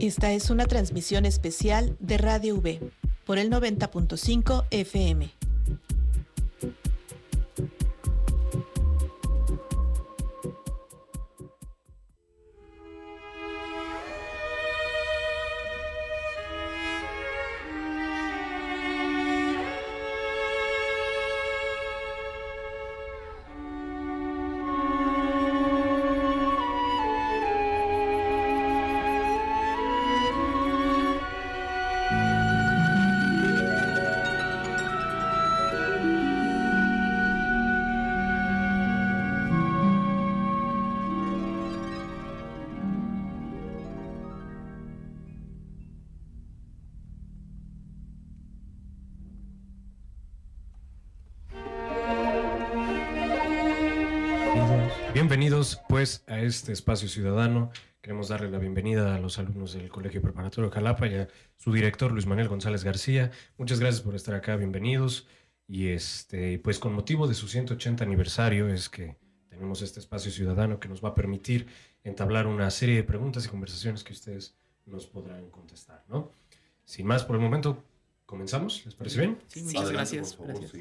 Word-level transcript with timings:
Esta 0.00 0.30
es 0.32 0.50
una 0.50 0.66
transmisión 0.66 1.26
especial 1.26 1.96
de 1.98 2.18
Radio 2.18 2.54
V 2.54 2.80
por 3.24 3.36
el 3.36 3.50
90.5 3.50 4.66
FM. 4.70 5.37
Este 56.58 56.72
espacio 56.72 57.08
ciudadano. 57.08 57.70
Queremos 58.00 58.28
darle 58.28 58.50
la 58.50 58.58
bienvenida 58.58 59.14
a 59.14 59.20
los 59.20 59.38
alumnos 59.38 59.74
del 59.74 59.88
Colegio 59.88 60.20
Preparatorio 60.20 60.72
Jalapa 60.72 61.06
y 61.06 61.14
a 61.14 61.28
su 61.56 61.72
director 61.72 62.10
Luis 62.10 62.26
Manuel 62.26 62.48
González 62.48 62.82
García. 62.82 63.30
Muchas 63.58 63.78
gracias 63.78 64.02
por 64.02 64.16
estar 64.16 64.34
acá, 64.34 64.56
bienvenidos. 64.56 65.28
Y 65.68 65.90
este, 65.90 66.58
pues 66.58 66.80
con 66.80 66.94
motivo 66.94 67.28
de 67.28 67.34
su 67.34 67.46
180 67.46 68.02
aniversario 68.02 68.68
es 68.68 68.88
que 68.88 69.16
tenemos 69.48 69.82
este 69.82 70.00
espacio 70.00 70.32
ciudadano 70.32 70.80
que 70.80 70.88
nos 70.88 71.02
va 71.02 71.10
a 71.10 71.14
permitir 71.14 71.68
entablar 72.02 72.48
una 72.48 72.72
serie 72.72 72.96
de 72.96 73.04
preguntas 73.04 73.46
y 73.46 73.48
conversaciones 73.48 74.02
que 74.02 74.12
ustedes 74.12 74.56
nos 74.84 75.06
podrán 75.06 75.50
contestar, 75.50 76.04
¿no? 76.08 76.32
Sin 76.84 77.06
más 77.06 77.24
por 77.24 77.36
el 77.36 77.42
momento, 77.42 77.84
comenzamos, 78.26 78.84
¿les 78.84 78.96
parece 78.96 79.20
bien? 79.20 79.38
Sí, 79.46 79.62
muchas 79.62 79.92
gracias. 79.92 80.36
gracias. 80.36 80.72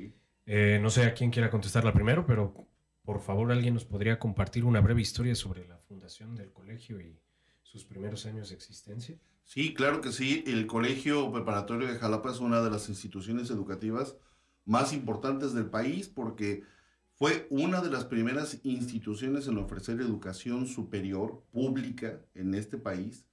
Eh, 0.47 0.80
no 0.81 0.89
sé 0.89 1.03
a 1.03 1.13
quién 1.13 1.30
quiera 1.30 1.52
contestarla 1.52 1.93
primero, 1.93 2.25
pero 2.25 2.65
por 3.08 3.22
favor, 3.22 3.53
¿alguien 3.53 3.73
nos 3.73 3.86
podría 3.86 4.19
compartir 4.19 4.66
una 4.66 4.81
breve 4.81 5.00
historia 5.00 5.33
sobre 5.33 5.66
la 5.66 5.77
fundación 5.77 6.36
del 6.36 6.52
colegio 6.52 7.00
y 7.00 7.17
sus 7.64 7.86
primeros 7.86 8.25
años 8.25 8.49
de 8.49 8.55
existencia? 8.55 9.17
Sí, 9.45 9.73
claro 9.73 10.02
que 10.02 10.11
sí. 10.11 10.44
El 10.45 10.67
Colegio 10.67 11.31
Preparatorio 11.31 11.88
de 11.88 11.97
Jalapa 11.97 12.31
es 12.31 12.41
una 12.41 12.61
de 12.61 12.69
las 12.69 12.89
instituciones 12.89 13.49
educativas 13.49 14.17
más 14.66 14.91
importantes 14.91 15.53
del 15.53 15.67
país 15.67 16.09
porque 16.09 16.66
fue 17.14 17.47
una 17.49 17.80
de 17.80 17.91
las 17.91 18.03
primeras 18.03 18.59
instituciones 18.64 19.47
en 19.47 19.58
ofrecer 19.58 20.02
educación 20.02 20.67
superior 20.67 21.45
pública 21.53 22.19
en 22.36 22.55
este 22.55 22.77
país 22.77 23.23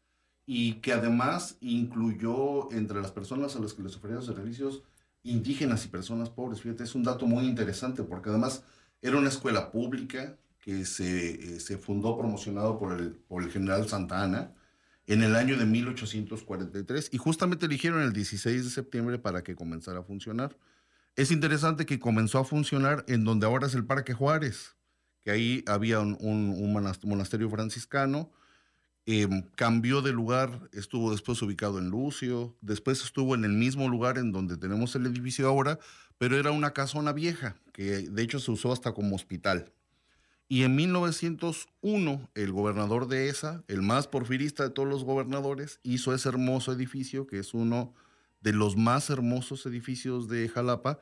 y 0.47 0.75
que 0.75 0.93
además 0.93 1.57
incluyó 1.59 2.71
entre 2.71 3.03
las 3.03 3.11
personas 3.11 3.57
a 3.57 3.59
las 3.59 3.75
que 3.75 3.83
les 3.83 3.97
ofrecía 3.97 4.23
servicios 4.23 4.85
indígenas 5.25 5.85
y 5.85 5.89
personas 5.89 6.31
pobres. 6.31 6.61
Fíjate, 6.61 6.85
es 6.85 6.95
un 6.95 7.03
dato 7.03 7.27
muy 7.27 7.45
interesante 7.45 8.05
porque 8.05 8.31
además 8.31 8.63
era 9.05 9.19
una 9.19 9.29
escuela 9.29 9.71
pública 9.71 10.39
que 10.61 10.87
se, 10.87 11.57
eh, 11.57 11.61
se 11.61 11.77
fundó 11.77 12.17
promocionado 12.17 12.79
por 12.79 12.99
el, 12.99 13.13
por 13.13 13.43
el 13.43 13.51
general 13.51 13.87
Santa 13.87 14.23
Ana 14.23 14.55
en 15.07 15.23
el 15.23 15.37
año 15.37 15.59
de 15.59 15.67
1843 15.67 17.11
y 17.13 17.19
justamente 17.19 17.67
eligieron 17.67 18.01
el 18.01 18.15
16 18.15 18.65
de 18.65 18.71
septiembre 18.71 19.19
para 19.19 19.43
que 19.43 19.55
comenzara 19.55 20.01
a 20.01 20.03
funcionar. 20.03 20.57
Es 21.17 21.31
interesante 21.31 21.85
que 21.85 22.01
comenzó 22.01 22.39
a 22.39 22.45
funcionar 22.45 23.05
en 23.07 23.25
donde 23.25 23.45
ahora 23.45 23.67
es 23.67 23.75
el 23.75 23.85
Parque 23.85 24.15
Juárez, 24.15 24.75
que 25.23 25.31
ahí 25.31 25.65
había 25.67 26.01
un, 26.01 26.17
un, 26.19 26.73
monasterio 26.73 27.51
franciscano, 27.51 28.33
em, 29.07 29.43
cambió 29.55 30.03
de 30.03 30.13
lugar, 30.13 30.69
estuvo 30.73 31.11
después 31.11 31.41
ubicado 31.43 31.79
en 31.79 31.91
Lucio, 31.91 32.57
después 32.61 33.03
estuvo 33.03 33.35
en 33.35 33.45
el 33.45 33.53
mismo 33.53 33.89
lugar 33.89 34.19
en 34.19 34.33
donde 34.33 34.57
tenemos 34.57 34.95
el 34.97 35.07
edificio 35.07 35.49
ahora, 35.49 35.79
pero 36.19 36.39
era 36.39 36.51
una 36.53 36.73
casona 36.73 37.13
vieja, 37.13 37.57
que 37.73 38.09
de 38.09 38.23
hecho 38.23 38.39
se 38.39 38.51
usó 38.51 38.73
hasta 38.73 38.93
como 38.93 39.17
hospital. 39.17 39.73
Y 40.49 40.63
en 40.63 40.77
1901, 40.77 42.31
el 42.35 42.53
gobernador 42.53 43.09
de 43.09 43.29
esa, 43.29 43.65
el 43.67 43.83
más 43.83 44.07
porfirista 44.07 44.63
de 44.63 44.71
todos 44.71 44.89
los 44.89 45.05
gobernadores, 45.05 45.81
hizo 45.83 46.15
ese 46.15 46.29
hermoso 46.29 46.73
edificio, 46.73 47.27
que 47.27 47.39
es 47.39 47.55
uno 47.55 47.95
de 48.41 48.53
los 48.53 48.77
más 48.77 49.09
hermosos 49.09 49.65
edificios 49.65 50.29
de 50.29 50.49
Jalapa, 50.49 51.01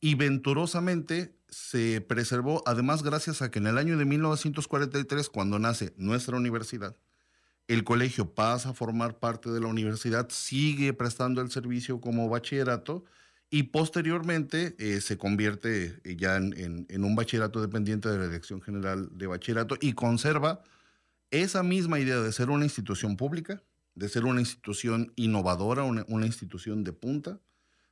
y 0.00 0.14
venturosamente 0.14 1.34
se 1.48 2.00
preservó, 2.00 2.62
además 2.66 3.02
gracias 3.02 3.42
a 3.42 3.50
que 3.50 3.58
en 3.58 3.66
el 3.66 3.78
año 3.78 3.96
de 3.96 4.04
1943, 4.04 5.28
cuando 5.28 5.58
nace 5.58 5.92
nuestra 5.96 6.36
universidad, 6.36 6.96
el 7.68 7.84
colegio 7.84 8.34
pasa 8.34 8.70
a 8.70 8.74
formar 8.74 9.18
parte 9.18 9.50
de 9.50 9.60
la 9.60 9.68
universidad, 9.68 10.28
sigue 10.30 10.92
prestando 10.92 11.40
el 11.40 11.50
servicio 11.50 12.00
como 12.00 12.28
bachillerato, 12.28 13.04
y 13.50 13.64
posteriormente 13.64 14.74
eh, 14.78 15.00
se 15.00 15.16
convierte 15.16 16.00
eh, 16.04 16.16
ya 16.16 16.36
en, 16.36 17.04
un 17.04 17.14
bachillerato 17.14 17.60
dependiente 17.60 18.08
de 18.08 18.18
la 18.18 18.26
Dirección 18.26 18.60
General 18.60 19.08
de 19.12 19.26
Bachillerato 19.26 19.76
y 19.80 19.92
conserva 19.92 20.62
esa 21.30 21.62
misma 21.62 22.00
idea 22.00 22.20
de 22.20 22.32
ser 22.32 22.50
una 22.50 22.64
institución 22.64 23.16
pública, 23.16 23.62
de 23.94 24.08
ser 24.08 24.24
una 24.24 24.40
institución 24.40 25.12
innovadora, 25.16 25.84
una, 25.84 26.26
institución 26.26 26.84
de 26.84 26.92
punta. 26.92 27.40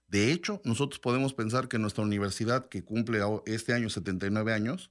De 0.09 0.33
hecho, 0.33 0.61
nosotros 0.65 0.99
podemos 0.99 1.33
pensar 1.33 1.69
que 1.69 1.79
nuestra 1.79 2.03
universidad, 2.03 2.67
que 2.67 2.85
cumple 2.85 3.21
este 3.47 3.73
año 3.73 3.89
79 3.89 4.53
años, 4.53 4.91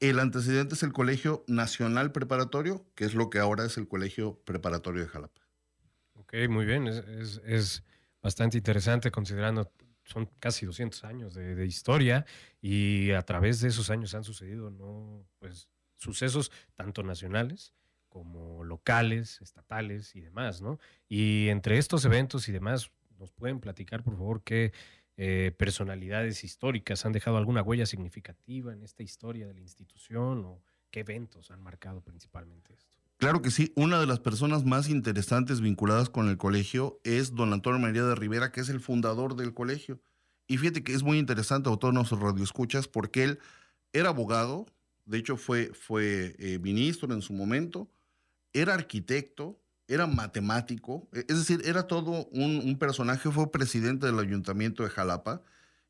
el 0.00 0.18
antecedente 0.20 0.74
es 0.74 0.82
el 0.82 0.92
Colegio 0.92 1.44
Nacional 1.46 2.12
Preparatorio, 2.12 2.84
que 2.94 3.04
es 3.04 3.14
lo 3.14 3.30
que 3.30 3.38
ahora 3.38 3.64
es 3.64 3.76
el 3.78 3.88
Colegio 3.88 4.38
Preparatorio 4.44 5.02
de 5.02 5.08
Jalapa. 5.08 5.40
Ok, 6.14 6.34
muy 6.48 6.66
bien. 6.66 6.86
Es, 6.86 7.82
bastante 8.22 8.58
interesante 8.58 9.10
considerando 9.10 9.70
son 10.04 10.28
casi 10.40 10.66
200 10.66 11.04
años 11.04 11.34
de, 11.34 11.66
historia 11.66 12.26
y 12.60 13.12
a 13.12 13.22
través 13.22 13.60
de 13.60 13.68
esos 13.68 13.90
años 13.90 14.14
han 14.14 14.24
sucedido 14.24 14.70
¿no? 14.70 15.24
pues, 15.38 15.68
sucesos 15.96 16.50
tanto 16.74 17.02
nacionales 17.02 17.72
como 18.08 18.64
locales, 18.64 19.40
estatales 19.42 20.16
y 20.16 20.20
demás, 20.22 20.62
¿no? 20.62 20.78
Y 21.08 21.48
entre 21.48 21.76
estos 21.76 22.04
eventos 22.04 22.48
y 22.48 22.52
demás, 22.52 22.90
¿nos 23.18 23.30
pueden 23.30 23.60
platicar, 23.60 24.02
por 24.02 24.16
favor, 24.16 24.42
qué 24.42 24.72
eh, 25.16 25.52
personalidades 25.56 26.44
históricas 26.44 27.06
han 27.06 27.12
dejado 27.12 27.38
alguna 27.38 27.62
huella 27.62 27.86
significativa 27.86 28.72
en 28.72 28.82
esta 28.82 29.02
historia 29.02 29.46
de 29.46 29.54
la 29.54 29.60
institución 29.60 30.44
o 30.44 30.62
qué 30.90 31.00
eventos 31.00 31.50
han 31.50 31.62
marcado 31.62 32.02
principalmente 32.02 32.74
esto? 32.74 32.96
Claro 33.18 33.40
que 33.40 33.50
sí, 33.50 33.72
una 33.76 33.98
de 33.98 34.06
las 34.06 34.20
personas 34.20 34.64
más 34.66 34.90
interesantes 34.90 35.62
vinculadas 35.62 36.10
con 36.10 36.28
el 36.28 36.36
colegio 36.36 37.00
es 37.02 37.34
don 37.34 37.54
Antonio 37.54 37.80
María 37.80 38.04
de 38.04 38.14
Rivera, 38.14 38.52
que 38.52 38.60
es 38.60 38.68
el 38.68 38.80
fundador 38.80 39.36
del 39.36 39.54
colegio. 39.54 40.02
Y 40.46 40.58
fíjate 40.58 40.84
que 40.84 40.92
es 40.92 41.02
muy 41.02 41.18
interesante, 41.18 41.70
a 41.70 41.76
todos 41.76 41.94
nuestros 41.94 42.20
radioescuchas, 42.20 42.86
porque 42.86 43.24
él 43.24 43.38
era 43.94 44.10
abogado, 44.10 44.66
de 45.06 45.16
hecho 45.16 45.38
fue, 45.38 45.72
fue 45.72 46.36
eh, 46.38 46.58
ministro 46.58 47.12
en 47.14 47.22
su 47.22 47.32
momento, 47.32 47.90
era 48.52 48.74
arquitecto, 48.74 49.58
era 49.88 50.06
matemático, 50.06 51.08
e, 51.12 51.20
es 51.28 51.38
decir, 51.38 51.62
era 51.64 51.86
todo 51.86 52.26
un, 52.32 52.76
personaje, 52.78 53.30
fue 53.30 53.50
presidente 53.50 54.06
del 54.06 54.18
ayuntamiento 54.18 54.82
de 54.82 54.90
Jalapa 54.90 55.42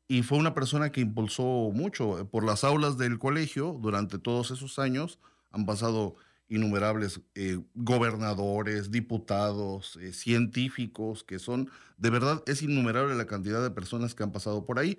y 0.07 0.23
fue 0.23 0.37
una 0.37 0.53
persona 0.53 0.91
que 0.91 1.01
impulsó 1.01 1.43
mucho 1.73 2.27
por 2.31 2.43
las 2.45 2.63
aulas 2.63 2.97
del 2.97 3.19
colegio 3.19 3.77
durante 3.81 4.19
todos 4.19 4.51
esos 4.51 4.79
años. 4.79 5.19
Han 5.51 5.65
pasado 5.65 6.15
innumerables 6.49 7.21
eh, 7.35 7.59
gobernadores, 7.75 8.89
diputados, 8.91 9.97
eh, 9.97 10.13
científicos, 10.13 11.23
que 11.23 11.39
son, 11.39 11.69
de 11.97 12.09
verdad, 12.09 12.41
es 12.47 12.61
innumerable 12.61 13.15
la 13.15 13.27
cantidad 13.27 13.61
de 13.61 13.71
personas 13.71 14.15
que 14.15 14.23
han 14.23 14.31
pasado 14.31 14.65
por 14.65 14.79
ahí. 14.79 14.97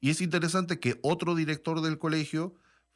Y 0.00 0.10
es 0.10 0.20
interesante 0.20 0.80
que 0.80 0.98
otro 1.02 1.34
director 1.34 1.80
del 1.80 1.98
colegio 1.98 2.54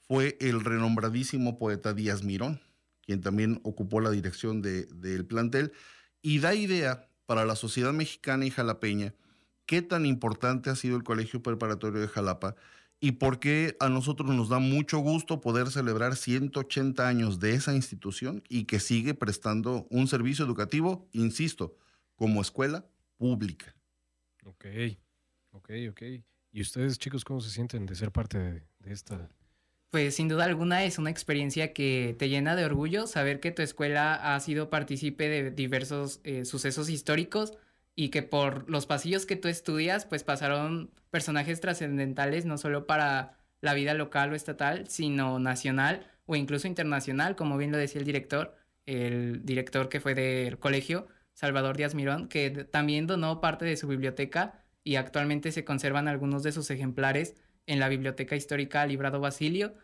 fue 0.08 0.36
el 0.40 0.64
renombradísimo 0.64 1.58
poeta 1.58 1.94
Díaz 1.94 2.24
Mirón, 2.24 2.60
quien 3.04 3.20
también 3.20 3.60
ocupó 3.64 4.00
la 4.00 4.10
dirección 4.10 4.62
del 4.62 5.26
plantel, 5.26 5.72
y 6.22 6.38
da 6.38 6.54
idea 6.54 7.08
para 7.26 7.44
la 7.44 7.56
sociedad 7.56 7.92
mexicana 7.92 8.46
y 8.46 8.50
jalapeña 8.50 9.14
qué 9.66 9.82
tan 9.82 10.06
importante 10.06 10.70
ha 10.70 10.76
sido 10.76 10.96
el 10.96 11.04
Colegio 11.04 11.42
Preparatorio 11.42 12.00
de 12.00 12.08
Jalapa 12.08 12.56
y 13.00 13.12
por 13.12 13.40
qué 13.40 13.76
a 13.80 13.88
nosotros 13.88 14.30
nos 14.30 14.48
da 14.48 14.60
mucho 14.60 14.98
gusto 14.98 15.40
poder 15.40 15.70
celebrar 15.70 16.14
180 16.14 17.08
años 17.08 17.40
de 17.40 17.54
esa 17.54 17.74
institución 17.74 18.44
y 18.48 18.64
que 18.64 18.78
sigue 18.78 19.14
prestando 19.14 19.88
un 19.90 20.06
servicio 20.06 20.44
educativo, 20.44 21.08
insisto, 21.12 21.76
como 22.14 22.40
escuela 22.40 22.86
pública. 23.16 23.74
Ok, 24.44 24.66
ok, 25.50 25.70
ok. 25.90 26.02
¿Y 26.52 26.60
ustedes, 26.60 26.98
chicos, 26.98 27.24
cómo 27.24 27.40
se 27.40 27.50
sienten 27.50 27.86
de 27.86 27.96
ser 27.96 28.12
parte 28.12 28.38
de, 28.38 28.62
esta 28.84 29.28
pues 29.92 30.14
sin 30.14 30.26
duda 30.26 30.44
alguna 30.44 30.84
es 30.84 30.98
una 30.98 31.10
experiencia 31.10 31.74
que 31.74 32.16
te 32.18 32.30
llena 32.30 32.56
de 32.56 32.64
orgullo 32.64 33.06
saber 33.06 33.40
que 33.40 33.50
tu 33.50 33.60
escuela 33.60 34.14
ha 34.34 34.40
sido 34.40 34.70
partícipe 34.70 35.28
de 35.28 35.50
diversos 35.50 36.20
eh, 36.24 36.46
sucesos 36.46 36.88
históricos 36.88 37.58
y 37.94 38.08
que 38.08 38.22
por 38.22 38.70
los 38.70 38.86
pasillos 38.86 39.26
que 39.26 39.36
tú 39.36 39.48
estudias 39.48 40.06
pues 40.06 40.24
pasaron 40.24 40.90
personajes 41.10 41.60
trascendentales 41.60 42.46
no 42.46 42.56
solo 42.56 42.86
para 42.86 43.36
la 43.60 43.74
vida 43.74 43.92
local 43.92 44.32
o 44.32 44.34
estatal, 44.34 44.88
sino 44.88 45.38
nacional 45.38 46.10
o 46.24 46.36
incluso 46.36 46.66
internacional, 46.68 47.36
como 47.36 47.58
bien 47.58 47.70
lo 47.70 47.76
decía 47.76 48.00
el 48.00 48.06
director, 48.06 48.56
el 48.86 49.44
director 49.44 49.90
que 49.90 50.00
fue 50.00 50.14
del 50.14 50.58
colegio, 50.58 51.06
Salvador 51.34 51.76
Díaz 51.76 51.94
Mirón, 51.94 52.28
que 52.28 52.50
también 52.50 53.06
donó 53.06 53.42
parte 53.42 53.66
de 53.66 53.76
su 53.76 53.88
biblioteca 53.88 54.64
y 54.84 54.96
actualmente 54.96 55.52
se 55.52 55.66
conservan 55.66 56.08
algunos 56.08 56.42
de 56.42 56.52
sus 56.52 56.70
ejemplares 56.70 57.34
en 57.66 57.80
la 57.80 57.88
Biblioteca 57.88 58.36
Histórica 58.36 58.86
Librado 58.86 59.20
Basilio. 59.20 59.74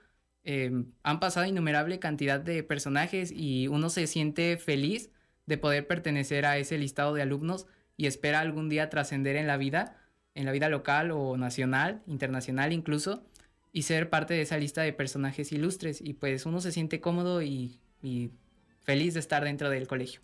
Em, 0.45 0.93
han 1.03 1.21
pasado 1.21 1.47
innumerable 1.47 1.99
cantidad 1.99 2.41
de 2.41 2.63
personajes 2.63 3.33
y 3.35 3.69
uno 3.69 3.91
se 3.91 4.07
siente 4.07 4.57
feliz 4.57 5.11
de 5.47 5.59
poder 5.59 5.87
pertenecer 5.87 6.47
a 6.47 6.59
ese 6.59 6.79
listado 6.79 7.15
de 7.15 7.23
alumnos 7.23 7.67
y 7.97 8.07
espera 8.07 8.41
algún 8.41 8.69
día 8.69 8.91
trascender 8.91 9.37
en 9.37 9.47
la 9.47 9.57
vida, 9.57 9.97
en 10.35 10.47
la 10.47 10.53
vida 10.53 10.69
local 10.69 11.11
o 11.11 11.37
nacional, 11.37 12.03
internacional 12.07 12.73
incluso, 12.73 13.25
y 13.73 13.83
ser 13.83 14.09
parte 14.09 14.35
de 14.35 14.43
esa 14.43 14.57
lista 14.57 14.83
de 14.83 14.93
personajes 14.93 15.53
ilustres. 15.53 16.01
Y 16.01 16.15
pues 16.15 16.47
uno 16.47 16.61
se 16.61 16.73
siente 16.73 17.01
cómodo 17.01 17.43
y, 17.43 17.81
feliz 18.81 19.15
de 19.15 19.21
estar 19.21 19.45
dentro 19.45 19.69
del 19.69 19.87
colegio. 19.87 20.21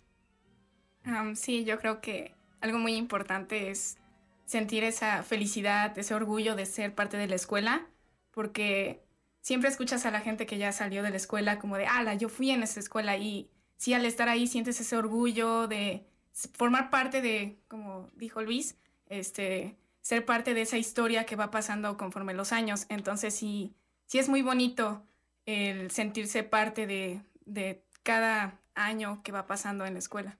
sí, 1.35 1.65
yo 1.65 1.77
creo 1.77 2.01
que 2.01 2.33
algo 2.61 2.79
muy 2.79 2.95
importante 2.95 3.69
es 3.69 3.97
sentir 4.45 4.83
esa 4.83 5.23
felicidad, 5.23 5.97
ese 5.97 6.13
orgullo 6.13 6.55
de 6.55 6.65
ser 6.65 6.93
parte 6.93 7.17
de 7.17 7.27
la 7.27 7.35
escuela, 7.35 7.87
porque 8.31 9.03
siempre 9.41 9.69
escuchas 9.69 10.05
a 10.05 10.11
la 10.11 10.21
gente 10.21 10.45
que 10.45 10.57
ya 10.57 10.71
salió 10.71 11.03
de 11.03 11.09
la 11.09 11.17
escuela 11.17 11.59
como 11.59 11.77
de, 11.77 11.85
ala, 11.87 12.13
yo 12.15 12.29
fui 12.29 12.51
en 12.51 12.63
esa 12.63 12.79
escuela 12.79 13.17
y 13.17 13.49
sí, 13.77 13.93
al 13.93 14.05
estar 14.05 14.29
ahí 14.29 14.47
sientes 14.47 14.79
ese 14.79 14.97
orgullo 14.97 15.67
de 15.67 16.05
formar 16.53 16.89
parte 16.89 17.21
de, 17.21 17.57
como 17.67 18.09
dijo 18.15 18.41
Luis, 18.41 18.77
este, 19.07 19.77
ser 20.01 20.25
parte 20.25 20.53
de 20.53 20.61
esa 20.61 20.77
historia 20.77 21.25
que 21.25 21.35
va 21.35 21.51
pasando 21.51 21.97
conforme 21.97 22.33
los 22.33 22.51
años. 22.51 22.85
Entonces 22.89 23.33
sí, 23.33 23.73
sí 24.05 24.19
es 24.19 24.29
muy 24.29 24.41
bonito 24.41 25.03
el 25.45 25.91
sentirse 25.91 26.43
parte 26.43 26.87
de, 26.87 27.21
de 27.45 27.83
cada 28.03 28.59
año 28.75 29.21
que 29.23 29.31
va 29.31 29.47
pasando 29.47 29.85
en 29.85 29.93
la 29.93 29.99
escuela. 29.99 30.37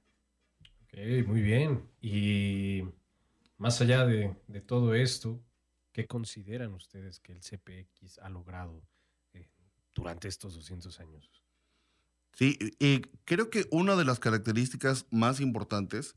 Ok, 0.83 1.27
muy 1.27 1.41
bien. 1.41 1.89
Y 2.01 2.83
más 3.57 3.79
allá 3.81 4.05
de, 4.05 4.35
todo 4.65 4.95
esto, 4.95 5.41
¿qué 5.91 6.07
consideran 6.07 6.73
ustedes 6.73 7.19
que 7.19 7.31
el 7.31 7.41
CPX 7.41 8.19
ha 8.19 8.29
logrado 8.29 8.81
eh, 9.33 9.47
durante 9.93 10.27
estos 10.27 10.55
200 10.55 10.99
años? 10.99 11.29
Sí, 12.33 12.57
y 12.79 13.01
creo 13.23 13.49
que 13.49 13.65
una 13.71 13.95
de 13.95 14.03
las 14.03 14.19
características 14.19 15.05
más 15.09 15.39
importantes 15.39 16.15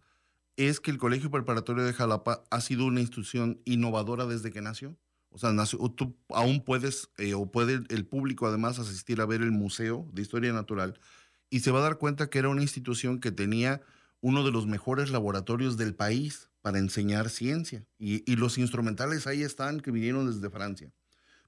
es 0.56 0.80
que 0.80 0.90
el 0.90 0.98
Colegio 0.98 1.30
Preparatorio 1.30 1.84
de 1.84 1.92
Jalapa 1.92 2.42
ha 2.50 2.60
sido 2.60 2.86
una 2.86 3.00
institución 3.00 3.62
innovadora 3.64 4.26
desde 4.26 4.50
que 4.50 4.60
nació. 4.60 4.96
O 5.30 5.38
sea, 5.38 5.52
nació, 5.52 5.78
tú 5.90 6.16
aún 6.30 6.64
puedes, 6.64 7.10
eh, 7.18 7.34
o 7.34 7.46
puede 7.52 7.84
el 7.88 8.06
público 8.06 8.48
además 8.48 8.80
asistir 8.80 9.20
a 9.20 9.26
ver 9.26 9.42
el 9.42 9.52
Museo 9.52 10.08
de 10.12 10.22
Historia 10.22 10.52
Natural 10.52 10.98
y 11.50 11.60
se 11.60 11.70
va 11.70 11.78
a 11.78 11.82
dar 11.82 11.98
cuenta 11.98 12.28
que 12.28 12.40
era 12.40 12.48
una 12.48 12.62
institución 12.62 13.20
que 13.20 13.30
tenía 13.30 13.80
uno 14.20 14.42
de 14.42 14.50
los 14.50 14.66
mejores 14.66 15.10
laboratorios 15.10 15.76
del 15.76 15.94
país 15.94 16.50
para 16.68 16.80
enseñar 16.80 17.30
ciencia. 17.30 17.82
Y, 17.98 18.36
los 18.36 18.58
instrumentales 18.58 19.26
ahí 19.26 19.42
están, 19.42 19.80
que 19.80 19.90
vinieron 19.90 20.30
desde 20.30 20.50
Francia. 20.50 20.92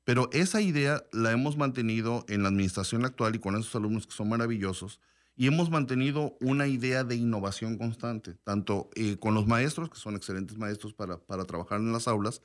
Pero 0.02 0.30
esa 0.32 0.62
idea 0.62 1.04
la 1.12 1.30
hemos 1.30 1.58
mantenido 1.58 2.24
en 2.28 2.42
la 2.42 2.48
administración 2.48 3.04
actual 3.04 3.34
y 3.34 3.38
con 3.38 3.54
esos 3.54 3.76
alumnos 3.76 4.06
que 4.06 4.14
son 4.14 4.30
maravillosos. 4.30 4.98
Y 5.36 5.46
hemos 5.46 5.68
mantenido 5.68 6.38
una 6.40 6.68
idea 6.68 7.04
de 7.04 7.16
innovación 7.16 7.76
constante, 7.76 8.38
tanto 8.44 8.88
eh, 8.94 9.18
con 9.18 9.34
los 9.34 9.46
maestros, 9.46 9.90
que 9.90 9.98
son 9.98 10.16
excelentes 10.16 10.56
maestros 10.56 10.94
para, 10.94 11.18
para 11.18 11.44
trabajar 11.44 11.80
en 11.80 11.92
las 11.92 12.08
aulas, 12.08 12.40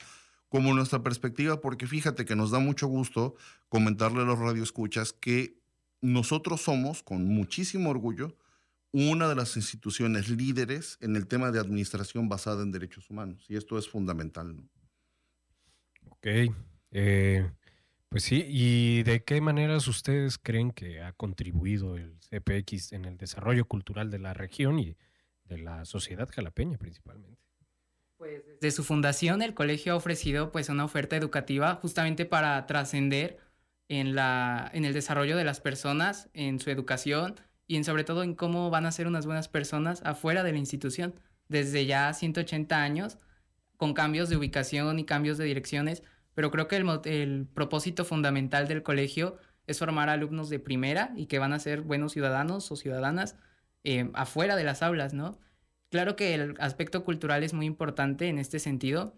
como 0.49 0.73
nuestra 0.73 1.01
perspectiva, 1.01 1.61
porque 1.61 1.87
fíjate 1.87 2.25
que 2.25 2.35
nos 2.35 2.51
da 2.51 2.59
mucho 2.59 2.87
gusto 2.87 3.35
comentarle 3.69 4.23
a 4.23 4.25
los 4.25 4.37
radioescuchas 4.37 5.13
que 5.13 5.61
nosotros 6.01 6.59
somos, 6.59 7.03
con 7.03 7.23
muchísimo 7.23 7.89
orgullo, 7.89 8.35
una 8.97 9.27
de 9.27 9.35
las 9.35 9.57
instituciones 9.57 10.29
líderes 10.29 10.97
en 11.01 11.17
el 11.17 11.27
tema 11.27 11.51
de 11.51 11.59
administración 11.59 12.29
basada 12.29 12.63
en 12.63 12.71
derechos 12.71 13.09
humanos. 13.09 13.45
Y 13.49 13.57
esto 13.57 13.77
es 13.77 13.89
fundamental. 13.89 14.55
¿no? 14.55 14.69
Ok. 16.11 16.27
Eh, 16.91 17.51
pues 18.07 18.23
sí, 18.23 18.45
¿y 18.47 19.03
de 19.03 19.21
qué 19.25 19.41
maneras 19.41 19.89
ustedes 19.89 20.37
creen 20.37 20.71
que 20.71 21.01
ha 21.01 21.11
contribuido 21.11 21.97
el 21.97 22.17
CPX 22.29 22.93
en 22.93 23.03
el 23.03 23.17
desarrollo 23.17 23.65
cultural 23.65 24.09
de 24.09 24.19
la 24.19 24.33
región 24.33 24.79
y 24.79 24.95
de 25.43 25.57
la 25.57 25.83
sociedad 25.83 26.29
jalapeña 26.31 26.77
principalmente? 26.77 27.37
Pues 28.15 28.43
desde 28.45 28.71
su 28.71 28.85
fundación 28.85 29.41
el 29.41 29.53
colegio 29.53 29.91
ha 29.91 29.97
ofrecido 29.97 30.53
pues 30.53 30.69
una 30.69 30.85
oferta 30.85 31.17
educativa 31.17 31.75
justamente 31.81 32.25
para 32.25 32.65
trascender 32.65 33.39
en, 33.89 34.15
la, 34.15 34.71
en 34.73 34.85
el 34.85 34.93
desarrollo 34.93 35.35
de 35.35 35.43
las 35.43 35.59
personas, 35.59 36.29
en 36.33 36.61
su 36.61 36.69
educación, 36.69 37.35
y 37.67 37.77
en 37.77 37.83
sobre 37.83 38.03
todo 38.03 38.23
en 38.23 38.35
cómo 38.35 38.69
van 38.69 38.85
a 38.85 38.91
ser 38.91 39.07
unas 39.07 39.25
buenas 39.25 39.47
personas 39.47 40.01
afuera 40.05 40.43
de 40.43 40.51
la 40.51 40.57
institución, 40.57 41.15
desde 41.47 41.85
ya 41.85 42.13
180 42.13 42.81
años, 42.81 43.17
con 43.77 43.93
cambios 43.93 44.29
de 44.29 44.37
ubicación 44.37 44.99
y 44.99 45.05
cambios 45.05 45.37
de 45.37 45.45
direcciones, 45.45 46.03
pero 46.33 46.51
creo 46.51 46.67
que 46.67 46.77
el, 46.77 47.47
propósito 47.53 48.05
fundamental 48.05 48.67
del 48.67 48.83
colegio 48.83 49.37
es 49.67 49.79
formar 49.79 50.09
alumnos 50.09 50.49
de 50.49 50.59
primera 50.59 51.11
y 51.15 51.25
que 51.25 51.39
van 51.39 51.53
a 51.53 51.59
ser 51.59 51.81
buenos 51.81 52.13
ciudadanos 52.13 52.71
o 52.71 52.75
ciudadanas 52.75 53.37
eh, 53.83 54.09
afuera 54.13 54.55
de 54.55 54.63
las 54.63 54.83
aulas, 54.83 55.13
¿no? 55.13 55.39
Claro 55.89 56.15
que 56.15 56.33
el 56.33 56.55
aspecto 56.59 57.03
cultural 57.03 57.43
es 57.43 57.53
muy 57.53 57.65
importante 57.65 58.27
en 58.27 58.37
este 58.37 58.59
sentido. 58.59 59.15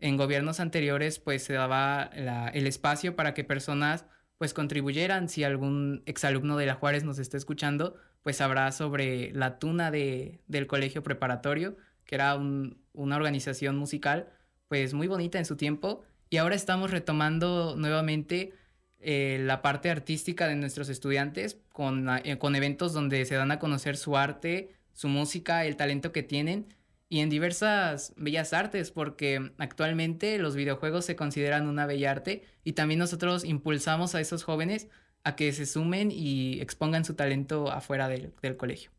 En 0.00 0.16
gobiernos 0.16 0.60
anteriores, 0.60 1.18
pues 1.18 1.44
se 1.44 1.52
daba 1.52 2.10
el 2.54 2.66
espacio 2.66 3.14
para 3.14 3.34
que 3.34 3.44
personas 3.44 4.06
pues 4.38 4.54
contribuyeran. 4.54 5.28
Si 5.28 5.44
algún 5.44 6.02
exalumno 6.06 6.56
de 6.56 6.66
la 6.66 6.74
Juárez 6.74 7.04
nos 7.04 7.18
está 7.18 7.36
escuchando, 7.36 7.96
pues 8.22 8.40
habrá 8.40 8.70
sobre 8.72 9.32
la 9.32 9.58
tuna 9.58 9.90
de, 9.90 10.40
del 10.46 10.66
colegio 10.66 11.02
preparatorio, 11.02 11.76
que 12.04 12.14
era 12.16 12.36
una 12.36 13.16
organización 13.16 13.76
musical 13.76 14.28
pues 14.68 14.94
muy 14.94 15.06
bonita 15.06 15.38
en 15.38 15.44
su 15.44 15.56
tiempo. 15.56 16.02
Y 16.30 16.38
ahora 16.38 16.54
estamos 16.54 16.90
retomando 16.90 17.76
nuevamente 17.76 18.54
eh, 18.98 19.38
la 19.42 19.62
parte 19.62 19.90
artística 19.90 20.48
de 20.48 20.56
nuestros 20.56 20.88
estudiantes 20.88 21.60
con, 21.72 22.08
eh, 22.24 22.38
con 22.38 22.56
eventos 22.56 22.92
donde 22.92 23.24
se 23.26 23.34
dan 23.34 23.50
a 23.50 23.58
conocer 23.58 23.96
su 23.96 24.16
arte, 24.16 24.74
su 24.92 25.08
música, 25.08 25.64
el 25.66 25.76
talento 25.76 26.12
que 26.12 26.22
tienen 26.22 26.74
y 27.08 27.20
en 27.20 27.30
diversas 27.30 28.12
bellas 28.16 28.52
artes, 28.52 28.90
porque 28.90 29.52
actualmente 29.58 30.38
los 30.38 30.56
videojuegos 30.56 31.04
se 31.04 31.16
consideran 31.16 31.68
una 31.68 31.86
bella 31.86 32.10
arte 32.10 32.44
y 32.64 32.72
también 32.72 32.98
nosotros 32.98 33.44
impulsamos 33.44 34.14
a 34.14 34.20
esos 34.20 34.44
jóvenes 34.44 34.88
a 35.22 35.36
que 35.36 35.52
se 35.52 35.66
sumen 35.66 36.10
y 36.10 36.60
expongan 36.60 37.04
su 37.04 37.14
talento 37.14 37.70
afuera 37.70 38.08
del, 38.08 38.32
colegio. 38.56 38.90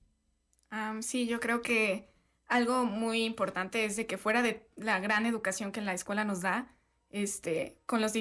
sí, 1.01 1.27
yo 1.27 1.39
creo 1.39 1.61
que 1.61 2.09
algo 2.47 2.85
muy 2.85 3.23
importante 3.23 3.85
es 3.85 3.95
de 3.95 4.05
que 4.05 4.17
fuera 4.17 4.41
de 4.41 4.67
la 4.75 4.99
gran 4.99 5.25
educación 5.25 5.71
que 5.71 5.81
la 5.81 5.93
escuela 5.93 6.23
nos 6.25 6.41
da, 6.41 6.75
este, 7.09 7.77
con, 7.85 8.01
los 8.01 8.13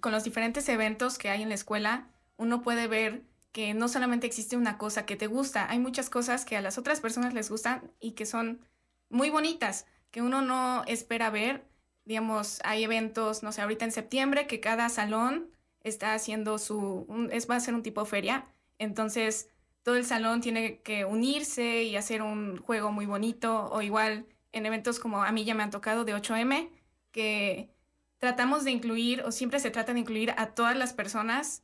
con 0.00 0.12
los 0.12 0.24
diferentes 0.24 0.68
eventos 0.68 1.18
que 1.18 1.30
hay 1.30 1.42
en 1.42 1.48
la 1.48 1.54
escuela, 1.54 2.08
uno 2.36 2.62
puede 2.62 2.86
ver 2.86 3.22
que 3.52 3.74
no 3.74 3.88
solamente 3.88 4.26
existe 4.26 4.56
una 4.56 4.78
cosa 4.78 5.06
que 5.06 5.16
te 5.16 5.26
gusta, 5.26 5.70
hay 5.70 5.78
muchas 5.78 6.10
cosas 6.10 6.44
que 6.44 6.56
a 6.56 6.60
las 6.60 6.78
otras 6.78 7.00
personas 7.00 7.34
les 7.34 7.50
gustan 7.50 7.90
y 7.98 8.12
que 8.12 8.26
son 8.26 8.60
muy 9.10 9.30
bonitas 9.30 9.86
que 10.10 10.22
uno 10.22 10.42
no 10.42 10.84
espera 10.86 11.30
ver. 11.30 11.64
Digamos, 12.04 12.60
hay 12.64 12.84
eventos, 12.84 13.42
no 13.42 13.52
sé, 13.52 13.60
ahorita 13.60 13.84
en 13.84 13.92
septiembre 13.92 14.46
que 14.46 14.60
cada 14.60 14.88
salón 14.88 15.50
está 15.82 16.14
haciendo 16.14 16.58
su, 16.58 17.06
es, 17.30 17.48
va 17.48 17.56
a 17.56 17.60
ser 17.60 17.74
un 17.74 17.82
tipo 17.82 18.04
feria. 18.04 18.46
Entonces, 18.78 19.50
todo 19.82 19.96
el 19.96 20.04
salón 20.04 20.40
tiene 20.40 20.80
que 20.80 21.04
unirse 21.04 21.82
y 21.84 21.96
hacer 21.96 22.22
un 22.22 22.58
juego 22.58 22.92
muy 22.92 23.06
bonito. 23.06 23.68
O 23.70 23.82
igual 23.82 24.26
en 24.52 24.66
eventos 24.66 24.98
como 24.98 25.22
a 25.22 25.32
mí 25.32 25.44
ya 25.44 25.54
me 25.54 25.62
han 25.62 25.70
tocado 25.70 26.04
de 26.04 26.14
8M, 26.14 26.70
que 27.12 27.70
tratamos 28.18 28.64
de 28.64 28.70
incluir, 28.70 29.22
o 29.22 29.32
siempre 29.32 29.60
se 29.60 29.70
trata 29.70 29.92
de 29.92 30.00
incluir 30.00 30.34
a 30.36 30.54
todas 30.54 30.76
las 30.76 30.92
personas, 30.92 31.62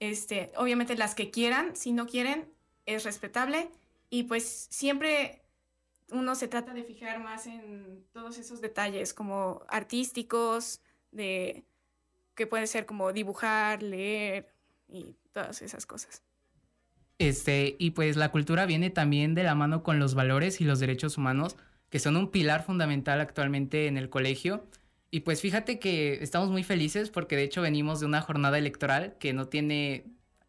este, 0.00 0.52
obviamente 0.56 0.96
las 0.96 1.14
que 1.14 1.30
quieran, 1.30 1.74
si 1.76 1.92
no 1.92 2.06
quieren, 2.06 2.48
es 2.86 3.04
respetable. 3.04 3.70
Y 4.10 4.24
pues 4.24 4.68
siempre 4.70 5.42
uno 6.10 6.34
se 6.34 6.48
trata 6.48 6.72
de 6.72 6.84
fijar 6.84 7.20
más 7.20 7.46
en 7.46 8.04
todos 8.12 8.38
esos 8.38 8.60
detalles 8.60 9.12
como 9.12 9.62
artísticos, 9.68 10.80
de 11.10 11.64
que 12.34 12.46
puede 12.46 12.66
ser 12.66 12.86
como 12.86 13.12
dibujar, 13.12 13.82
leer 13.82 14.52
y 14.88 15.16
todas 15.32 15.60
esas 15.62 15.86
cosas. 15.86 16.22
Este, 17.18 17.76
y 17.78 17.90
pues 17.90 18.16
la 18.16 18.30
cultura 18.30 18.64
viene 18.64 18.90
también 18.90 19.34
de 19.34 19.42
la 19.42 19.54
mano 19.54 19.82
con 19.82 19.98
los 19.98 20.14
valores 20.14 20.60
y 20.60 20.64
los 20.64 20.78
derechos 20.78 21.18
humanos, 21.18 21.56
que 21.90 21.98
son 21.98 22.16
un 22.16 22.30
pilar 22.30 22.64
fundamental 22.64 23.20
actualmente 23.20 23.86
en 23.86 23.98
el 23.98 24.08
colegio. 24.08 24.66
Y 25.10 25.20
pues 25.20 25.40
fíjate 25.40 25.78
que 25.78 26.22
estamos 26.22 26.50
muy 26.50 26.62
felices 26.62 27.10
porque 27.10 27.34
de 27.36 27.44
hecho 27.44 27.62
venimos 27.62 28.00
de 28.00 28.06
una 28.06 28.20
jornada 28.20 28.58
electoral 28.58 29.16
que 29.18 29.32
no 29.32 29.48
tiene, 29.48 30.06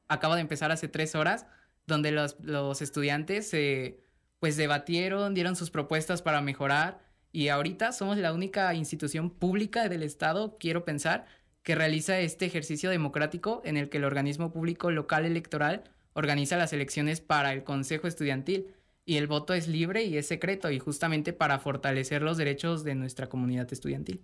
acaba 0.07 0.35
de 0.35 0.41
empezar 0.41 0.71
hace 0.71 0.87
tres 0.87 1.15
horas, 1.15 1.47
donde 1.87 2.11
los, 2.11 2.37
los 2.41 2.81
estudiantes 2.81 3.49
se, 3.49 3.99
pues 4.39 4.57
debatieron, 4.57 5.33
dieron 5.33 5.55
sus 5.55 5.69
propuestas 5.69 6.21
para 6.21 6.41
mejorar 6.41 7.01
y 7.31 7.49
ahorita 7.49 7.91
somos 7.91 8.17
la 8.17 8.33
única 8.33 8.73
institución 8.73 9.29
pública 9.29 9.87
del 9.89 10.03
Estado, 10.03 10.57
quiero 10.59 10.85
pensar, 10.85 11.25
que 11.63 11.75
realiza 11.75 12.19
este 12.19 12.45
ejercicio 12.45 12.89
democrático 12.89 13.61
en 13.65 13.77
el 13.77 13.89
que 13.89 13.97
el 13.97 14.05
organismo 14.05 14.51
público 14.51 14.91
local 14.91 15.25
electoral 15.25 15.83
organiza 16.13 16.57
las 16.57 16.73
elecciones 16.73 17.21
para 17.21 17.53
el 17.53 17.63
Consejo 17.63 18.07
Estudiantil 18.07 18.73
y 19.05 19.17
el 19.17 19.27
voto 19.27 19.53
es 19.53 19.67
libre 19.67 20.03
y 20.03 20.17
es 20.17 20.27
secreto 20.27 20.71
y 20.71 20.79
justamente 20.79 21.33
para 21.33 21.59
fortalecer 21.59 22.21
los 22.21 22.37
derechos 22.37 22.83
de 22.83 22.95
nuestra 22.95 23.27
comunidad 23.27 23.71
estudiantil. 23.71 24.21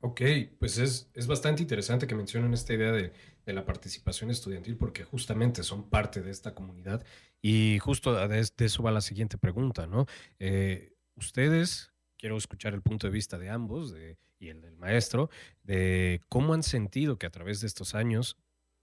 Ok, 0.00 0.22
pues 0.58 0.78
es, 0.78 1.10
es 1.14 1.26
bastante 1.26 1.62
interesante 1.62 2.06
que 2.06 2.14
mencionen 2.14 2.54
esta 2.54 2.72
idea 2.72 2.92
de, 2.92 3.12
de, 3.48 3.54
la 3.54 3.64
participación 3.64 4.30
estudiantil 4.30 4.76
porque 4.76 5.04
justamente 5.04 5.62
son 5.62 5.88
parte 5.88 6.22
de 6.22 6.30
esta 6.30 6.54
comunidad 6.54 7.04
y 7.40 7.78
justo 7.80 8.28
de, 8.28 8.50
eso 8.58 8.82
va 8.82 8.90
la 8.90 9.00
siguiente 9.00 9.38
pregunta, 9.38 9.86
¿no? 9.86 10.06
Eh, 10.38 10.94
ustedes, 11.14 11.92
quiero 12.16 12.36
escuchar 12.36 12.74
el 12.74 12.82
punto 12.82 13.06
de 13.06 13.12
vista 13.12 13.38
de 13.38 13.48
ambos 13.48 13.92
de, 13.92 14.18
y 14.38 14.48
el 14.48 14.60
del 14.60 14.76
maestro, 14.76 15.30
de 15.62 16.20
cómo 16.28 16.54
han 16.54 16.62
sentido 16.62 17.18
que 17.18 17.26
a 17.26 17.30
través 17.30 17.60
de 17.60 17.66
estos 17.66 17.94
años 17.94 18.36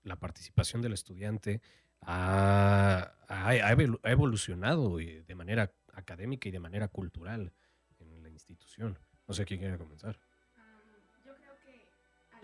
la 0.04 0.16
participación 0.18 0.82
del 0.82 0.94
estudiante 0.94 1.62
ha, 2.02 3.14
ha, 3.28 3.50
ha 3.50 4.12
evolucionado 4.12 4.98
de 4.98 5.36
manera 5.36 5.74
académica 5.94 6.50
y 6.50 6.52
de 6.52 6.60
manera 6.60 6.88
cultural 6.88 7.54
en 8.00 8.24
la 8.24 8.30
institución. 8.30 8.98
No 9.28 9.34
sé 9.34 9.46
quién 9.46 9.60
quiere 9.60 9.78
comenzar 9.78 10.20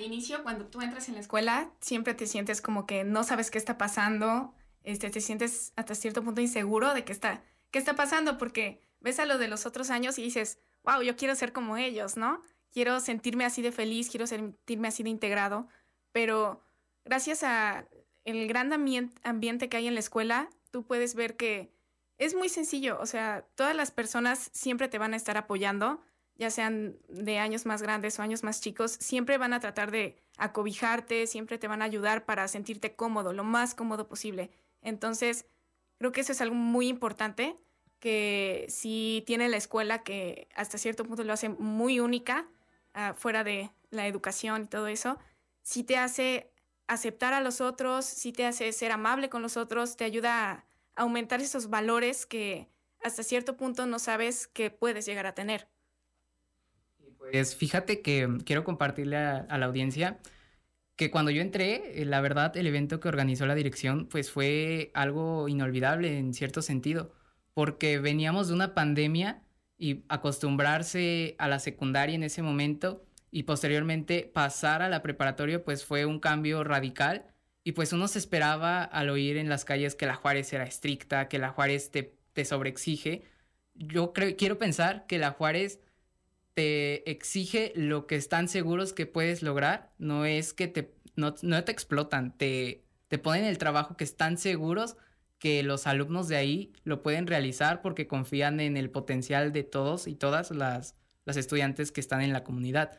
inicio, 0.01 0.43
cuando 0.43 0.65
tú 0.65 0.81
entras 0.81 1.08
en 1.10 1.15
la 1.15 1.22
escuela, 1.22 1.72
siempre 1.79 2.13
te 2.13 2.27
sientes 2.27 2.62
como 2.62 2.86
que 2.86 3.03
no 3.03 3.24
sabes 3.24 3.51
qué 3.51 3.58
está 3.58 3.77
pasando, 3.77 4.53
este, 4.84 5.10
te 5.10 5.22
sientes 5.22 5.74
hasta 5.75 5.96
cierto 5.96 6.24
punto 6.24 6.41
inseguro 6.41 6.93
de 6.93 7.03
qué 7.03 7.12
está, 7.12 7.43
qué 7.72 7.79
está 7.79 7.96
pasando, 7.96 8.38
porque 8.38 8.81
ves 9.00 9.20
a 9.20 9.25
lo 9.25 9.38
de 9.38 9.48
los 9.48 9.65
otros 9.65 9.89
años 9.89 10.17
y 10.17 10.24
dices, 10.24 10.60
wow, 10.84 11.01
yo 11.01 11.15
quiero 11.15 11.36
ser 11.36 11.53
como 11.53 11.77
ellos, 11.77 12.17
¿no? 12.17 12.41
Quiero 12.72 13.00
sentirme 13.00 13.46
así 13.46 13.62
de 13.62 13.72
feliz, 13.72 14.10
quiero 14.10 14.27
sentirme 14.27 14.88
así 14.88 15.03
de 15.03 15.10
integrado, 15.10 15.67
pero 16.12 16.63
gracias 17.03 17.43
a 17.43 17.88
el 18.24 18.48
gran 18.48 18.72
ambiente 18.72 19.70
que 19.70 19.77
hay 19.77 19.88
en 19.88 19.93
la 19.93 20.00
escuela, 20.00 20.50
tú 20.72 20.86
puedes 20.86 21.15
ver 21.15 21.36
que 21.36 21.72
es 22.17 22.36
muy 22.36 22.50
sencillo, 22.50 23.00
o 23.01 23.05
sea, 23.05 23.48
todas 23.55 23.75
las 23.75 23.91
personas 23.91 24.51
siempre 24.53 24.88
te 24.88 25.00
van 25.00 25.13
a 25.13 25.17
estar 25.17 25.38
apoyando, 25.38 26.01
ya 26.41 26.50
sean 26.50 26.98
de 27.07 27.38
años 27.38 27.67
más 27.67 27.83
grandes 27.83 28.17
o 28.17 28.24
años 28.24 28.41
más 28.43 28.62
chicos, 28.62 28.93
siempre 28.93 29.38
van 29.38 29.53
a 29.53 29.60
tratar 29.60 29.91
de 29.91 30.17
acobijarte, 30.38 31.27
siempre 31.27 31.60
te 31.60 31.67
van 31.67 31.83
a 31.83 31.86
ayudar 31.86 32.25
para 32.25 32.48
sentirte 32.48 32.95
cómodo, 32.95 33.31
lo 33.31 33.43
más 33.43 33.75
cómodo 33.75 34.07
posible. 34.07 34.50
Entonces, 34.81 35.45
creo 36.00 36.12
que 36.12 36.21
eso 36.21 36.31
es 36.31 36.41
algo 36.41 36.55
muy 36.55 36.88
importante 36.88 37.57
que 38.00 38.65
si 38.69 39.24
tiene 39.27 39.50
la 39.50 39.57
escuela 39.57 40.01
que 40.01 40.48
hasta 40.55 40.79
cierto 40.79 41.05
punto 41.05 41.24
lo 41.24 41.31
hace 41.31 41.50
muy 41.50 42.00
única, 42.00 42.48
uh, 42.95 43.13
fuera 43.13 43.43
de 43.43 43.69
la 43.91 44.07
educación 44.07 44.63
y 44.63 44.65
todo 44.65 44.88
eso, 44.88 45.19
si 45.62 45.83
te 45.83 45.98
hace 45.98 46.51
aceptar 46.88 47.33
a 47.33 47.41
los 47.41 47.62
otros, 47.62 48.03
si 48.05 48.33
te 48.33 48.48
hace 48.48 48.71
ser 48.74 48.91
amable 48.91 49.29
con 49.29 49.43
los 49.43 49.57
otros, 49.57 49.95
te 49.95 50.05
ayuda 50.05 50.51
a 50.51 50.65
aumentar 50.95 51.39
esos 51.39 51.69
valores 51.69 52.25
que 52.25 52.67
hasta 53.03 53.21
cierto 53.21 53.55
punto 53.57 53.86
no 53.86 54.00
sabes 54.00 54.48
que 54.48 54.71
puedes 54.71 55.05
llegar 55.05 55.27
a 55.27 55.36
tener. 55.36 55.67
Pues 57.22 57.56
fíjate 57.56 58.01
que 58.01 58.28
quiero 58.46 58.63
compartirle 58.63 59.16
a, 59.16 59.58
la 59.58 59.66
audiencia 59.68 60.20
que 60.96 61.12
cuando 61.12 61.32
yo 61.32 61.42
entré, 61.42 62.01
eh, 62.01 62.06
la 62.06 62.20
verdad, 62.20 62.58
el 62.58 62.68
evento 62.68 63.00
que 63.00 63.08
organizó 63.10 63.46
la 63.46 63.56
dirección, 63.56 64.08
pues 64.08 64.32
fue 64.32 64.92
algo 64.96 65.48
inolvidable 65.48 66.18
en 66.18 66.34
cierto 66.34 66.62
sentido, 66.63 67.13
porque 67.54 68.00
veníamos 68.00 68.48
de 68.48 68.56
una 68.56 68.74
pandemia 68.74 69.44
y 69.78 70.04
acostumbrarse 70.10 71.36
a 71.38 71.48
la 71.48 71.60
secundaria 71.60 72.16
en 72.16 72.24
ese 72.24 72.42
momento 72.42 73.06
y 73.30 73.44
posteriormente 73.44 74.24
pasar 74.24 74.82
a 74.82 74.90
la 74.90 75.04
preparatoria, 75.04 75.63
pues 75.63 75.86
fue 75.86 76.06
un 76.06 76.20
cambio 76.20 76.63
radical 76.63 77.28
y 77.63 77.74
pues 77.74 77.94
uno 77.94 78.08
se 78.08 78.20
esperaba 78.20 78.84
al 78.84 79.10
oír 79.12 79.38
en 79.38 79.48
las 79.48 79.63
calles 79.63 79.96
que 79.96 80.08
la 80.08 80.16
Juárez 80.16 80.51
era 80.54 80.66
estricta, 80.66 81.30
que 81.30 81.40
la 81.40 81.50
Juárez 81.50 81.92
te, 81.92 82.18
te 82.34 82.46
sobreexige. 82.46 83.24
Yo 83.75 84.12
creo, 84.13 84.36
quiero 84.36 84.58
pensar 84.58 85.06
que 85.08 85.20
la 85.20 85.32
Juárez 85.32 85.80
te 86.53 87.10
exige 87.10 87.72
lo 87.75 88.08
que 88.08 88.15
están 88.15 88.48
seguros 88.48 88.93
que 88.93 89.05
puedes 89.05 89.41
lograr, 89.43 89.93
no 89.98 90.25
es 90.25 90.53
que 90.53 90.67
te, 90.67 90.93
no, 91.15 91.34
te 91.34 91.72
explotan, 91.72 92.38
te, 92.38 92.84
te 93.08 93.17
ponen 93.17 93.46
el 93.46 93.58
trabajo 93.58 93.98
que 93.98 94.03
están 94.03 94.38
seguros 94.38 94.98
que 95.39 95.63
los 95.63 95.88
alumnos 95.88 96.27
de 96.27 96.36
ahí 96.36 96.74
lo 96.84 97.01
pueden 97.01 97.25
realizar 97.25 97.81
porque 97.81 98.08
confían 98.08 98.60
en 98.60 98.77
el 98.77 98.91
potencial 98.91 99.51
de 99.51 99.63
todos 99.63 100.08
y 100.08 100.13
todas 100.13 100.51
las, 100.51 100.96
las 101.25 101.36
estudiantes 101.36 101.91
que 101.91 102.00
están 102.00 102.22
en 102.22 102.31
la 102.31 102.43
comunidad. 102.43 102.91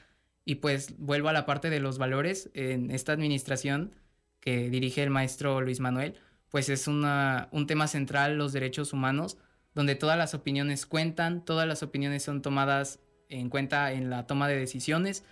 Y 0.44 0.56
pues 0.56 0.98
vuelvo 0.98 1.28
a 1.28 1.32
la 1.32 1.46
parte 1.46 1.70
de 1.70 1.78
los 1.78 1.98
valores 1.98 2.50
en 2.54 2.90
esta 2.90 3.12
administración 3.12 3.94
que 4.40 4.70
dirige 4.70 5.04
el 5.04 5.10
maestro 5.10 5.60
Luis 5.60 5.78
Manuel, 5.78 6.16
pues 6.48 6.68
es 6.68 6.88
una, 6.88 7.48
un 7.52 7.68
tema 7.68 7.86
central, 7.86 8.36
los 8.36 8.52
derechos 8.52 8.92
humanos, 8.92 9.38
donde 9.72 9.94
todas 9.94 10.18
las 10.18 10.34
opiniones 10.34 10.84
cuentan, 10.84 11.44
todas 11.44 11.68
las 11.68 11.84
opiniones 11.84 12.24
son 12.24 12.42
tomadas 12.42 12.98
en 13.32 13.48
cuenta 13.48 13.92
en 13.92 14.10
la 14.10 14.26
toma 14.26 14.48
de 14.48 14.56
decisiones. 14.56 15.24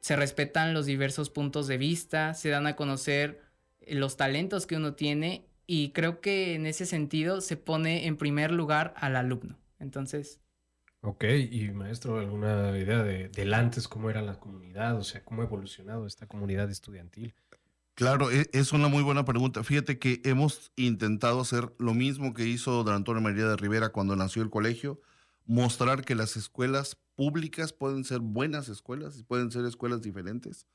Se 0.00 0.16
respetan 0.16 0.74
los 0.74 0.86
diversos 0.86 1.30
puntos 1.30 1.66
de 1.66 1.78
vista, 1.78 2.34
se 2.34 2.50
dan 2.50 2.66
a 2.66 2.76
conocer 2.76 3.40
los 3.86 4.16
talentos 4.16 4.66
que 4.66 4.76
uno 4.76 4.94
tiene 4.94 5.46
y 5.66 5.90
creo 5.90 6.20
que 6.20 6.54
en 6.54 6.66
ese 6.66 6.86
sentido 6.86 7.40
se 7.40 7.56
pone 7.56 8.06
en 8.06 8.16
primer 8.16 8.50
lugar 8.50 8.94
al 8.96 9.16
alumno. 9.16 9.58
Entonces... 9.78 10.40
Ok, 11.00 11.24
y 11.50 11.70
maestro, 11.70 12.18
¿alguna 12.18 12.78
idea 12.78 13.02
de, 13.02 13.28
del 13.28 13.52
antes, 13.52 13.88
cómo 13.88 14.08
era 14.08 14.22
la 14.22 14.40
comunidad? 14.40 14.96
O 14.96 15.04
sea, 15.04 15.22
¿cómo 15.22 15.42
ha 15.42 15.44
evolucionado 15.44 16.06
esta 16.06 16.26
comunidad 16.26 16.70
estudiantil? 16.70 17.34
Claro, 17.94 18.30
e, 18.30 18.48
es 18.52 18.72
una 18.72 18.88
muy 18.88 19.02
buena 19.02 19.24
pregunta. 19.24 19.62
Fíjate 19.64 19.98
que 19.98 20.22
hemos 20.24 20.72
intentado 20.76 21.42
hacer 21.42 21.72
lo 21.78 21.92
mismo 21.92 22.32
que 22.32 22.46
hizo 22.46 22.82
don 22.84 22.94
Antonio 22.94 23.20
María 23.20 23.46
de 23.46 23.56
Rivera 23.56 23.90
cuando 23.90 24.16
nació 24.16 24.42
el 24.42 24.50
colegio, 24.50 25.00
mostrar 25.44 26.04
que 26.04 26.14
las 26.14 26.36
escuelas 26.36 26.96
públicas 27.14 27.72
pueden 27.72 28.04
ser 28.04 28.20
buenas 28.20 28.68
escuelas 28.68 29.18
y 29.18 29.22
pueden 29.22 29.50
ser 29.50 29.64
escuelas 29.64 30.02
diferentes. 30.02 30.66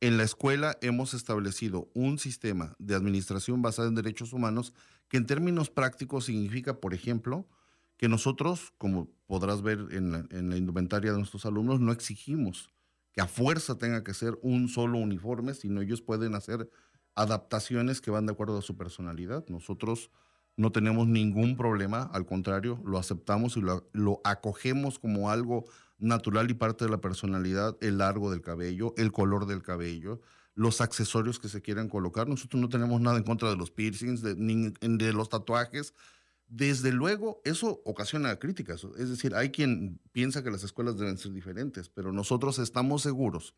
En 0.00 0.18
la 0.18 0.24
escuela 0.24 0.76
hemos 0.82 1.14
establecido 1.14 1.90
un 1.94 2.18
sistema 2.18 2.76
de 2.78 2.94
administración 2.94 3.62
basado 3.62 3.88
en 3.88 3.94
derechos 3.94 4.32
humanos 4.32 4.74
que 5.08 5.16
en 5.16 5.26
términos 5.26 5.70
prácticos 5.70 6.26
significa, 6.26 6.80
por 6.80 6.92
ejemplo, 6.92 7.48
que 7.96 8.08
nosotros, 8.08 8.74
como 8.76 9.08
podrás 9.26 9.62
ver 9.62 9.86
en 9.92 10.12
la, 10.12 10.26
en 10.30 10.52
indumentaria 10.52 11.12
de 11.12 11.18
nuestros 11.18 11.46
alumnos, 11.46 11.80
no 11.80 11.92
exigimos 11.92 12.70
que 13.12 13.22
a 13.22 13.26
fuerza 13.26 13.78
tenga 13.78 14.04
que 14.04 14.12
ser 14.12 14.38
un 14.42 14.68
solo 14.68 14.98
uniforme, 14.98 15.54
sino 15.54 15.80
ellos 15.80 16.02
pueden 16.02 16.34
hacer 16.34 16.68
adaptaciones 17.14 18.02
que 18.02 18.10
van 18.10 18.26
de 18.26 18.32
acuerdo 18.32 18.58
a 18.58 18.62
su 18.62 18.76
personalidad. 18.76 19.46
Nosotros 19.48 20.10
no 20.56 20.72
tenemos 20.72 21.06
ningún 21.06 21.56
problema, 21.56 22.02
al 22.12 22.24
contrario, 22.24 22.80
lo 22.84 22.98
aceptamos 22.98 23.56
y 23.56 23.60
lo, 23.60 24.20
acogemos 24.24 24.98
como 24.98 25.30
algo 25.30 25.66
natural 25.98 26.50
y 26.50 26.54
parte 26.54 26.84
de 26.86 26.90
la 26.90 27.00
personalidad, 27.00 27.76
el 27.80 27.98
largo 27.98 28.30
del 28.30 28.40
cabello, 28.40 28.94
el 28.96 29.12
color 29.12 29.46
del 29.46 29.62
cabello, 29.62 30.20
los 30.54 30.80
accesorios 30.80 31.38
que 31.38 31.48
se 31.48 31.60
quieran 31.60 31.88
colocar. 31.88 32.26
Nosotros 32.26 32.60
no 32.60 32.70
tenemos 32.70 33.00
nada 33.00 33.18
en 33.18 33.24
contra 33.24 33.50
de 33.50 33.56
los 33.56 33.70
piercings, 33.70 34.22
de 34.22 35.12
los 35.12 35.28
tatuajes. 35.28 35.92
Desde 36.48 36.90
luego, 36.92 37.42
eso 37.44 37.82
ocasiona 37.84 38.36
críticas. 38.38 38.86
Es 38.96 39.10
decir, 39.10 39.34
hay 39.34 39.50
quien 39.50 40.00
piensa 40.12 40.42
que 40.42 40.50
las 40.50 40.64
escuelas 40.64 40.96
deben 40.96 41.18
ser 41.18 41.32
diferentes, 41.32 41.90
pero 41.90 42.12
nosotros 42.12 42.58
estamos 42.58 43.02
seguros 43.02 43.54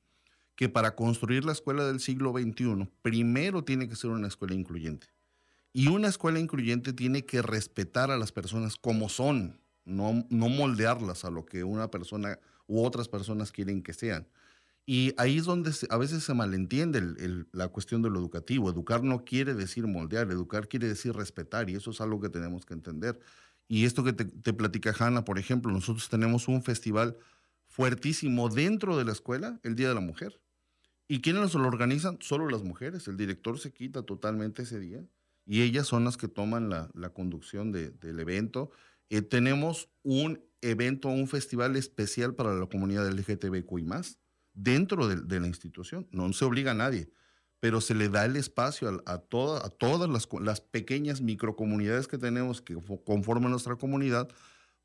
que 0.57 0.69
para 0.69 0.97
construir 0.97 1.45
la 1.45 1.53
escuela 1.53 1.87
del 1.87 2.01
siglo 2.01 2.33
XXI, 2.33 2.91
primero 3.03 3.63
tiene 3.63 3.89
que 3.89 3.95
ser 3.95 4.11
una 4.11 4.27
escuela 4.27 4.55
incluyente. 4.55 5.07
Y 5.79 5.87
una 5.87 6.09
escuela 6.09 6.41
incluyente 6.41 6.93
tiene 6.93 7.25
que 7.25 7.41
respetar 7.41 8.11
a 8.11 8.17
las 8.17 8.33
personas 8.33 8.75
como 8.75 9.09
son, 9.09 9.61
no, 9.85 10.13
moldearlas 10.29 11.25
a 11.25 11.31
lo 11.31 11.47
que 11.47 11.63
una 11.63 11.89
persona 11.89 12.41
u 12.67 12.83
otras 12.83 13.09
personas 13.09 13.53
quieren 13.53 13.85
que 13.85 13.93
sean. 13.93 14.27
Y 14.87 15.15
ahí 15.19 15.39
es 15.39 15.45
donde 15.45 15.71
a 15.89 15.97
veces 15.97 16.25
se 16.25 16.35
malentiende 16.35 17.47
la 17.53 17.69
cuestión 17.69 18.03
de 18.03 18.11
lo 18.11 18.19
educativo. 18.19 18.69
Educar 18.69 19.05
no 19.05 19.25
quiere 19.25 19.55
decir 19.55 19.87
moldear, 19.87 20.29
educar 20.33 20.67
quiere 20.67 20.89
decir 20.89 21.15
respetar 21.15 21.71
y 21.71 21.77
eso 21.77 21.93
es 21.93 22.01
algo 22.01 22.21
que 22.21 22.29
tenemos 22.29 22.67
que 22.67 22.75
entender. 22.75 23.21
Y 23.69 23.85
esto 23.85 24.03
que 24.03 24.13
te, 24.13 24.25
te 24.25 24.53
platica 24.53 24.93
Hanna, 24.99 25.25
por 25.25 25.39
ejemplo, 25.39 25.71
nosotros 25.71 26.09
tenemos 26.09 26.49
un 26.49 26.65
festival 26.65 27.17
fuertísimo 27.69 28.49
dentro 28.49 28.97
de 28.97 29.05
la 29.05 29.13
escuela, 29.13 29.61
el 29.63 29.77
Día 29.77 29.91
de 29.91 29.95
la 29.95 30.01
Mujer. 30.01 30.41
¿Y 31.07 31.21
quiénes 31.21 31.55
lo 31.55 31.69
organizan? 31.69 32.19
Solo 32.21 32.49
las 32.49 32.65
mujeres. 32.65 33.07
El 33.07 33.17
director 33.17 33.61
se 33.61 33.73
quita 33.73 34.03
totalmente 34.03 34.63
ese 34.63 34.81
día 34.81 35.05
y 35.49 35.63
ellas 35.63 35.87
son 35.87 36.05
las 36.05 36.17
que 36.17 36.29
toman 36.29 36.69
la, 36.69 37.11
conducción 37.15 37.73
de, 37.73 37.91
del 37.91 38.21
evento 38.21 38.71
eh, 39.11 39.23
tenemos 39.23 39.89
un 40.03 40.45
evento, 40.61 41.09
un 41.09 41.29
festival 41.29 41.77
especial 41.77 42.35
para 42.35 42.55
la 42.55 42.67
comunidad 42.67 43.09
LGTBQI+, 43.11 43.87
dentro 44.53 45.09
de, 45.09 45.41
la 45.41 45.47
institución. 45.47 46.07
No 46.11 46.33
se 46.33 46.45
obliga 46.45 46.73
a 46.73 46.75
nadie, 46.75 47.11
pero 47.61 47.81
se 47.81 47.95
le 47.95 48.09
da 48.09 48.25
el 48.25 48.37
espacio 48.37 49.03
a, 49.07 49.13
a 49.13 49.19
todas 49.19 50.11
las, 50.11 50.29
las, 50.43 50.61
pequeñas 50.61 51.21
microcomunidades 51.23 52.09
que 52.09 52.19
tenemos 52.19 52.61
que 52.61 52.77
conforman 53.05 53.51
nuestra 53.51 53.77
comunidad 53.77 54.29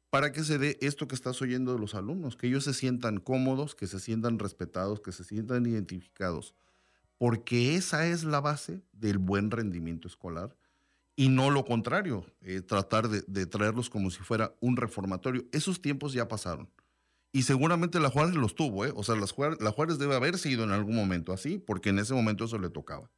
para 0.10 0.32
que 0.32 0.44
se 0.44 0.60
dé 0.60 0.78
esto 0.82 1.08
que 1.08 1.16
estás 1.16 1.42
oyendo 1.42 1.74
de 1.74 1.80
los 1.80 1.96
alumnos, 1.96 2.38
que 2.38 2.48
ellos 2.48 2.64
se 2.64 2.74
sientan 2.74 3.20
cómodos, 3.20 3.74
que 3.74 3.88
se 3.88 4.00
sientan 4.00 4.38
respetados, 4.38 5.02
que 5.02 5.12
se 5.12 5.24
sientan 5.24 5.66
identificados, 5.66 6.54
porque 7.24 7.78
esa 7.78 8.06
es 8.06 8.26
la 8.26 8.42
base 8.42 8.82
del 8.92 9.18
buen 9.18 9.50
rendimiento 9.50 10.10
escolar 10.10 10.58
y 11.16 11.30
no 11.30 11.52
lo 11.52 11.64
contrario, 11.64 12.26
eh, 12.42 12.60
tratar 12.60 13.08
de, 13.08 13.46
traerlos 13.46 13.90
como 13.90 14.12
si 14.12 14.20
fuera 14.20 14.54
un 14.60 14.76
reformatorio. 14.76 15.46
Esos 15.54 15.82
tiempos 15.82 16.12
ya 16.12 16.28
pasaron. 16.28 16.70
Y 17.32 17.44
seguramente 17.44 18.02
la 18.02 18.10
Juárez 18.10 18.36
los 18.36 18.56
tuvo, 18.56 18.84
¿eh? 18.84 18.92
O 18.94 19.06
sea, 19.06 19.16
la 19.16 19.72
Juárez 19.72 20.00
debe 20.00 20.18
haber 20.18 20.38
sido 20.38 20.66
en 20.66 20.72
algún 20.72 20.98
momento 20.98 21.32
así, 21.32 21.60
porque 21.60 21.92
en 21.92 22.00
ese 22.00 22.14
momento 22.14 22.44
eso 22.44 22.58
le 22.58 22.70
tocaba. 22.70 23.10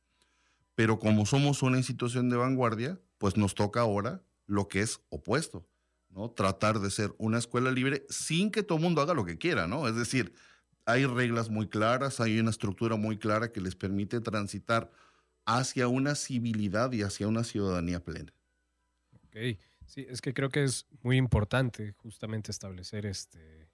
Pero 0.75 0.99
como 0.99 1.25
somos 1.25 1.63
una 1.63 1.77
institución 1.77 2.29
de 2.29 2.37
vanguardia, 2.37 3.01
pues 3.17 3.37
nos 3.37 3.55
toca 3.55 3.81
ahora 3.81 4.21
lo 4.45 4.67
que 4.67 4.81
es 4.81 5.01
opuesto 5.09 5.67
¿no? 6.15 6.29
Tratar 6.29 6.79
de 6.79 6.89
ser 6.89 7.13
una 7.17 7.37
escuela 7.37 7.71
libre 7.71 8.05
sin 8.09 8.49
que 8.49 8.63
todo 8.63 8.77
el 8.77 8.83
mundo 8.83 9.01
haga 9.01 9.13
lo 9.13 9.25
que 9.25 9.37
quiera, 9.37 9.67
¿no? 9.67 9.87
Es 9.87 9.95
decir, 9.95 10.33
hay 10.85 11.05
reglas 11.05 11.49
muy 11.49 11.67
claras, 11.67 12.19
hay 12.19 12.39
una 12.39 12.51
estructura 12.51 12.95
muy 12.95 13.17
clara 13.17 13.51
que 13.51 13.61
les 13.61 13.75
permite 13.75 14.21
transitar 14.21 14.91
hacia 15.45 15.87
una 15.87 16.15
civilidad 16.15 16.91
y 16.91 17.01
hacia 17.03 17.27
una 17.27 17.43
ciudadanía 17.43 18.03
plena. 18.03 18.33
Ok, 19.13 19.57
sí, 19.85 20.05
es 20.09 20.21
que 20.21 20.33
creo 20.33 20.49
que 20.49 20.63
es 20.63 20.87
muy 21.01 21.17
importante 21.17 21.93
justamente 21.97 22.51
establecer 22.51 23.05
este, 23.05 23.69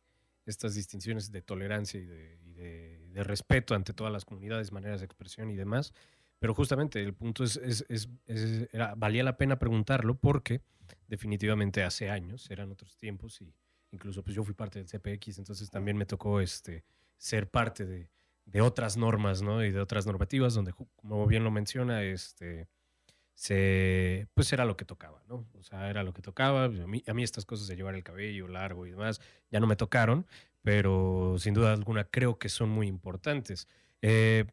estas 0.45 0.75
distinciones 0.75 1.31
de 1.31 1.41
tolerancia 1.41 1.99
y 1.99 2.05
de, 2.05 2.29
respeto 3.23 3.75
ante 3.75 3.93
todas 3.93 4.11
las 4.11 4.25
comunidades, 4.25 4.71
maneras 4.71 5.01
de 5.01 5.05
expresión 5.05 5.49
y 5.51 5.55
demás. 5.55 5.93
Pero 6.39 6.55
justamente 6.55 7.03
el 7.03 7.13
punto 7.13 7.43
es, 7.43 7.57
es, 7.57 8.09
valía 8.97 9.23
la 9.23 9.37
pena 9.37 9.59
preguntarlo 9.59 10.15
porque 10.15 10.61
definitivamente 11.07 11.83
hace 11.83 12.09
años, 12.09 12.49
eran 12.49 12.71
otros 12.71 12.97
tiempos 12.97 13.41
y 13.41 13.53
incluso 13.91 14.23
pues 14.23 14.35
yo 14.35 14.43
fui 14.43 14.55
parte 14.55 14.81
del 14.81 14.87
CPX, 14.87 15.37
entonces 15.37 15.69
también 15.69 15.97
me 15.97 16.05
tocó 16.05 16.39
este, 16.39 16.83
ser 17.21 17.47
parte 17.49 17.85
de, 17.85 18.09
otras 18.61 18.97
normas, 18.97 19.41
¿no? 19.41 19.63
Y 19.63 19.71
de 19.71 19.79
otras 19.79 20.05
normativas 20.05 20.53
donde, 20.55 20.73
como 20.73 21.25
bien 21.27 21.43
lo 21.43 21.51
menciona, 21.51 22.03
este, 22.03 22.67
se, 23.33 24.27
pues 24.33 24.51
era 24.51 24.65
lo 24.65 24.75
que 24.75 24.83
tocaba, 24.83 25.23
¿no? 25.29 25.45
O 25.57 25.63
sea, 25.63 25.89
era 25.89 26.03
lo 26.03 26.13
que 26.13 26.21
tocaba. 26.21 26.65
A 26.65 26.69
mí, 26.69 27.03
a 27.07 27.13
mí 27.13 27.23
estas 27.23 27.45
cosas 27.45 27.67
de 27.67 27.75
llevar 27.75 27.95
el 27.95 28.03
cabello 28.03 28.47
largo 28.47 28.87
y 28.87 28.91
demás 28.91 29.21
ya 29.51 29.59
no 29.59 29.67
me 29.67 29.75
tocaron, 29.77 30.25
pero 30.63 31.35
sin 31.37 31.53
duda 31.53 31.71
alguna 31.71 32.03
creo 32.03 32.39
que 32.39 32.49
son 32.49 32.69
muy 32.69 32.87
importantes. 32.87 33.67
Eh, 34.01 34.45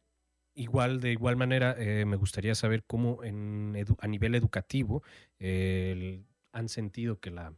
igual, 0.54 1.00
de 1.00 1.10
igual 1.12 1.36
manera, 1.36 1.74
eh, 1.78 2.04
me 2.04 2.16
gustaría 2.16 2.54
saber 2.54 2.84
cómo 2.84 3.24
en 3.24 3.74
a 3.98 4.06
nivel 4.06 4.34
educativo 4.34 5.02
han 6.52 6.68
sentido 6.68 7.18
que 7.18 7.30
la, 7.30 7.54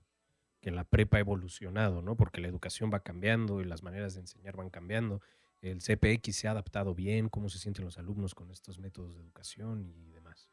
que 0.61 0.71
la 0.71 0.85
prepa 0.85 1.17
ha 1.17 1.21
evolucionado, 1.21 2.03
¿no? 2.03 2.17
Porque 2.17 2.41
la 2.41 2.49
educación 2.49 2.91
va 2.93 3.01
cambiando 3.01 3.61
y 3.61 3.65
las 3.65 3.83
maneras 3.83 4.15
de 4.15 4.21
enseñar 4.21 4.57
van 4.57 4.71
cambiando. 4.71 5.21
El 5.63 5.79
CPX 5.79 6.35
se 6.37 6.49
ha 6.49 6.53
adaptado 6.53 6.95
bien, 6.95 7.29
cómo 7.29 7.49
se 7.49 7.59
sienten 7.59 7.85
los 7.85 7.99
alumnos 7.99 8.35
con 8.35 8.51
estos 8.51 8.79
métodos 8.79 9.15
de 9.15 9.21
educación 9.21 9.85
y 9.85 10.11
demás. 10.11 10.49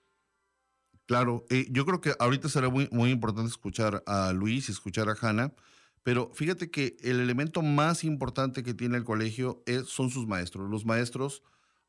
Claro, 1.05 1.45
eh, 1.49 1.67
yo 1.69 1.85
creo 1.85 2.01
que 2.01 2.13
ahorita 2.19 2.49
será 2.49 2.69
muy, 2.69 2.89
muy 2.91 3.11
importante 3.11 3.49
escuchar 3.49 4.03
a 4.05 4.33
Luis 4.33 4.67
y 4.67 4.73
escuchar 4.73 5.07
a 5.07 5.15
Hanna, 5.19 5.53
pero 6.03 6.31
fíjate 6.33 6.69
que 6.69 6.97
el 7.01 7.19
elemento 7.19 7.61
más 7.61 8.03
importante 8.03 8.63
que 8.63 8.73
tiene 8.73 8.97
el 8.97 9.05
colegio 9.05 9.63
es, 9.65 9.87
son 9.87 10.09
sus 10.09 10.27
maestros. 10.27 10.69
Los 10.69 10.85
maestros 10.85 11.43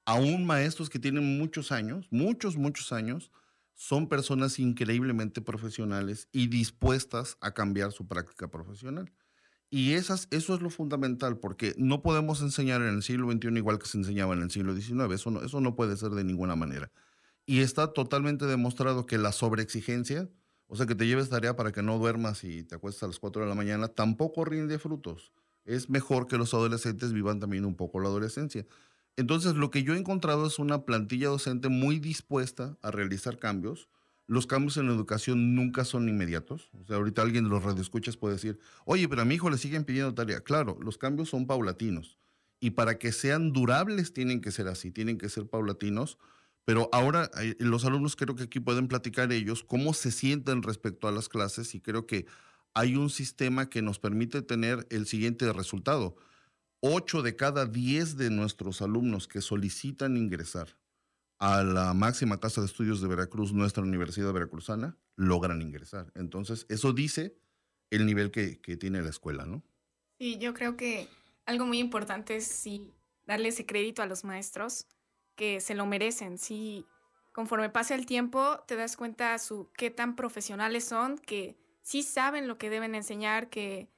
aún 0.05 0.47
maestros 0.47 0.89
que 0.89 0.99
tienen 0.99 1.39
muchos 1.39 1.71
años, 1.71 2.07
muchos, 2.11 2.57
muchos 2.57 2.93
años, 2.93 3.31
son 3.78 4.08
personas 4.08 4.58
increíblemente 4.58 5.40
profesionales 5.40 6.28
y 6.32 6.49
dispuestas 6.49 7.38
a 7.40 7.54
cambiar 7.54 7.92
su 7.92 8.08
práctica 8.08 8.49
profesional. 8.49 9.12
Y 9.70 9.92
esas, 9.92 10.26
eso 10.32 10.56
es 10.56 10.61
lo 10.61 10.68
fundamental, 10.68 11.38
porque 11.38 11.76
no 11.78 12.02
podemos 12.02 12.43
enseñar 12.43 12.82
en 12.82 12.88
el 12.88 13.04
siglo 13.04 13.30
XXI 13.30 13.56
igual 13.56 13.78
que 13.78 13.86
se 13.86 13.97
enseñaba 13.97 14.34
en 14.34 14.43
el 14.43 14.50
siglo 14.50 14.75
XIX. 14.75 15.12
Eso 15.12 15.30
no, 15.30 15.43
eso 15.45 15.60
no 15.60 15.76
puede 15.76 15.97
ser 15.97 16.10
de 16.10 16.25
ninguna 16.25 16.56
manera. 16.56 16.91
Y 17.47 17.60
está 17.60 17.93
totalmente 17.93 18.47
demostrado 18.47 19.06
que 19.06 19.17
la 19.17 19.30
sobreexigencia, 19.30 20.28
o 20.67 20.75
sea, 20.75 20.86
que 20.86 20.97
te 20.97 21.06
lleves 21.06 21.28
tarea 21.28 21.54
para 21.54 21.71
que 21.71 21.84
no 21.84 21.99
duermas 21.99 22.43
y 22.43 22.64
te 22.64 22.75
acuestas 22.75 23.04
a 23.04 23.06
las 23.06 23.21
4 23.21 23.43
de 23.43 23.49
la 23.49 23.54
mañana, 23.54 23.86
tampoco 23.86 24.45
rinde 24.45 24.80
frutos. 24.80 25.32
Es 25.64 25.88
mejor 25.88 26.26
que 26.26 26.36
los 26.36 26.52
adolescentes 26.52 27.12
vivan 27.12 27.38
también 27.38 27.64
un 27.64 27.76
poco 27.76 28.00
la 28.00 28.08
adolescencia. 28.08 28.67
Entonces, 29.19 29.57
lo 29.57 29.73
que 29.73 29.83
yo 29.83 29.95
he 29.95 29.99
encontrado 29.99 30.47
es 30.47 30.61
una 30.61 30.85
plantilla 30.85 31.26
docente 31.26 31.69
muy 31.69 31.99
dispuesta 31.99 32.78
a 32.83 32.93
realizar 32.93 33.37
cambios. 33.41 33.89
Los 34.28 34.47
cambios 34.47 34.76
en 34.76 34.87
la 34.87 34.95
educación 34.95 35.57
nunca 35.57 35.85
son 35.85 36.09
inmediatos. 36.09 36.71
O 36.81 36.87
sea, 36.87 36.99
ahorita 36.99 37.23
alguien 37.23 37.43
de 37.43 37.50
los 37.50 37.65
radioescuchas 37.65 38.17
puede 38.17 38.35
decir, 38.35 38.61
oye, 38.85 39.09
pero 39.09 39.23
a 39.23 39.25
mi 39.25 39.35
hijo 39.35 39.50
le 39.50 39.59
siguen 39.59 39.83
pidiendo 39.83 40.15
tarea. 40.15 40.41
Claro, 40.43 40.78
los 40.81 40.99
cambios 40.99 41.31
son 41.31 41.49
paulatinos. 41.49 42.17
Y 42.61 42.71
para 42.71 42.97
que 43.00 43.11
sean 43.11 43.52
durables 43.52 44.13
tienen 44.13 44.41
que 44.41 44.52
ser 44.52 44.69
así, 44.69 44.93
tienen 44.93 45.19
que 45.19 45.28
ser 45.28 45.49
paulatinos. 45.49 46.17
Pero 46.65 46.89
ahora 46.93 47.28
eh, 47.41 47.57
los 47.59 47.85
alumnos 47.85 48.15
creo 48.15 48.37
que 48.37 48.45
aquí 48.45 48.61
pueden 48.61 48.87
platicar 48.87 49.33
ellos 49.33 49.65
cómo 49.65 49.95
se 49.95 50.13
sienten 50.13 50.63
respecto 50.63 51.09
a 51.09 51.13
las 51.13 51.28
clases 51.28 51.75
y 51.75 51.81
creo 51.81 52.07
que 52.07 52.26
hay 52.73 52.95
un 52.95 53.11
sistema 53.11 53.69
que 53.69 53.83
nos 53.83 53.99
permite 53.99 54.43
tener 54.43 54.87
el 54.91 55.07
siguiente 55.07 55.52
resultado 55.52 56.15
8 56.80 57.23
de 57.23 57.36
cada 57.36 57.67
10 57.67 58.17
de 58.17 58.30
nuestros 58.30 58.82
alumnos 58.82 59.26
que 59.26 59.41
solicitan 59.41 60.17
ingresar 60.17 60.78
a 61.38 61.62
la 61.62 61.95
máxima 61.95 62.41
casa 62.41 62.60
de 62.60 62.67
estudios 62.67 63.00
de 63.00 63.08
Veracruz, 63.08 63.52
nuestra 63.52 63.82
Universidad 63.82 64.32
Veracruzana, 64.32 64.97
logran 65.17 65.62
ingresar. 65.62 66.12
Entonces, 66.14 66.67
eso 66.69 66.93
dice 66.93 67.36
el 67.91 68.06
nivel 68.06 68.30
que, 68.30 68.56
tiene 68.76 69.02
la 69.02 69.10
escuela, 69.10 69.45
¿no? 69.47 69.62
Sí, 70.19 70.38
yo 70.38 70.52
creo 70.52 70.76
que 70.76 71.08
algo 71.47 71.64
muy 71.64 71.78
importante 71.78 72.36
es 72.36 72.47
sí, 72.47 72.93
darle 73.25 73.49
ese 73.49 73.67
crédito 73.67 74.02
a 74.02 74.06
los 74.06 74.25
maestros 74.25 74.86
que 75.36 75.60
se 75.60 75.75
lo 75.75 75.86
merecen. 75.86 76.38
Sí, 76.38 76.84
conforme 77.32 77.71
pasa 77.71 77.95
el 77.95 78.04
tiempo, 78.04 78.64
te 78.67 78.76
das 78.76 78.97
cuenta 78.97 79.38
su 79.38 79.71
qué 79.76 79.91
tan 79.91 80.17
profesionales 80.17 80.84
son, 80.84 81.19
que 81.19 81.56
sí 81.82 82.02
saben 82.02 82.49
lo 82.49 82.58
que 82.58 82.71
deben 82.71 82.95
enseñar, 82.95 83.49
que 83.49 83.88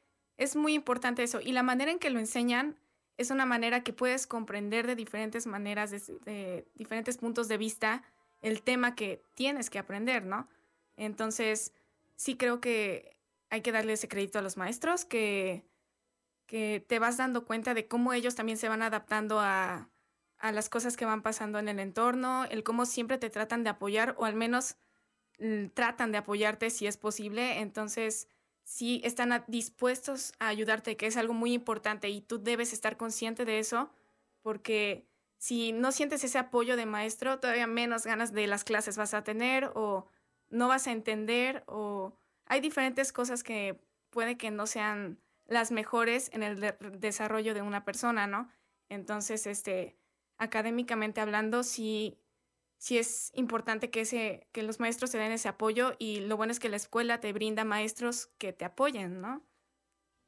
es 0.40 0.56
muy 0.56 0.72
importante 0.72 1.22
eso. 1.22 1.40
Y 1.42 1.52
la 1.52 1.62
manera 1.62 1.90
en 1.90 1.98
que 1.98 2.08
lo 2.08 2.18
enseñan 2.18 2.78
es 3.18 3.30
una 3.30 3.44
manera 3.44 3.84
que 3.84 3.92
puedes 3.92 4.26
comprender 4.26 4.86
de 4.86 4.96
diferentes 4.96 5.46
maneras, 5.46 5.90
de, 5.90 6.66
diferentes 6.74 7.18
puntos 7.18 7.46
de 7.46 7.58
vista, 7.58 8.02
el 8.40 8.62
tema 8.62 8.94
que 8.94 9.22
tienes 9.34 9.68
que 9.68 9.78
aprender, 9.78 10.24
¿no? 10.24 10.48
Entonces, 10.96 11.74
sí 12.16 12.36
creo 12.38 12.58
que 12.58 13.18
hay 13.50 13.60
que 13.60 13.70
darle 13.70 13.92
ese 13.92 14.08
crédito 14.08 14.38
a 14.38 14.42
los 14.42 14.56
maestros, 14.56 15.04
que, 15.04 15.62
que 16.46 16.82
te 16.88 16.98
vas 16.98 17.18
dando 17.18 17.44
cuenta 17.44 17.74
de 17.74 17.86
cómo 17.86 18.14
ellos 18.14 18.34
también 18.34 18.56
se 18.56 18.70
van 18.70 18.80
adaptando 18.80 19.40
a, 19.40 19.90
a 20.38 20.52
las 20.52 20.70
cosas 20.70 20.96
que 20.96 21.04
van 21.04 21.20
pasando 21.20 21.58
en 21.58 21.68
el 21.68 21.80
entorno, 21.80 22.46
el 22.46 22.62
cómo 22.62 22.86
siempre 22.86 23.18
te 23.18 23.28
tratan 23.28 23.62
de 23.62 23.68
apoyar 23.68 24.14
o 24.16 24.24
al 24.24 24.36
menos 24.36 24.76
mm, 25.38 25.66
tratan 25.74 26.12
de 26.12 26.18
apoyarte 26.18 26.70
si 26.70 26.86
es 26.86 26.96
posible. 26.96 27.60
Entonces, 27.60 28.26
sí 28.70 29.00
están 29.02 29.44
dispuestos 29.48 30.32
a 30.38 30.46
ayudarte, 30.46 30.96
que 30.96 31.08
es 31.08 31.16
algo 31.16 31.34
muy 31.34 31.52
importante 31.52 32.08
y 32.08 32.20
tú 32.20 32.40
debes 32.40 32.72
estar 32.72 32.96
consciente 32.96 33.44
de 33.44 33.58
eso, 33.58 33.90
porque 34.42 35.08
si 35.38 35.72
no 35.72 35.90
sientes 35.90 36.22
ese 36.22 36.38
apoyo 36.38 36.76
de 36.76 36.86
maestro, 36.86 37.40
todavía 37.40 37.66
menos 37.66 38.04
ganas 38.04 38.32
de 38.32 38.46
las 38.46 38.62
clases 38.62 38.96
vas 38.96 39.12
a 39.12 39.24
tener 39.24 39.72
o 39.74 40.06
no 40.50 40.68
vas 40.68 40.86
a 40.86 40.92
entender 40.92 41.64
o 41.66 42.14
hay 42.46 42.60
diferentes 42.60 43.12
cosas 43.12 43.42
que 43.42 43.80
puede 44.08 44.36
que 44.36 44.52
no 44.52 44.68
sean 44.68 45.18
las 45.48 45.72
mejores 45.72 46.30
en 46.32 46.44
el 46.44 46.76
desarrollo 47.00 47.54
de 47.54 47.62
una 47.62 47.84
persona, 47.84 48.28
¿no? 48.28 48.48
Entonces, 48.88 49.48
este, 49.48 49.96
académicamente 50.38 51.20
hablando, 51.20 51.64
sí 51.64 52.19
sí 52.80 52.96
es 52.96 53.30
importante 53.34 53.90
que, 53.90 54.00
ese, 54.00 54.48
que 54.52 54.62
los 54.62 54.80
maestros 54.80 55.10
te 55.10 55.18
den 55.18 55.32
ese 55.32 55.48
apoyo 55.48 55.92
y 55.98 56.20
lo 56.20 56.36
bueno 56.36 56.50
es 56.50 56.58
que 56.58 56.70
la 56.70 56.76
escuela 56.76 57.20
te 57.20 57.32
brinda 57.32 57.62
maestros 57.64 58.30
que 58.38 58.52
te 58.52 58.64
apoyen, 58.64 59.20
¿no? 59.20 59.46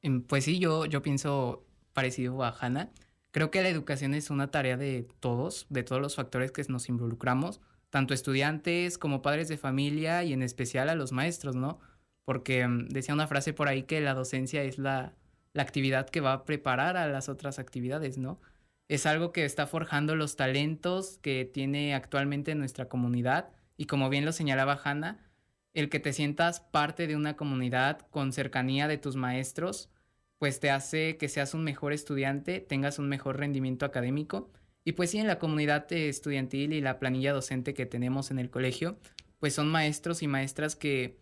Em, 0.02 0.22
pues 0.22 0.44
sí, 0.44 0.58
yo, 0.58 0.84
yo 0.84 1.02
pienso 1.02 1.64
parecido 1.94 2.44
a 2.44 2.50
Hannah. 2.50 2.92
Creo 3.30 3.50
que 3.50 3.62
la 3.62 3.70
educación 3.70 4.12
es 4.12 4.28
una 4.28 4.50
tarea 4.50 4.76
de 4.76 5.08
todos, 5.20 5.66
de 5.70 5.82
todos 5.82 6.02
los 6.02 6.14
factores 6.14 6.52
que 6.52 6.62
nos 6.68 6.90
involucramos, 6.90 7.62
tanto 7.88 8.12
estudiantes 8.12 8.98
como 8.98 9.22
padres 9.22 9.48
de 9.48 9.56
familia 9.56 10.22
y 10.22 10.34
en 10.34 10.42
especial 10.42 10.90
a 10.90 10.94
los 10.94 11.10
maestros, 11.10 11.56
¿no? 11.56 11.80
Porque 12.24 12.60
em, 12.60 12.86
decía 12.88 13.14
una 13.14 13.26
frase 13.28 13.54
por 13.54 13.68
ahí 13.68 13.84
que 13.84 14.02
la 14.02 14.12
docencia 14.12 14.62
es 14.62 14.76
la, 14.76 15.14
la 15.54 15.62
actividad 15.62 16.10
que 16.10 16.20
va 16.20 16.34
a 16.34 16.44
preparar 16.44 16.98
a 16.98 17.08
las 17.08 17.30
otras 17.30 17.58
actividades, 17.58 18.18
¿no? 18.18 18.40
Es 18.94 19.07
algo 19.07 19.33
que 19.33 19.46
está 19.46 19.66
forjando 19.66 20.16
los 20.16 20.37
talentos 20.37 21.18
que 21.22 21.46
tiene 21.46 21.94
actualmente 21.94 22.55
nuestra 22.55 22.90
comunidad 22.90 23.48
y 23.78 23.87
como 23.87 24.11
bien 24.11 24.26
lo 24.26 24.33
señalaba 24.33 24.78
Hanna, 24.85 25.18
el 25.72 25.88
que 25.88 25.98
te 25.98 26.12
sientas 26.12 26.61
parte 26.61 27.07
de 27.07 27.16
una 27.16 27.35
comunidad 27.35 28.00
con 28.11 28.35
cercanía 28.35 28.88
de 28.88 28.98
tus 28.98 29.16
maestros, 29.16 29.88
pues 30.37 30.61
te 30.61 30.70
hace 30.70 31.16
que 31.16 31.31
seas 31.31 31.55
un 31.55 31.64
mejor 31.64 31.94
estudiante, 31.94 32.61
tengas 32.61 32.98
un 32.98 33.09
mejor 33.09 33.38
rendimiento 33.38 33.87
académico. 33.87 34.50
Y 34.85 34.92
pues 34.92 35.11
sí, 35.11 35.18
en 35.18 35.26
la 35.26 35.38
comunidad 35.38 35.90
estudiantil 35.90 36.74
y 36.74 36.83
la 36.83 36.98
planilla 36.98 37.33
docente 37.33 37.72
que 37.72 37.87
tenemos 37.87 38.31
en 38.31 38.38
el 38.38 38.50
colegio, 38.50 38.98
pues 39.38 39.55
son 39.55 39.68
maestros 39.68 40.22
y 40.22 40.26
maestras 40.26 40.76
que, 40.76 41.16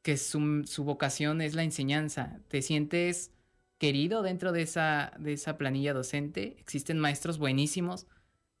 que 0.00 0.16
su, 0.16 0.62
su 0.64 0.84
vocación 0.84 1.42
es 1.42 1.54
la 1.54 1.62
enseñanza. 1.62 2.40
Te 2.48 2.62
sientes 2.62 3.32
querido 3.82 4.22
dentro 4.22 4.52
de 4.52 4.62
esa, 4.62 5.12
de 5.18 5.32
esa 5.32 5.58
planilla 5.58 5.92
docente. 5.92 6.54
Existen 6.60 7.00
maestros 7.00 7.38
buenísimos. 7.38 8.06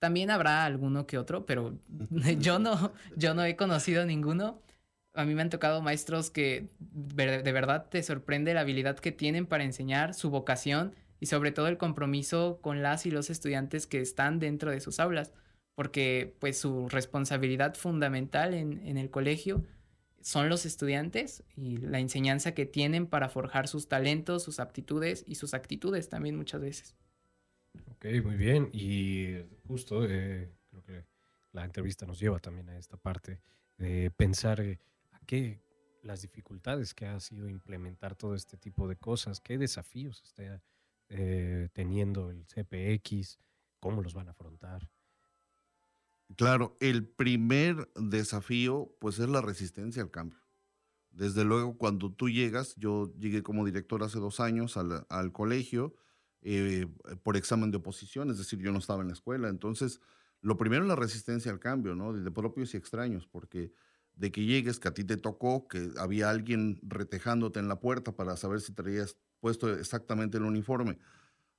También 0.00 0.32
habrá 0.32 0.64
alguno 0.64 1.06
que 1.06 1.16
otro, 1.16 1.46
pero 1.46 1.78
yo 2.40 2.58
no, 2.58 2.92
yo 3.14 3.32
no 3.32 3.44
he 3.44 3.54
conocido 3.54 4.04
ninguno. 4.04 4.60
A 5.14 5.24
mí 5.24 5.36
me 5.36 5.42
han 5.42 5.48
tocado 5.48 5.80
maestros 5.80 6.30
que 6.30 6.70
de 6.80 7.52
verdad 7.52 7.86
te 7.88 8.02
sorprende 8.02 8.52
la 8.52 8.62
habilidad 8.62 8.98
que 8.98 9.12
tienen 9.12 9.46
para 9.46 9.62
enseñar, 9.62 10.12
su 10.12 10.28
vocación 10.28 10.92
y 11.20 11.26
sobre 11.26 11.52
todo 11.52 11.68
el 11.68 11.78
compromiso 11.78 12.58
con 12.60 12.82
las 12.82 13.06
y 13.06 13.12
los 13.12 13.30
estudiantes 13.30 13.86
que 13.86 14.00
están 14.00 14.40
dentro 14.40 14.72
de 14.72 14.80
sus 14.80 14.98
aulas, 14.98 15.32
porque 15.76 16.34
pues 16.40 16.58
su 16.58 16.88
responsabilidad 16.88 17.76
fundamental 17.76 18.54
en, 18.54 18.84
en 18.84 18.98
el 18.98 19.08
colegio 19.08 19.62
son 20.22 20.48
los 20.48 20.64
estudiantes 20.64 21.42
y 21.56 21.76
la 21.78 21.98
enseñanza 21.98 22.54
que 22.54 22.66
tienen 22.66 23.06
para 23.06 23.28
forjar 23.28 23.68
sus 23.68 23.88
talentos, 23.88 24.42
sus 24.42 24.60
aptitudes 24.60 25.24
y 25.26 25.34
sus 25.34 25.54
actitudes 25.54 26.08
también 26.08 26.36
muchas 26.36 26.60
veces. 26.60 26.94
Ok, 27.90 28.06
muy 28.24 28.36
bien. 28.36 28.70
Y 28.72 29.36
justo 29.66 30.04
eh, 30.04 30.50
creo 30.70 30.82
que 30.82 31.04
la 31.52 31.64
entrevista 31.64 32.06
nos 32.06 32.18
lleva 32.18 32.38
también 32.38 32.68
a 32.68 32.78
esta 32.78 32.96
parte 32.96 33.40
de 33.78 34.10
pensar 34.10 34.60
eh, 34.60 34.78
a 35.12 35.20
qué 35.26 35.60
las 36.02 36.22
dificultades 36.22 36.94
que 36.94 37.06
ha 37.06 37.18
sido 37.20 37.48
implementar 37.48 38.16
todo 38.16 38.34
este 38.34 38.56
tipo 38.56 38.88
de 38.88 38.96
cosas, 38.96 39.40
qué 39.40 39.58
desafíos 39.58 40.22
está 40.24 40.60
eh, 41.08 41.68
teniendo 41.72 42.30
el 42.30 42.44
CPX, 42.46 43.38
cómo 43.80 44.02
los 44.02 44.14
van 44.14 44.28
a 44.28 44.32
afrontar. 44.32 44.88
Claro, 46.36 46.76
el 46.80 47.06
primer 47.06 47.90
desafío 47.96 48.94
pues 49.00 49.18
es 49.18 49.28
la 49.28 49.40
resistencia 49.40 50.02
al 50.02 50.10
cambio. 50.10 50.38
Desde 51.10 51.44
luego, 51.44 51.76
cuando 51.76 52.12
tú 52.12 52.30
llegas, 52.30 52.74
yo 52.76 53.12
llegué 53.18 53.42
como 53.42 53.66
director 53.66 54.02
hace 54.02 54.18
dos 54.18 54.40
años 54.40 54.76
al, 54.76 55.32
colegio 55.32 55.94
eh, 56.40 56.86
por 57.22 57.36
examen 57.36 57.70
de 57.70 57.78
oposición, 57.78 58.30
es 58.30 58.38
decir, 58.38 58.60
yo 58.60 58.72
no 58.72 58.78
estaba 58.78 59.02
en 59.02 59.08
la 59.08 59.14
escuela. 59.14 59.48
Entonces, 59.48 60.00
lo 60.40 60.56
primero 60.56 60.84
es 60.84 60.88
la 60.88 60.96
resistencia 60.96 61.52
al 61.52 61.60
cambio, 61.60 61.94
¿no? 61.94 62.14
De 62.14 62.30
propios 62.30 62.72
y 62.72 62.78
extraños, 62.78 63.26
porque 63.26 63.72
de 64.14 64.32
que 64.32 64.44
llegues, 64.44 64.80
que 64.80 64.88
a 64.88 64.94
ti 64.94 65.04
te 65.04 65.16
tocó, 65.18 65.68
que 65.68 65.90
había 65.98 66.30
alguien 66.30 66.78
retejándote 66.82 67.60
en 67.60 67.68
la 67.68 67.80
puerta 67.80 68.16
para 68.16 68.36
saber 68.36 68.60
si 68.60 68.72
traías 68.72 69.16
puesto 69.40 69.72
exactamente 69.74 70.38
el 70.38 70.44
uniforme 70.44 70.98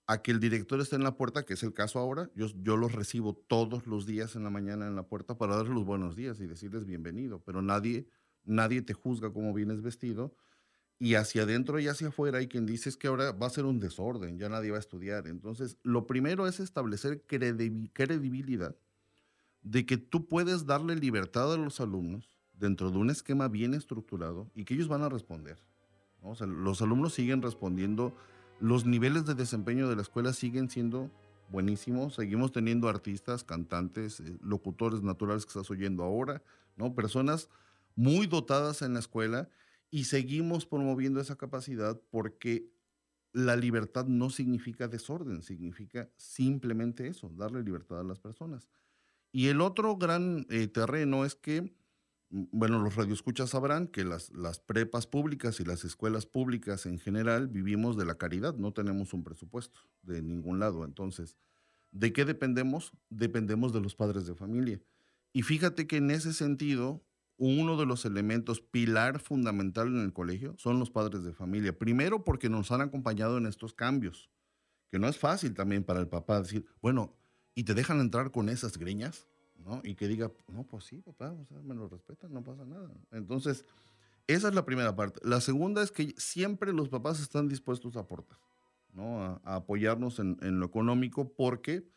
a 0.05 0.21
que 0.21 0.31
el 0.31 0.39
director 0.39 0.79
esté 0.81 0.95
en 0.95 1.03
la 1.03 1.15
puerta, 1.15 1.45
que 1.45 1.53
es 1.53 1.63
el 1.63 1.73
caso 1.73 1.99
ahora, 1.99 2.29
yo, 2.35 2.47
los 2.77 2.91
recibo 2.91 3.33
todos 3.33 3.87
los 3.87 4.05
días 4.05 4.35
en 4.35 4.43
la 4.43 4.49
mañana 4.49 4.87
en 4.87 4.95
la 4.95 5.03
puerta 5.03 5.37
para 5.37 5.55
darles 5.55 5.73
los 5.73 5.85
buenos 5.85 6.15
días 6.15 6.39
y 6.39 6.47
decirles 6.47 6.85
bienvenido, 6.85 7.41
pero 7.45 7.61
nadie, 7.61 8.05
nadie 8.43 8.81
te 8.81 8.93
juzga 8.93 9.31
cómo 9.31 9.53
vienes 9.53 9.81
vestido. 9.81 10.35
Y 10.99 11.15
hacia 11.15 11.43
adentro 11.43 11.79
y 11.79 11.87
hacia 11.87 12.09
afuera 12.09 12.37
hay 12.37 12.47
quien 12.47 12.65
dice 12.65 12.91
que 12.97 13.07
ahora 13.07 13.31
va 13.31 13.47
a 13.47 13.49
ser 13.49 13.65
un 13.65 13.79
desorden, 13.79 14.37
ya 14.37 14.47
nadie 14.47 14.71
va 14.71 14.77
a 14.77 14.79
estudiar. 14.79 15.27
Entonces, 15.27 15.77
lo 15.83 16.05
primero 16.07 16.47
es 16.47 16.59
establecer 16.59 17.23
credibilidad 17.23 18.75
de 19.63 19.85
que 19.85 19.97
tú 19.97 20.27
puedes 20.27 20.65
darle 20.65 20.95
libertad 20.95 21.51
a 21.53 21.57
los 21.57 21.81
alumnos 21.81 22.29
dentro 22.53 22.91
de 22.91 22.97
un 22.97 23.09
esquema 23.09 23.47
bien 23.47 23.73
estructurado 23.73 24.49
y 24.53 24.65
que 24.65 24.75
ellos 24.75 24.87
van 24.87 25.01
a 25.01 25.09
responder. 25.09 25.57
O 26.21 26.35
sea, 26.35 26.47
los 26.47 26.81
alumnos 26.81 27.13
siguen 27.13 27.41
respondiendo 27.41 28.15
los 28.59 28.85
niveles 28.85 29.25
de 29.25 29.35
desempeño 29.35 29.89
de 29.89 29.95
la 29.95 30.01
escuela 30.01 30.33
siguen 30.33 30.69
siendo 30.69 31.11
buenísimos. 31.49 32.15
Seguimos 32.15 32.51
teniendo 32.51 32.89
artistas, 32.89 33.43
cantantes, 33.43 34.19
eh, 34.19 34.37
locutores 34.41 35.01
naturales 35.01 35.45
que 35.45 35.49
estás 35.49 35.69
oyendo 35.69 36.03
ahora, 36.03 36.41
¿no? 36.75 36.93
Personas 36.95 37.49
muy 37.95 38.27
dotadas 38.27 38.81
en 38.81 38.93
la 38.93 38.99
escuela 38.99 39.49
y 39.91 40.05
seguimos 40.05 40.65
promoviendo 40.65 41.19
esa 41.21 41.35
capacidad 41.35 42.01
porque 42.09 42.67
la 43.33 43.55
libertad 43.55 44.05
no 44.05 44.29
significa 44.29 44.87
desorden, 44.87 45.41
significa 45.41 46.09
simplemente 46.17 47.07
eso, 47.07 47.29
darle 47.35 47.63
libertad 47.63 47.99
a 47.99 48.03
las 48.03 48.19
personas. 48.19 48.67
Y 49.31 49.47
el 49.47 49.61
otro 49.61 49.97
gran 49.97 50.45
eh, 50.49 50.67
terreno 50.67 51.25
es 51.25 51.35
que 51.35 51.75
bueno, 52.33 52.79
los 52.79 52.95
radioescuchas 52.95 53.51
sabrán 53.51 53.87
que 53.87 54.03
las, 54.03 54.31
las 54.31 54.59
prepas 54.59 55.05
públicas 55.05 55.59
y 55.59 55.65
las 55.65 55.83
escuelas 55.83 56.25
públicas 56.25 56.87
en 56.87 56.97
general 56.97 57.47
vivimos 57.47 57.95
de 57.95 58.05
la 58.05 58.15
caridad, 58.15 58.55
no 58.55 58.73
tenemos 58.73 59.13
un 59.13 59.23
presupuesto 59.23 59.79
de 60.01 60.23
ningún 60.23 60.59
lado. 60.59 60.83
Entonces, 60.83 61.37
¿de 61.91 62.11
qué 62.11 62.25
dependemos? 62.25 62.91
Dependemos 63.11 63.71
de 63.71 63.81
los 63.81 63.93
padres 63.93 64.25
de 64.25 64.33
familia. 64.33 64.81
Y 65.31 65.43
fíjate 65.43 65.85
que 65.85 65.97
en 65.97 66.09
ese 66.09 66.33
sentido, 66.33 67.05
uno 67.37 67.77
de 67.77 67.85
los 67.85 68.03
elementos 68.03 68.61
pilar 68.61 69.19
fundamental 69.19 69.89
en 69.89 69.99
el 69.99 70.11
colegio 70.11 70.55
son 70.57 70.79
los 70.79 70.89
padres 70.89 71.23
de 71.23 71.33
familia. 71.33 71.77
Primero 71.77 72.23
porque 72.23 72.49
nos 72.49 72.71
han 72.71 72.81
acompañado 72.81 73.37
en 73.37 73.45
estos 73.45 73.75
cambios, 73.75 74.31
que 74.89 74.97
no 74.97 75.07
es 75.07 75.19
fácil 75.19 75.53
también 75.53 75.83
para 75.83 75.99
el 75.99 76.07
papá 76.07 76.41
decir, 76.41 76.65
bueno, 76.81 77.15
¿y 77.53 77.63
te 77.63 77.75
dejan 77.75 77.99
entrar 77.99 78.31
con 78.31 78.49
esas 78.49 78.79
greñas? 78.79 79.27
Y 79.83 79.95
que 79.95 80.07
diga, 80.07 80.31
no, 80.47 80.65
pues 80.65 80.85
sí, 80.85 81.01
papá, 81.01 81.31
o 81.31 81.45
sea, 81.45 81.57
me 81.61 81.73
lo 81.73 81.87
respetan, 81.87 82.33
no 82.33 82.43
pasa 82.43 82.65
nada. 82.65 82.91
Entonces, 83.11 83.65
esa 84.27 84.49
es 84.49 84.55
la 84.55 84.65
primera 84.65 84.95
parte. 84.95 85.19
La 85.23 85.41
segunda 85.41 85.81
es 85.81 85.91
que 85.91 86.13
siempre 86.17 86.73
los 86.73 86.89
papás 86.89 87.19
están 87.21 87.47
dispuestos 87.47 87.95
a 87.95 88.01
aportar, 88.01 88.37
¿no? 88.93 89.21
A, 89.23 89.55
apoyarnos 89.55 90.19
en, 90.19 90.59
lo 90.59 90.65
económico 90.65 91.33
porque 91.33 91.87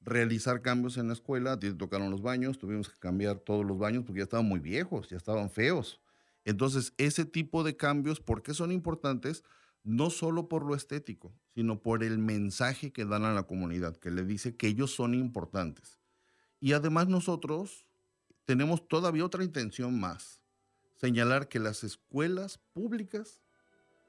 realizar 0.00 0.62
cambios 0.62 0.96
en 0.96 1.06
la 1.08 1.12
escuela, 1.12 1.58
te 1.58 1.72
tocaron 1.74 2.10
los 2.10 2.22
baños, 2.22 2.58
tuvimos 2.58 2.88
que 2.88 2.98
cambiar 2.98 3.38
todos 3.38 3.64
los 3.64 3.78
baños 3.78 4.04
porque 4.04 4.18
ya 4.18 4.24
estaban 4.24 4.46
muy 4.46 4.58
viejos, 4.58 5.08
ya 5.08 5.16
estaban 5.16 5.48
feos. 5.48 6.00
Entonces, 6.44 6.92
ese 6.98 7.24
tipo 7.24 7.62
de 7.62 7.76
cambios, 7.76 8.20
¿por 8.20 8.42
qué 8.42 8.52
son 8.52 8.72
importantes? 8.72 9.44
No 9.84 10.10
solo 10.10 10.48
por 10.48 10.64
lo 10.64 10.74
estético, 10.74 11.32
sino 11.54 11.80
por 11.80 12.02
el 12.02 12.18
mensaje 12.18 12.92
que 12.92 13.04
dan 13.04 13.24
a 13.24 13.32
la 13.32 13.44
comunidad, 13.44 13.96
que 13.96 14.10
le 14.10 14.24
dice 14.24 14.56
que 14.56 14.66
ellos 14.66 14.92
son 14.92 15.14
importantes 15.14 16.01
y 16.62 16.74
además 16.74 17.08
nosotros 17.08 17.84
tenemos 18.44 18.86
todavía 18.86 19.24
otra 19.24 19.42
intención 19.42 19.98
más, 19.98 20.44
señalar 20.94 21.48
que 21.48 21.58
las 21.58 21.82
escuelas 21.82 22.58
públicas 22.72 23.42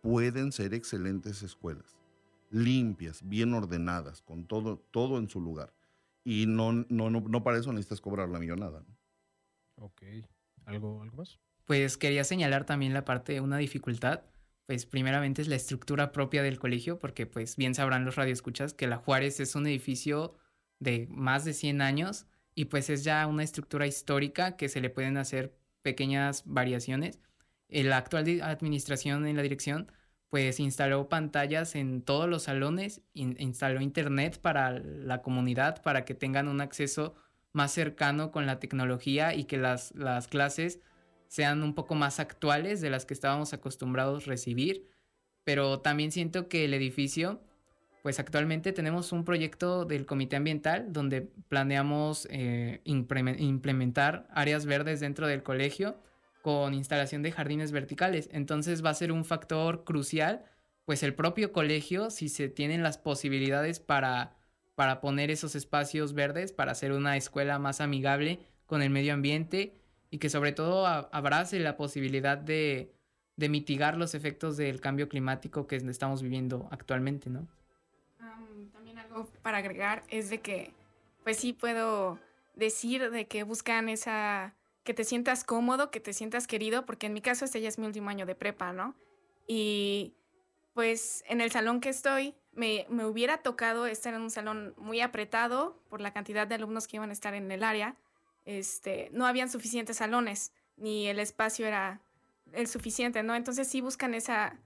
pueden 0.01 0.51
ser 0.51 0.75
excelentes 0.75 1.41
escuelas, 1.41 1.97
limpias, 2.51 3.27
bien 3.27 3.55
ordenadas, 3.55 4.21
con 4.21 4.45
todo, 4.45 4.77
todo 4.91 5.17
en 5.17 5.29
su 5.29 5.41
lugar. 5.41 5.73
Y 6.23 6.45
no, 6.45 6.73
no, 6.89 7.09
no, 7.09 7.43
para 7.43 7.57
eso 7.57 7.73
necesitas 7.73 8.01
cobrar 8.01 8.29
la 8.29 8.37
millonada. 8.37 8.85
Ok. 9.77 10.03
¿Algo, 10.65 11.01
¿Algo 11.01 11.17
más? 11.17 11.39
Pues 11.65 11.97
quería 11.97 12.23
señalar 12.23 12.65
también 12.65 12.93
la 12.93 13.03
parte 13.03 13.33
de 13.33 13.41
una 13.41 13.57
dificultad. 13.57 14.25
Pues 14.67 14.85
primeramente 14.85 15.41
es 15.41 15.47
la 15.47 15.55
estructura 15.55 16.11
propia 16.11 16.43
del 16.43 16.59
colegio, 16.59 16.99
porque 16.99 17.25
pues 17.25 17.57
bien 17.57 17.73
sabrán 17.73 18.05
los 18.05 18.15
radioescuchas 18.15 18.75
que 18.75 18.85
la 18.85 18.97
Juárez 18.97 19.39
es 19.39 19.55
un 19.55 19.65
edificio 19.65 20.35
de 20.77 21.07
más 21.09 21.45
de 21.45 21.53
100 21.53 21.81
años 21.81 22.27
y 22.55 22.65
pues 22.65 22.89
es 22.89 23.03
ya 23.03 23.25
una 23.27 23.43
estructura 23.43 23.87
histórica 23.87 24.55
que 24.55 24.69
se 24.69 24.81
le 24.81 24.89
pueden 24.89 25.17
hacer 25.17 25.55
pequeñas 25.81 26.43
variaciones. 26.45 27.19
La 27.69 27.97
actual 27.97 28.41
administración 28.41 29.25
en 29.25 29.35
la 29.35 29.41
dirección 29.41 29.91
pues 30.29 30.59
instaló 30.59 31.09
pantallas 31.09 31.75
en 31.75 32.01
todos 32.01 32.27
los 32.27 32.43
salones, 32.43 33.01
instaló 33.13 33.81
internet 33.81 34.39
para 34.41 34.71
la 34.71 35.21
comunidad 35.21 35.83
para 35.83 36.05
que 36.05 36.15
tengan 36.15 36.47
un 36.47 36.59
acceso 36.59 37.13
más 37.51 37.71
cercano 37.71 38.31
con 38.31 38.47
la 38.47 38.59
tecnología 38.59 39.35
y 39.35 39.43
que 39.43 39.57
las, 39.57 39.93
las 39.93 40.27
clases 40.27 40.79
sean 41.27 41.61
un 41.61 41.75
poco 41.75 41.93
más 41.93 42.19
actuales 42.19 42.81
de 42.81 42.89
las 42.89 43.05
que 43.05 43.13
estábamos 43.13 43.53
acostumbrados 43.53 44.25
a 44.25 44.31
recibir. 44.31 44.89
Pero 45.43 45.81
también 45.81 46.11
siento 46.11 46.47
que 46.47 46.65
el 46.65 46.73
edificio 46.73 47.43
pues 48.03 48.19
actualmente 48.19 48.73
tenemos 48.73 49.13
un 49.13 49.23
proyecto 49.23 49.85
del 49.85 50.05
Comité 50.05 50.35
Ambiental 50.35 50.91
donde 50.91 51.21
planeamos 51.21 52.27
eh, 52.29 52.81
implementar 52.83 54.27
áreas 54.29 54.65
verdes 54.65 54.99
dentro 54.99 55.25
del 55.25 55.41
colegio 55.41 55.95
con 56.41 56.73
instalación 56.73 57.23
de 57.23 57.31
jardines 57.31 57.71
verticales. 57.71 58.27
Entonces 58.33 58.83
va 58.83 58.89
a 58.89 58.93
ser 58.93 59.13
un 59.13 59.23
factor 59.23 59.85
crucial, 59.85 60.43
pues 60.83 61.01
el 61.01 61.15
propio 61.15 61.53
colegio, 61.53 62.09
si 62.09 62.27
se 62.27 62.49
tienen 62.49 62.83
las 62.83 62.97
posibilidades 62.97 63.79
para, 63.79 64.35
para 64.75 64.99
poner 64.99 65.31
esos 65.31 65.55
espacios 65.55 66.13
verdes, 66.13 66.51
para 66.51 66.73
hacer 66.73 66.91
una 66.91 67.15
escuela 67.15 67.57
más 67.57 67.79
amigable 67.79 68.39
con 68.65 68.81
el 68.81 68.89
medio 68.89 69.13
ambiente 69.13 69.77
y 70.11 70.17
que 70.17 70.29
sobre 70.29 70.51
todo 70.51 70.85
abrace 70.87 71.57
la 71.59 71.77
posibilidad 71.77 72.37
de, 72.37 72.93
de 73.37 73.47
mitigar 73.47 73.97
los 73.97 74.13
efectos 74.13 74.57
del 74.57 74.81
cambio 74.81 75.07
climático 75.07 75.67
que 75.67 75.77
estamos 75.77 76.21
viviendo 76.21 76.67
actualmente, 76.69 77.29
¿no? 77.29 77.47
También 78.71 78.99
algo 78.99 79.27
para 79.41 79.59
agregar 79.59 80.03
es 80.09 80.29
de 80.29 80.41
que, 80.41 80.73
pues 81.23 81.37
sí 81.37 81.53
puedo 81.53 82.19
decir 82.55 83.09
de 83.09 83.27
que 83.27 83.43
buscan 83.43 83.89
esa, 83.89 84.55
que 84.83 84.93
te 84.93 85.03
sientas 85.03 85.43
cómodo, 85.43 85.91
que 85.91 85.99
te 85.99 86.13
sientas 86.13 86.47
querido, 86.47 86.85
porque 86.85 87.07
en 87.07 87.13
mi 87.13 87.21
caso 87.21 87.45
este 87.45 87.61
ya 87.61 87.69
es 87.69 87.79
mi 87.79 87.85
último 87.85 88.09
año 88.09 88.25
de 88.25 88.35
prepa, 88.35 88.73
¿no? 88.73 88.95
Y 89.47 90.13
pues 90.73 91.23
en 91.27 91.41
el 91.41 91.51
salón 91.51 91.79
que 91.79 91.89
estoy, 91.89 92.35
me, 92.53 92.85
me, 92.89 93.05
hubiera 93.05 93.39
tocado 93.39 93.85
estar 93.85 94.13
en 94.13 94.21
un 94.21 94.31
salón 94.31 94.73
muy 94.77 95.01
apretado 95.01 95.79
por 95.89 96.01
la 96.01 96.13
cantidad 96.13 96.47
de 96.47 96.55
alumnos 96.55 96.87
que 96.87 96.97
iban 96.97 97.09
a 97.09 97.13
estar 97.13 97.33
en 97.33 97.51
el 97.51 97.63
área. 97.63 97.95
Este, 98.45 99.09
no 99.11 99.25
habían 99.25 99.49
suficientes 99.49 99.97
salones, 99.97 100.51
ni 100.77 101.07
el 101.07 101.19
espacio 101.19 101.65
era 101.65 102.01
el 102.51 102.67
suficiente, 102.67 103.23
¿no? 103.23 103.35
Entonces 103.35 103.67
sí 103.67 103.81
buscan 103.81 104.13
esa, 104.13 104.57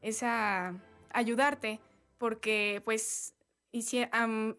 esa 0.00 0.74
ayudarte, 1.12 1.80
porque 2.18 2.82
pues 2.84 3.34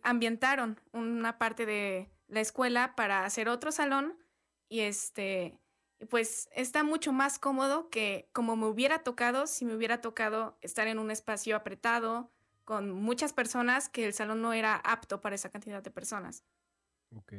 ambientaron 0.02 0.80
una 0.92 1.38
parte 1.38 1.66
de 1.66 2.10
la 2.28 2.42
escuela 2.42 2.96
para 2.96 3.26
hacer 3.26 3.48
otro 3.48 3.72
salón 3.72 4.18
y 4.70 4.82
este, 4.82 5.60
pues 6.10 6.50
está 6.56 6.84
mucho 6.84 7.14
más 7.14 7.40
cómodo 7.40 7.90
que 7.90 8.30
como 8.34 8.56
me 8.56 8.66
hubiera 8.66 9.04
tocado 9.04 9.48
si 9.48 9.66
me 9.66 9.76
hubiera 9.76 10.02
tocado 10.02 10.58
estar 10.62 10.88
en 10.88 11.00
un 11.00 11.12
espacio 11.12 11.56
apretado 11.56 12.32
con 12.64 12.92
muchas 12.92 13.34
personas 13.34 13.90
que 13.90 14.06
el 14.06 14.14
salón 14.14 14.42
no 14.42 14.54
era 14.54 14.76
apto 14.78 15.22
para 15.22 15.36
esa 15.36 15.50
cantidad 15.50 15.84
de 15.84 15.92
personas. 15.92 16.44
Ok. 17.16 17.34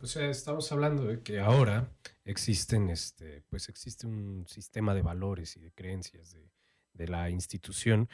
o 0.00 0.06
sea, 0.06 0.28
estamos 0.30 0.72
hablando 0.72 1.04
de 1.04 1.22
que 1.22 1.40
ahora 1.40 1.92
existen, 2.24 2.90
este, 2.90 3.42
pues 3.48 3.68
existe 3.68 4.06
un 4.06 4.46
sistema 4.48 4.94
de 4.94 5.02
valores 5.02 5.56
y 5.56 5.60
de 5.60 5.72
creencias 5.72 6.32
de, 6.32 6.50
de 6.94 7.08
la 7.08 7.30
institución, 7.30 8.08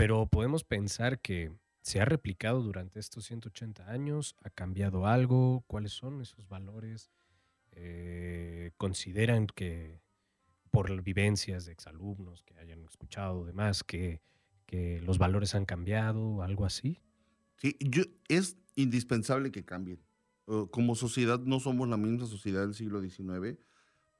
pero 0.00 0.24
podemos 0.24 0.64
pensar 0.64 1.20
que 1.20 1.52
se 1.82 2.00
ha 2.00 2.06
replicado 2.06 2.62
durante 2.62 2.98
estos 2.98 3.26
180 3.26 3.90
años, 3.90 4.34
ha 4.42 4.48
cambiado 4.48 5.06
algo, 5.06 5.62
cuáles 5.66 5.92
son 5.92 6.22
esos 6.22 6.48
valores, 6.48 7.10
eh, 7.72 8.70
consideran 8.78 9.46
que 9.46 10.00
por 10.70 11.02
vivencias 11.02 11.66
de 11.66 11.72
exalumnos 11.72 12.42
que 12.44 12.56
hayan 12.58 12.82
escuchado 12.82 13.44
demás, 13.44 13.84
que, 13.84 14.22
que 14.64 15.02
los 15.02 15.18
valores 15.18 15.54
han 15.54 15.66
cambiado, 15.66 16.42
algo 16.42 16.64
así. 16.64 16.98
Sí, 17.58 17.76
yo, 17.78 18.04
es 18.28 18.56
indispensable 18.76 19.50
que 19.50 19.66
cambien. 19.66 20.00
Como 20.70 20.94
sociedad 20.94 21.40
no 21.40 21.60
somos 21.60 21.90
la 21.90 21.98
misma 21.98 22.24
sociedad 22.24 22.62
del 22.62 22.74
siglo 22.74 23.02
XIX, 23.02 23.58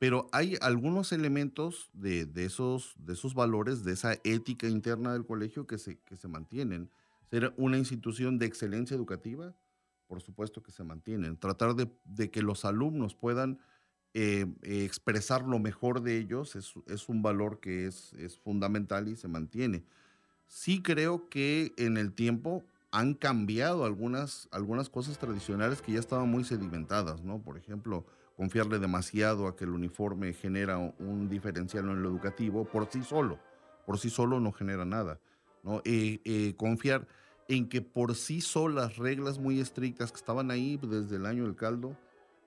pero 0.00 0.30
hay 0.32 0.56
algunos 0.62 1.12
elementos 1.12 1.90
de, 1.92 2.24
de, 2.24 2.46
esos, 2.46 2.94
de 2.96 3.12
esos 3.12 3.34
valores, 3.34 3.84
de 3.84 3.92
esa 3.92 4.14
ética 4.24 4.66
interna 4.66 5.12
del 5.12 5.26
colegio 5.26 5.66
que 5.66 5.76
se, 5.76 5.98
que 5.98 6.16
se 6.16 6.26
mantienen. 6.26 6.88
Ser 7.28 7.52
una 7.58 7.76
institución 7.76 8.38
de 8.38 8.46
excelencia 8.46 8.96
educativa, 8.96 9.54
por 10.06 10.22
supuesto 10.22 10.62
que 10.62 10.72
se 10.72 10.84
mantienen. 10.84 11.36
Tratar 11.36 11.74
de, 11.76 12.30
que 12.30 12.40
los 12.40 12.64
alumnos 12.64 13.14
puedan 13.14 13.58
eh, 14.14 14.46
eh, 14.62 14.84
expresar 14.86 15.42
lo 15.42 15.58
mejor 15.58 16.00
de 16.00 16.16
ellos 16.16 16.56
es, 16.56 17.08
un 17.10 17.20
valor 17.20 17.60
que 17.60 17.86
es, 17.86 18.14
es, 18.14 18.38
fundamental 18.38 19.06
y 19.06 19.16
se 19.16 19.28
mantiene. 19.28 19.84
Sí 20.46 20.80
creo 20.80 21.28
que 21.28 21.74
en 21.76 21.98
el 21.98 22.14
tiempo 22.14 22.64
han 22.90 23.12
cambiado 23.12 23.84
algunas, 23.84 24.48
algunas 24.50 24.88
cosas 24.88 25.18
tradicionales 25.18 25.82
que 25.82 25.92
ya 25.92 26.00
estaban 26.00 26.30
muy 26.30 26.44
sedimentadas, 26.44 27.22
¿no? 27.22 27.42
Por 27.42 27.58
ejemplo, 27.58 28.06
confiarle 28.40 28.78
demasiado 28.78 29.46
a 29.48 29.54
que 29.54 29.64
el 29.64 29.70
uniforme 29.70 30.32
genera 30.32 30.78
un 30.78 31.28
diferencial 31.28 31.90
en 31.90 32.02
lo 32.02 32.08
educativo 32.08 32.64
por 32.64 32.90
sí 32.90 33.02
solo. 33.02 33.38
Por 33.84 33.98
sí 33.98 34.08
solo 34.08 34.40
no 34.40 34.50
genera 34.50 34.86
nada. 34.86 35.20
¿no? 35.62 35.82
Eh, 35.84 36.54
confiar 36.56 37.06
en 37.48 37.68
que 37.68 37.82
por 37.82 38.14
sí 38.14 38.40
solas 38.40 38.96
reglas 38.96 39.38
muy 39.38 39.60
estrictas 39.60 40.10
que 40.10 40.16
estaban 40.16 40.50
ahí 40.50 40.80
desde 40.82 41.16
el 41.16 41.26
año 41.26 41.44
del 41.44 41.54
caldo, 41.54 41.98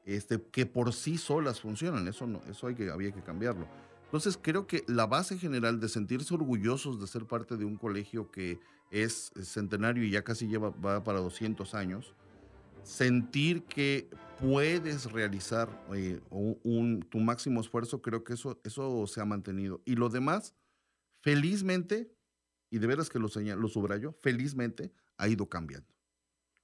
este, 0.04 0.42
que 0.42 0.66
por 0.66 0.94
sí 0.94 1.20
solas 1.20 1.62
funcionan. 1.62 2.08
Eso, 2.08 2.26
no, 2.26 2.42
eso 2.50 2.66
hay 2.66 2.74
que, 2.74 2.90
había 2.90 3.12
que 3.12 3.22
cambiarlo. 3.22 3.68
Entonces 4.06 4.40
creo 4.42 4.66
que 4.66 4.84
la 4.88 5.06
base 5.06 5.38
general 5.38 5.80
de 5.80 5.90
sentirse 5.90 6.34
orgullosos 6.34 7.00
de 7.00 7.06
ser 7.06 7.28
parte 7.28 7.56
de 7.56 7.66
un 7.66 7.76
colegio 7.76 8.32
que 8.32 8.60
es 8.90 9.32
centenario 9.44 10.04
y 10.04 10.10
ya 10.10 10.24
casi 10.24 10.48
lleva 10.48 10.72
va 10.72 11.04
para 11.04 11.20
200 11.20 11.76
años, 11.76 12.16
sentir 12.84 13.64
que 13.64 14.10
puedes 14.40 15.12
realizar 15.12 15.70
eh, 15.94 16.20
un, 16.30 17.02
tu 17.10 17.20
máximo 17.20 17.62
esfuerzo, 17.62 18.02
creo 18.02 18.24
que 18.24 18.34
eso, 18.34 18.60
eso 18.64 19.08
se 19.08 19.22
ha 19.22 19.26
mantenido. 19.26 19.82
Y 19.86 19.96
lo 19.96 20.10
demás, 20.10 20.56
felizmente, 21.22 22.12
y 22.70 22.80
de 22.80 22.88
veras 22.88 23.10
que 23.10 23.20
lo, 23.20 23.28
lo 23.28 23.68
subrayo, 23.68 24.14
felizmente 24.22 24.92
ha 25.18 25.28
ido 25.28 25.48
cambiando. 25.48 25.88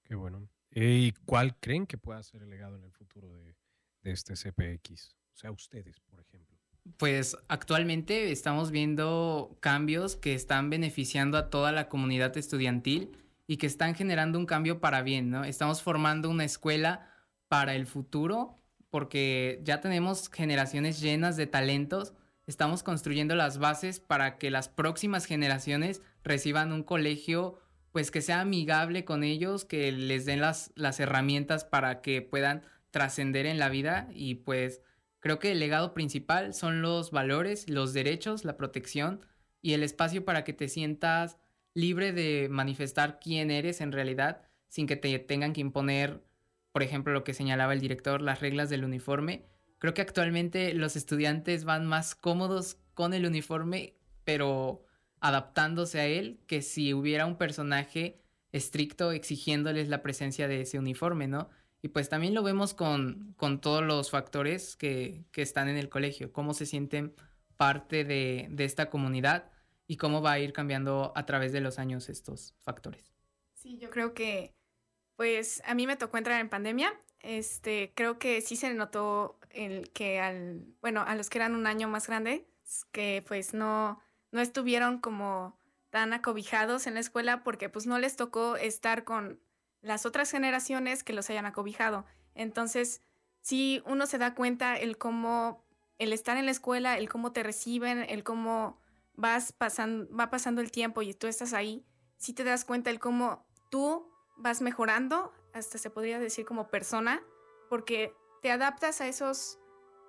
Qué 0.04 0.16
bueno. 0.16 0.50
¿Y 0.72 1.12
cuál 1.26 1.58
creen 1.60 1.88
que 1.88 1.98
pueda 1.98 2.22
ser 2.24 2.44
el 2.44 2.50
legado 2.50 2.76
en 2.76 2.84
el 2.84 2.92
futuro 2.92 3.32
de, 3.34 3.56
de 4.04 4.12
este 4.12 4.34
CPX? 4.34 5.16
O 5.34 5.38
sea, 5.38 5.52
ustedes, 5.52 6.00
por 6.02 6.20
ejemplo. 6.20 6.58
Pues 6.98 7.38
actualmente 7.48 8.32
estamos 8.32 8.72
viendo 8.72 9.58
cambios 9.60 10.16
que 10.16 10.34
están 10.34 10.70
beneficiando 10.70 11.38
a 11.38 11.50
toda 11.50 11.72
la 11.72 11.88
comunidad 11.88 12.36
estudiantil 12.38 13.12
y 13.50 13.58
que 13.58 13.66
están 13.66 13.96
generando 13.96 14.38
un 14.38 14.46
cambio 14.46 14.80
para 14.80 15.02
bien, 15.02 15.32
¿no? 15.32 15.44
Estamos 15.44 15.82
formando 15.82 16.30
una 16.30 16.46
escuela 16.46 17.10
para 17.48 17.74
el 17.74 17.88
futuro 17.88 18.62
porque 18.92 19.60
ya 19.64 19.82
tenemos 19.82 20.30
generaciones 20.30 21.02
llenas 21.02 21.36
de 21.36 21.48
talentos 21.48 22.14
estamos 22.46 22.82
construyendo 22.82 23.36
las 23.36 23.60
bases 23.60 24.00
para 24.00 24.38
que 24.38 24.50
las 24.52 24.70
próximas 24.70 25.26
generaciones 25.26 26.02
reciban 26.24 26.72
un 26.74 26.84
colegio 26.84 27.60
pues 27.92 28.12
que 28.12 28.22
sea 28.22 28.42
amigable 28.42 29.06
con 29.06 29.24
ellos, 29.24 29.66
que 29.66 29.92
les 29.92 30.26
den 30.26 30.42
las, 30.42 30.72
las 30.76 31.00
herramientas 31.00 31.64
para 31.66 32.02
que 32.02 32.22
puedan 32.22 32.64
trascender 32.92 33.46
en 33.46 33.60
la 33.60 33.70
vida 33.70 34.10
y 34.14 34.36
pues 34.36 34.82
creo 35.20 35.40
que 35.40 35.52
el 35.52 35.60
legado 35.60 35.94
principal 35.94 36.54
son 36.54 36.82
los 36.82 37.12
valores, 37.12 37.70
los 37.70 37.94
derechos, 37.94 38.46
la 38.46 38.58
protección 38.58 39.22
y 39.62 39.74
el 39.74 39.84
espacio 39.84 40.26
para 40.26 40.44
que 40.44 40.54
te 40.54 40.70
sientas 40.70 41.38
libre 41.74 42.14
de 42.14 42.48
manifestar 42.50 43.20
quién 43.20 43.52
eres 43.52 43.82
en 43.82 43.92
realidad 43.92 44.42
sin 44.68 44.88
que 44.88 44.96
te 44.96 45.18
tengan 45.20 45.54
que 45.54 45.62
imponer, 45.62 46.24
por 46.72 46.84
ejemplo, 46.84 47.14
lo 47.14 47.24
que 47.24 47.34
señalaba 47.34 47.74
el 47.74 47.80
director, 47.80 48.22
las 48.22 48.40
reglas 48.40 48.70
del 48.70 48.86
uniforme, 48.86 49.50
Creo 49.80 49.94
que 49.94 50.02
actualmente 50.02 50.74
los 50.74 50.96
estudiantes 50.98 51.64
van 51.64 51.86
más 51.86 52.14
cómodos 52.14 52.78
con 52.94 53.14
el 53.14 53.26
uniforme, 53.26 53.96
pero 54.26 54.84
adaptándose 55.22 56.02
a 56.02 56.06
él, 56.06 56.42
que 56.48 56.62
si 56.62 56.94
hubiera 56.94 57.26
un 57.26 57.38
personaje 57.38 58.22
estricto 58.52 59.12
exigiéndoles 59.14 59.88
la 59.88 60.02
presencia 60.02 60.48
de 60.50 60.62
ese 60.62 60.80
uniforme, 60.80 61.28
¿no? 61.28 61.50
Y 61.82 61.90
pues 61.90 62.10
también 62.10 62.34
lo 62.34 62.44
vemos 62.44 62.74
con, 62.74 63.34
con 63.38 63.62
todos 63.62 63.82
los 63.82 64.12
factores 64.12 64.76
que, 64.76 65.24
que, 65.32 65.42
están 65.42 65.70
en 65.70 65.78
el 65.78 65.88
colegio, 65.88 66.34
cómo 66.34 66.54
se 66.54 66.66
sienten 66.66 67.14
parte 67.56 68.04
de, 68.04 68.48
de 68.52 68.66
esta 68.66 68.90
comunidad 68.90 69.50
y 69.90 69.98
cómo 69.98 70.22
va 70.22 70.32
a 70.32 70.40
ir 70.40 70.54
cambiando 70.54 71.12
a 71.16 71.26
través 71.26 71.52
de 71.52 71.60
los 71.60 71.80
años 71.80 72.08
estos 72.08 72.54
factores. 72.60 73.12
Sí, 73.56 73.78
yo 73.78 73.90
creo 73.90 74.14
que, 74.14 74.56
pues 75.18 75.62
a 75.66 75.74
mí 75.74 75.86
me 75.86 75.98
tocó 75.98 76.18
entrar 76.18 76.40
en 76.40 76.48
pandemia 76.48 76.98
este, 77.22 77.92
creo 77.96 78.18
que 78.18 78.42
sí 78.42 78.56
se 78.56 78.74
notó 78.74 79.40
el 79.50 79.92
que 79.92 80.20
al, 80.20 80.66
bueno, 80.82 81.04
a 81.06 81.16
los 81.16 81.30
que 81.30 81.38
eran 81.38 81.56
un 81.56 81.68
año 81.68 81.88
más 81.88 82.08
grande, 82.08 82.48
que 82.92 83.24
pues 83.28 83.54
no, 83.54 84.00
no 84.32 84.42
estuvieron 84.42 85.00
como 85.00 85.60
tan 85.90 86.14
acobijados 86.14 86.88
en 86.88 86.94
la 86.94 87.00
escuela 87.00 87.44
porque 87.44 87.68
pues 87.70 87.88
no 87.88 88.00
les 88.00 88.16
tocó 88.16 88.56
estar 88.56 89.04
con 89.04 89.40
las 89.82 90.06
otras 90.06 90.32
generaciones 90.32 91.04
que 91.04 91.14
los 91.14 91.30
hayan 91.30 91.46
acobijado. 91.46 92.06
Entonces, 92.36 93.02
sí 93.42 93.82
uno 93.86 94.06
se 94.06 94.18
da 94.18 94.36
cuenta 94.36 94.78
el 94.78 94.98
cómo, 94.98 95.66
el 95.98 96.14
estar 96.14 96.38
en 96.38 96.46
la 96.46 96.52
escuela, 96.52 96.98
el 96.98 97.10
cómo 97.10 97.32
te 97.32 97.44
reciben, 97.44 98.06
el 98.08 98.24
cómo 98.24 98.80
vas 99.20 99.52
pasando, 99.52 100.08
va 100.16 100.30
pasando 100.30 100.62
el 100.62 100.72
tiempo 100.72 101.02
y 101.02 101.14
tú 101.14 101.28
estás 101.28 101.54
ahí, 101.54 101.86
sí 102.18 102.34
te 102.34 102.46
das 102.46 102.64
cuenta 102.64 102.90
el 102.90 103.00
cómo 103.00 103.46
tú 103.70 104.10
vas 104.38 104.62
mejorando 104.62 105.34
hasta 105.54 105.78
se 105.78 105.90
podría 105.90 106.20
decir 106.20 106.46
como 106.46 106.70
persona, 106.70 107.22
porque 107.70 108.14
te 108.42 108.50
adaptas 108.50 109.02
a 109.02 109.08
esos 109.08 109.60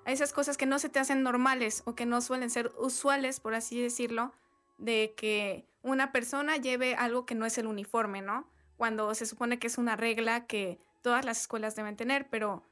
a 0.06 0.12
esas 0.12 0.32
cosas 0.32 0.56
que 0.56 0.64
no 0.64 0.78
se 0.78 0.88
te 0.88 0.98
hacen 0.98 1.22
normales 1.22 1.82
o 1.84 1.94
que 1.94 2.06
no 2.06 2.20
suelen 2.22 2.48
ser 2.48 2.72
usuales, 2.78 3.38
por 3.38 3.52
así 3.54 3.82
decirlo, 3.82 4.32
de 4.78 5.12
que 5.16 5.66
una 5.82 6.10
persona 6.10 6.56
lleve 6.56 6.94
algo 6.94 7.26
que 7.26 7.34
no 7.34 7.44
es 7.44 7.58
el 7.58 7.66
uniforme, 7.66 8.22
¿no? 8.22 8.48
Cuando 8.76 9.14
se 9.14 9.26
supone 9.26 9.58
que 9.58 9.66
es 9.66 9.76
una 9.76 9.96
regla 9.96 10.46
que 10.46 10.78
todas 11.02 11.24
las 11.24 11.42
escuelas 11.42 11.76
deben 11.76 11.96
tener, 11.96 12.28
pero 12.30 12.62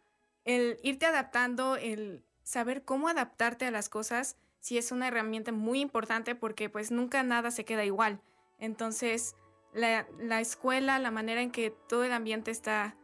el 0.44 0.78
irte 0.82 1.04
adaptando, 1.04 1.76
el 1.76 2.24
saber 2.44 2.84
cómo 2.84 3.08
adaptarte 3.08 3.66
a 3.66 3.70
las 3.70 3.90
cosas, 3.90 4.38
sí 4.60 4.78
es 4.78 4.92
una 4.92 5.08
herramienta 5.08 5.52
muy 5.52 5.80
importante 5.80 6.34
porque 6.34 6.68
pues 6.68 6.90
nunca 6.90 7.22
nada 7.22 7.50
se 7.50 7.64
queda 7.64 7.84
igual. 7.84 8.20
Entonces, 8.58 9.36
la, 9.72 10.40
escuela, 10.40 10.98
la 10.98 11.10
manera 11.10 11.42
en 11.42 11.50
que 11.50 11.70
todo 11.70 12.04
el 12.04 12.12
ambiente 12.12 12.50
está 12.50 12.96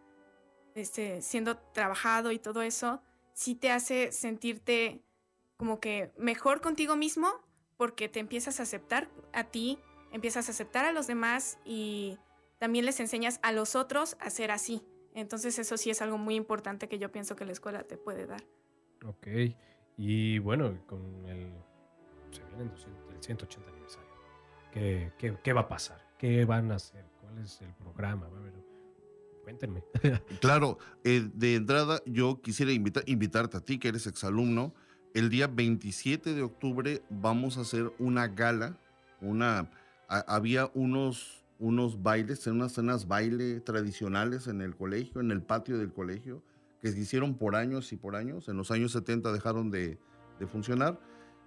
este, 0.75 1.23
siendo 1.23 1.57
trabajado 1.57 2.33
y 2.33 2.39
todo 2.39 2.63
eso, 2.63 3.03
sí 3.33 3.55
te 3.55 3.71
hace 3.71 4.13
sentirte 4.13 5.03
como 5.57 5.81
que 5.81 6.13
mejor 6.19 6.61
contigo 6.61 6.97
mismo 6.97 7.29
porque 7.77 8.09
te 8.09 8.21
empiezas 8.21 8.61
a 8.61 8.65
aceptar 8.65 9.09
a 9.33 9.45
ti, 9.45 9.79
empiezas 10.13 10.49
a 10.49 10.53
aceptar 10.53 10.85
a 10.85 10.93
los 10.93 11.07
demás 11.07 11.59
y 11.65 12.19
también 12.59 12.85
les 12.85 13.01
enseñas 13.01 13.39
a 13.43 13.53
los 13.53 13.77
otros 13.77 14.17
a 14.21 14.31
ser 14.31 14.51
así. 14.51 14.83
Entonces 15.15 15.59
eso 15.59 15.77
sí 15.77 15.91
es 15.91 16.03
algo 16.03 16.19
muy 16.19 16.35
importante 16.35 16.89
que 16.89 16.99
yo 16.99 17.13
pienso 17.13 17.37
que 17.37 17.45
la 17.45 17.53
escuela 17.53 17.85
te 17.85 17.97
puede 17.97 18.27
dar. 18.27 18.45
Ok, 19.05 19.27
y 19.97 20.39
bueno, 20.39 20.77
con 20.87 21.01
el, 21.27 21.53
se 22.31 22.43
viene 22.45 22.65
el 22.65 23.23
180 23.23 23.71
aniversario 23.71 24.15
¿Qué, 24.73 25.13
qué, 25.43 25.53
va 25.53 25.63
a 25.63 25.69
pasar? 25.69 26.05
¿Qué 26.19 26.45
van 26.45 26.73
a 26.73 26.77
hacer? 26.77 27.05
¿Cuál 27.21 27.39
es 27.39 27.61
el 27.61 27.73
programa? 27.75 28.29
cuéntenme. 29.45 29.85
claro, 30.41 30.79
eh, 31.05 31.29
de 31.33 31.55
entrada 31.55 32.01
yo 32.07 32.41
quisiera 32.41 32.73
invitar, 32.73 33.05
invitarte 33.07 33.59
a 33.59 33.61
ti, 33.61 33.79
que 33.79 33.89
eres 33.89 34.07
exalumno. 34.07 34.75
El 35.13 35.29
día 35.29 35.47
27 35.47 36.35
de 36.35 36.43
octubre 36.43 37.03
vamos 37.09 37.57
a 37.57 37.61
hacer 37.61 37.93
una 38.01 38.27
gala, 38.27 38.77
una, 39.21 39.71
había 40.09 40.71
unos, 40.75 41.45
unos 41.61 42.03
bailes, 42.03 42.45
unas 42.49 42.73
cenas 42.73 43.07
baile 43.07 43.61
tradicionales 43.61 44.49
en 44.49 44.61
el 44.61 44.75
colegio, 44.75 45.21
en 45.21 45.31
el 45.31 45.43
patio 45.43 45.79
del 45.79 45.93
colegio, 45.93 46.43
que 46.85 46.93
se 46.93 47.01
hicieron 47.01 47.39
por 47.39 47.57
años 47.57 47.95
y 47.95 47.97
por 47.97 48.15
años. 48.15 48.47
En 48.47 48.59
los 48.59 48.71
años 48.71 48.93
70 48.93 49.33
dejaron 49.33 49.71
de, 49.71 49.99
de 50.39 50.47
funcionar. 50.47 51.01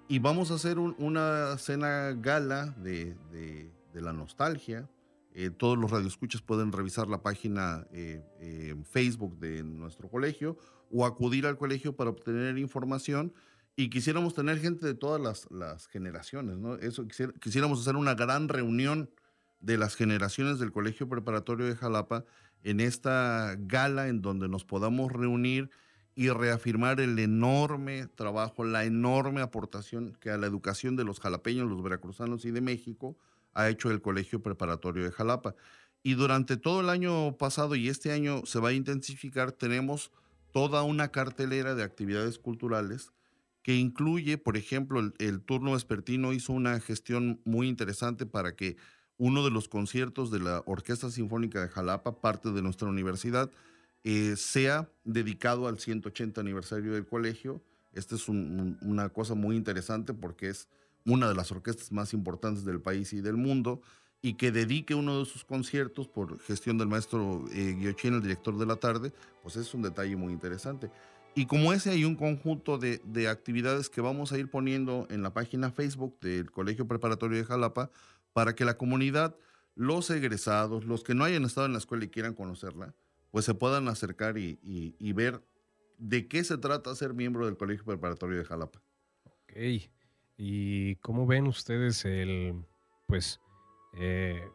Y 0.07 0.17
vamos 0.17 0.49
a 0.49 0.55
hacer 0.55 0.79
una 0.79 1.55
cena 1.59 2.13
gala 2.19 2.73
de, 2.81 3.15
de, 3.31 4.01
la 4.01 4.13
nostalgia, 4.13 4.89
eh, 5.33 5.51
todos 5.51 5.77
los 5.77 5.91
radioescuchas 5.91 6.41
pueden 6.41 6.71
revisar 6.71 7.07
la 7.07 7.21
página 7.21 7.85
eh, 7.91 8.75
Facebook 8.89 9.37
de 9.37 9.63
nuestro 9.63 10.09
colegio 10.09 10.57
o 10.91 11.05
acudir 11.05 11.45
al 11.45 11.57
colegio 11.57 11.95
para 11.95 12.09
obtener 12.09 12.57
información. 12.57 13.31
Y 13.75 13.91
quisiéramos 13.91 14.33
tener 14.33 14.57
gente 14.59 14.87
de 14.87 14.95
todas 14.95 15.47
las, 15.51 15.87
generaciones, 15.87 16.57
¿no? 16.57 16.75
Eso, 16.77 17.07
quisiéramos 17.07 17.81
hacer 17.81 17.95
una 17.95 18.15
gran 18.15 18.49
reunión 18.49 19.11
de 19.59 19.77
las 19.77 19.95
generaciones 19.95 20.57
del 20.57 20.71
Colegio 20.71 21.07
Preparatorio 21.07 21.67
de 21.67 21.75
Jalapa 21.75 22.25
en 22.63 22.79
esta 22.79 23.55
gala 23.59 24.07
en 24.07 24.21
donde 24.21 24.47
nos 24.49 24.65
podamos 24.65 25.11
reunir 25.11 25.69
y 26.15 26.29
reafirmar 26.29 26.99
el 26.99 27.19
enorme 27.19 28.07
trabajo, 28.07 28.63
la 28.63 28.85
enorme 28.85 29.41
aportación 29.41 30.17
que 30.19 30.31
a 30.31 30.37
la 30.37 30.47
educación 30.47 30.95
de 30.95 31.03
los 31.03 31.19
jalapeños, 31.19 31.69
los 31.69 31.83
veracruzanos 31.83 32.43
y 32.45 32.51
de 32.51 32.61
México 32.61 33.15
ha 33.53 33.69
hecho 33.69 33.91
el 33.91 34.01
Colegio 34.01 34.41
Preparatorio 34.41 35.03
de 35.03 35.11
Jalapa. 35.11 35.55
Y 36.03 36.15
durante 36.15 36.57
todo 36.57 36.81
el 36.81 36.89
año 36.89 37.37
pasado 37.37 37.75
y 37.75 37.89
este 37.89 38.11
año 38.11 38.45
se 38.45 38.59
va 38.59 38.69
a 38.69 38.73
intensificar, 38.73 39.51
tenemos 39.51 40.11
toda 40.51 40.83
una 40.83 41.09
cartelera 41.09 41.75
de 41.75 41.83
actividades 41.83 42.39
culturales 42.39 43.11
que 43.61 43.75
incluye, 43.75 44.37
por 44.37 44.55
ejemplo, 44.55 45.01
el, 45.19 45.41
turno 45.41 45.73
vespertino 45.73 46.31
hizo 46.33 46.53
una 46.53 46.79
gestión 46.79 47.41
muy 47.43 47.67
interesante 47.67 48.25
para 48.25 48.55
que 48.55 48.77
uno 49.17 49.43
de 49.43 49.51
los 49.51 49.67
conciertos 49.67 50.31
de 50.31 50.39
la 50.39 50.63
Orquesta 50.65 51.09
Sinfónica 51.09 51.61
de 51.61 51.69
Jalapa, 51.69 52.21
parte 52.21 52.51
de 52.51 52.61
nuestra 52.61 52.87
universidad, 52.87 53.49
eh, 54.03 54.35
sea 54.37 54.89
dedicado 55.03 55.67
al 55.67 55.79
180 55.79 56.39
aniversario 56.39 56.93
del 56.93 57.05
colegio. 57.05 57.61
Esta 57.93 58.15
es 58.15 58.29
una 58.29 59.09
cosa 59.09 59.33
muy 59.33 59.55
interesante 59.55 60.13
porque 60.13 60.49
es 60.49 60.67
una 61.05 61.27
de 61.27 61.35
las 61.35 61.51
orquestas 61.51 61.91
más 61.91 62.13
importantes 62.13 62.63
del 62.65 62.81
país 62.81 63.13
y 63.13 63.21
del 63.21 63.37
mundo, 63.37 63.81
y 64.21 64.33
que 64.33 64.51
dedique 64.51 64.95
uno 64.95 65.19
de 65.19 65.25
sus 65.25 65.45
conciertos 65.45 66.07
por 66.07 66.39
gestión 66.39 66.77
del 66.77 66.87
maestro 66.87 67.45
eh, 67.51 67.95
el 68.03 68.21
director 68.21 68.57
de 68.57 68.65
la 68.65 68.75
tarde, 68.75 69.13
pues 69.43 69.55
es 69.55 69.73
un 69.73 69.83
detalle 69.83 70.15
muy 70.15 70.33
interesante. 70.33 70.91
Y 71.35 71.45
como 71.45 71.71
ese 71.71 71.91
hay 71.91 72.03
un 72.03 72.15
conjunto 72.15 72.79
de, 72.79 72.99
de, 73.05 73.27
actividades 73.27 73.89
que 73.89 74.01
vamos 74.01 74.31
a 74.31 74.39
ir 74.39 74.49
poniendo 74.49 75.07
en 75.11 75.21
la 75.21 75.33
página 75.33 75.71
Facebook 75.71 76.19
del 76.19 76.49
Colegio 76.49 76.87
Preparatorio 76.87 77.37
de 77.37 77.45
Jalapa 77.45 77.91
para 78.37 78.53
que 78.53 78.65
la 78.65 78.77
comunidad, 78.77 79.35
los 79.73 80.11
egresados, 80.11 80.85
los 80.85 81.03
que 81.03 81.15
no 81.15 81.23
hayan 81.23 81.43
estado 81.43 81.65
en 81.65 81.71
la 81.71 81.79
escuela 81.79 82.05
y 82.05 82.09
quieran 82.09 82.35
conocerla, 82.35 82.93
pues 83.31 83.45
se 83.45 83.55
puedan 83.55 83.87
acercar 83.87 84.37
y, 84.37 84.59
ver 85.13 85.43
de 85.97 86.27
qué 86.27 86.43
se 86.43 86.59
trata 86.59 86.93
ser 86.93 87.15
miembro 87.15 87.47
del 87.47 87.57
Colegio 87.57 87.83
Preparatorio 87.83 88.37
de 88.37 88.45
Jalapa. 88.45 88.79
Ok. 89.25 89.53
¿Y 90.37 90.97
cómo 90.97 91.25
ven 91.25 91.47
ustedes 91.47 92.05
el, 92.05 92.63
pues, 93.07 93.41
eh, 93.95 94.47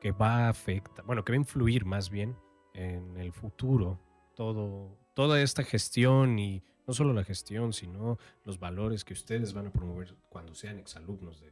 que 0.00 0.12
va 0.12 0.46
a 0.46 0.48
afectar, 0.48 1.04
bueno, 1.04 1.22
que 1.22 1.32
va 1.32 1.36
a 1.36 1.40
influir 1.40 1.84
más 1.84 2.08
bien 2.08 2.34
en 2.72 3.18
el 3.18 3.34
futuro 3.34 4.00
todo, 4.34 4.96
toda 5.12 5.42
esta 5.42 5.62
gestión 5.62 6.38
y 6.38 6.62
no 6.86 6.94
solo 6.94 7.12
la 7.12 7.24
gestión, 7.24 7.74
sino 7.74 8.16
los 8.46 8.58
valores 8.58 9.04
que 9.04 9.12
ustedes 9.12 9.52
van 9.52 9.66
a 9.66 9.72
promover 9.72 10.16
cuando 10.30 10.54
sean 10.54 10.78
exalumnos 10.78 11.42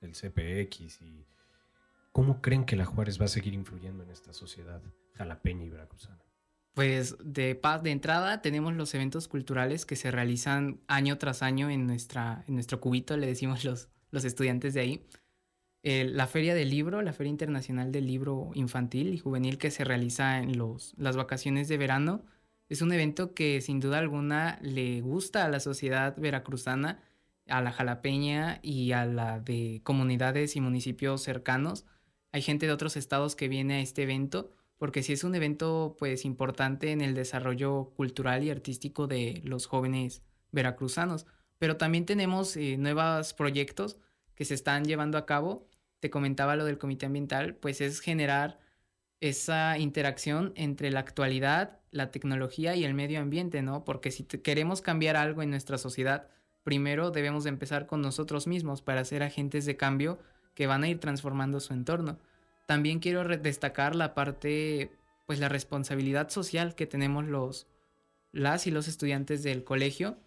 del 0.00 0.12
CPX 0.12 1.02
y 1.02 1.26
cómo 2.12 2.40
creen 2.40 2.64
que 2.64 2.76
la 2.76 2.84
Juárez 2.84 3.20
va 3.20 3.26
a 3.26 3.28
seguir 3.28 3.54
influyendo 3.54 4.02
en 4.02 4.10
esta 4.10 4.32
sociedad 4.32 4.82
jalapeña 5.14 5.64
y 5.64 5.70
veracruzana? 5.70 6.18
Pues 6.74 7.16
de 7.24 7.56
paz 7.56 7.82
de 7.82 7.90
entrada 7.90 8.40
tenemos 8.40 8.74
los 8.74 8.94
eventos 8.94 9.26
culturales 9.26 9.84
que 9.84 9.96
se 9.96 10.10
realizan 10.10 10.80
año 10.86 11.18
tras 11.18 11.42
año 11.42 11.70
en, 11.70 11.86
nuestra, 11.86 12.44
en 12.46 12.54
nuestro 12.54 12.80
cubito, 12.80 13.16
le 13.16 13.26
decimos 13.26 13.64
los, 13.64 13.88
los 14.10 14.24
estudiantes 14.24 14.74
de 14.74 14.80
ahí. 14.80 15.06
la 15.82 16.26
Feria 16.28 16.54
del 16.54 16.70
Libro, 16.70 17.02
la 17.02 17.12
Feria 17.12 17.30
Internacional 17.30 17.90
del 17.90 18.06
Libro 18.06 18.50
Infantil 18.54 19.12
y 19.12 19.18
Juvenil 19.18 19.58
que 19.58 19.72
se 19.72 19.84
realiza 19.84 20.38
en 20.38 20.56
los, 20.56 20.94
las 20.98 21.16
vacaciones 21.16 21.66
de 21.66 21.78
verano, 21.78 22.24
es 22.68 22.82
un 22.82 22.92
evento 22.92 23.34
que 23.34 23.60
sin 23.60 23.80
duda 23.80 23.98
alguna 23.98 24.58
le 24.62 25.00
gusta 25.00 25.44
a 25.44 25.48
la 25.48 25.58
sociedad 25.58 26.14
veracruzana, 26.16 27.02
a 27.48 27.60
la 27.62 27.72
jalapeña 27.72 28.60
y 28.62 28.92
a 28.92 29.06
la 29.06 29.40
de 29.40 29.80
comunidades 29.84 30.56
y 30.56 30.60
municipios 30.60 31.22
cercanos. 31.22 31.86
Hay 32.32 32.42
gente 32.42 32.66
de 32.66 32.72
otros 32.72 32.96
estados 32.96 33.36
que 33.36 33.48
viene 33.48 33.74
a 33.74 33.80
este 33.80 34.02
evento 34.02 34.50
porque 34.78 35.02
sí 35.02 35.12
es 35.12 35.24
un 35.24 35.34
evento 35.34 35.96
pues 35.98 36.24
importante 36.24 36.92
en 36.92 37.00
el 37.00 37.14
desarrollo 37.14 37.92
cultural 37.96 38.44
y 38.44 38.50
artístico 38.50 39.06
de 39.08 39.42
los 39.44 39.66
jóvenes 39.66 40.22
veracruzanos. 40.52 41.26
Pero 41.58 41.76
también 41.76 42.06
tenemos 42.06 42.56
eh, 42.56 42.76
nuevos 42.78 43.34
proyectos 43.34 43.98
que 44.36 44.44
se 44.44 44.54
están 44.54 44.84
llevando 44.84 45.18
a 45.18 45.26
cabo. 45.26 45.68
Te 45.98 46.10
comentaba 46.10 46.54
lo 46.54 46.64
del 46.64 46.78
comité 46.78 47.06
ambiental, 47.06 47.56
pues 47.56 47.80
es 47.80 48.00
generar 48.00 48.60
esa 49.20 49.78
interacción 49.78 50.52
entre 50.54 50.92
la 50.92 51.00
actualidad, 51.00 51.80
la 51.90 52.12
tecnología 52.12 52.76
y 52.76 52.84
el 52.84 52.94
medio 52.94 53.20
ambiente, 53.20 53.62
¿no? 53.62 53.84
Porque 53.84 54.12
si 54.12 54.22
queremos 54.24 54.80
cambiar 54.80 55.16
algo 55.16 55.42
en 55.42 55.50
nuestra 55.50 55.76
sociedad, 55.76 56.28
primero 56.64 57.10
debemos 57.10 57.44
de 57.44 57.50
empezar 57.50 57.86
con 57.86 58.02
nosotros 58.02 58.46
mismos 58.46 58.82
para 58.82 59.04
ser 59.04 59.22
agentes 59.22 59.64
de 59.66 59.76
cambio 59.76 60.18
que 60.54 60.66
van 60.66 60.82
a 60.82 60.88
ir 60.88 60.98
transformando 60.98 61.60
su 61.60 61.72
entorno. 61.72 62.18
También 62.66 62.98
quiero 62.98 63.24
destacar 63.24 63.94
la 63.94 64.12
parte, 64.12 64.90
pues 65.24 65.38
la 65.38 65.48
responsabilidad 65.48 66.30
social 66.30 66.74
que 66.74 66.86
tenemos 66.86 67.24
los, 67.24 67.66
las 68.32 68.66
y 68.66 68.70
los 68.70 68.88
estudiantes 68.88 69.42
del 69.42 69.64
colegio. 69.64 70.18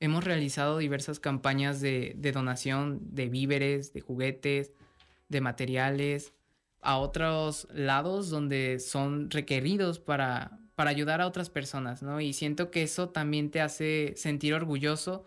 Hemos 0.00 0.24
realizado 0.24 0.78
diversas 0.78 1.20
campañas 1.20 1.80
de, 1.80 2.16
donación 2.32 3.00
de 3.14 3.28
víveres, 3.28 3.92
de 3.92 4.00
juguetes, 4.00 4.72
de 5.28 5.40
materiales 5.40 6.32
a 6.80 6.98
otros 6.98 7.68
lados 7.72 8.28
donde 8.28 8.80
son 8.80 9.30
requeridos 9.30 9.98
para, 9.98 10.58
para 10.74 10.90
ayudar 10.90 11.20
a 11.20 11.26
otras 11.26 11.48
personas, 11.48 12.02
¿no? 12.02 12.20
Y 12.20 12.32
siento 12.32 12.70
que 12.70 12.82
eso 12.82 13.10
también 13.10 13.50
te 13.50 13.60
hace 13.60 14.14
sentir 14.16 14.54
orgulloso 14.54 15.24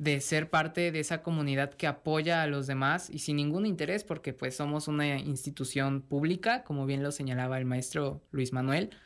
de 0.00 0.22
ser 0.22 0.48
parte 0.48 0.92
de 0.92 1.00
esa 1.00 1.22
comunidad 1.22 1.74
que 1.74 1.86
apoya 1.86 2.42
a 2.42 2.46
los 2.46 2.66
demás 2.66 3.10
y 3.10 3.18
sin 3.18 3.36
ningún 3.36 3.66
interés 3.66 4.02
porque 4.02 4.32
pues 4.32 4.56
somos 4.56 4.88
una 4.88 5.18
institución 5.18 6.00
pública, 6.00 6.64
como 6.64 6.86
bien 6.86 7.02
lo 7.02 7.12
señalaba 7.12 7.58
el 7.58 7.66
maestro 7.66 8.26
Luis 8.30 8.54
Manuel, 8.54 8.96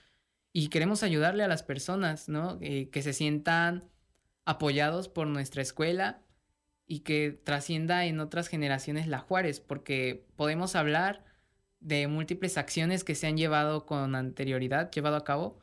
y 0.52 0.68
queremos 0.68 1.02
ayudarle 1.02 1.42
a 1.42 1.48
las 1.48 1.64
personas, 1.64 2.28
¿no? 2.28 2.58
Eh, 2.60 2.90
que 2.90 3.02
se 3.02 3.12
sientan 3.12 3.90
apoyados 4.44 5.08
por 5.08 5.26
nuestra 5.26 5.62
escuela 5.62 6.22
y 6.86 7.00
que 7.00 7.32
trascienda 7.32 8.04
en 8.04 8.20
otras 8.20 8.46
generaciones 8.46 9.08
la 9.08 9.18
Juárez, 9.18 9.58
porque 9.58 10.24
podemos 10.36 10.76
hablar 10.76 11.24
de 11.80 12.06
múltiples 12.06 12.56
acciones 12.56 13.02
que 13.02 13.16
se 13.16 13.26
han 13.26 13.36
llevado 13.36 13.84
con 13.84 14.14
anterioridad, 14.14 14.92
llevado 14.92 15.16
a 15.16 15.24
cabo, 15.24 15.58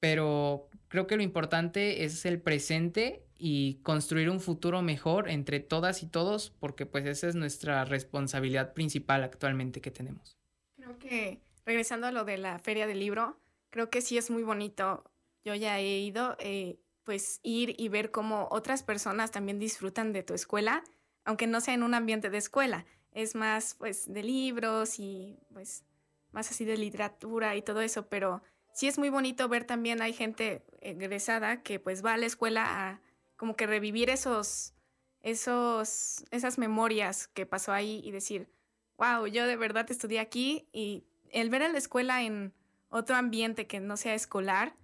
pero 0.00 0.68
creo 0.88 1.06
que 1.06 1.16
lo 1.16 1.22
importante 1.22 2.04
es 2.04 2.26
el 2.26 2.40
presente 2.40 3.23
y 3.38 3.80
construir 3.82 4.30
un 4.30 4.40
futuro 4.40 4.82
mejor 4.82 5.28
entre 5.28 5.60
todas 5.60 6.02
y 6.02 6.06
todos, 6.06 6.50
porque 6.60 6.86
pues 6.86 7.04
esa 7.06 7.28
es 7.28 7.34
nuestra 7.34 7.84
responsabilidad 7.84 8.72
principal 8.74 9.24
actualmente 9.24 9.80
que 9.80 9.90
tenemos. 9.90 10.36
Creo 10.76 10.98
que, 10.98 11.40
regresando 11.64 12.06
a 12.06 12.12
lo 12.12 12.24
de 12.24 12.38
la 12.38 12.58
feria 12.58 12.86
del 12.86 13.00
libro, 13.00 13.38
creo 13.70 13.90
que 13.90 14.00
sí 14.00 14.18
es 14.18 14.30
muy 14.30 14.42
bonito. 14.42 15.04
Yo 15.44 15.54
ya 15.54 15.78
he 15.78 15.98
ido, 16.00 16.36
eh, 16.38 16.78
pues 17.04 17.40
ir 17.42 17.74
y 17.78 17.88
ver 17.88 18.10
cómo 18.10 18.48
otras 18.50 18.82
personas 18.82 19.30
también 19.30 19.58
disfrutan 19.58 20.12
de 20.12 20.22
tu 20.22 20.34
escuela, 20.34 20.82
aunque 21.24 21.46
no 21.46 21.60
sea 21.60 21.74
en 21.74 21.82
un 21.82 21.94
ambiente 21.94 22.30
de 22.30 22.38
escuela, 22.38 22.86
es 23.12 23.34
más 23.34 23.74
pues 23.74 24.12
de 24.12 24.22
libros 24.22 24.98
y 24.98 25.38
pues 25.52 25.84
más 26.32 26.50
así 26.50 26.64
de 26.64 26.76
literatura 26.76 27.56
y 27.56 27.62
todo 27.62 27.80
eso, 27.80 28.08
pero 28.08 28.42
sí 28.72 28.88
es 28.88 28.98
muy 28.98 29.08
bonito 29.08 29.48
ver 29.48 29.64
también 29.64 30.02
hay 30.02 30.12
gente 30.12 30.62
egresada 30.80 31.62
que 31.62 31.78
pues 31.78 32.04
va 32.04 32.14
a 32.14 32.18
la 32.18 32.26
escuela 32.26 32.64
a 32.66 33.00
como 33.44 33.56
que 33.56 33.66
revivir 33.66 34.08
esos, 34.08 34.72
esos, 35.20 36.24
esas 36.30 36.56
memorias 36.56 37.28
que 37.28 37.44
pasó 37.44 37.72
ahí 37.72 38.00
y 38.02 38.10
decir, 38.10 38.48
wow, 38.96 39.26
yo 39.26 39.46
de 39.46 39.54
verdad 39.56 39.84
estudié 39.90 40.18
aquí 40.18 40.66
y 40.72 41.04
el 41.30 41.50
ver 41.50 41.62
a 41.62 41.68
la 41.68 41.76
escuela 41.76 42.22
en 42.22 42.54
otro 42.88 43.16
ambiente 43.16 43.66
que 43.66 43.80
no 43.80 43.98
sea 43.98 44.14
escolar, 44.14 44.76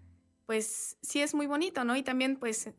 pues 0.45 0.99
sí 1.01 1.23
es 1.23 1.33
muy 1.33 1.47
bonito, 1.47 1.85
¿no? 1.85 1.97
Y 1.97 2.03
también 2.03 2.37
pues 2.37 2.71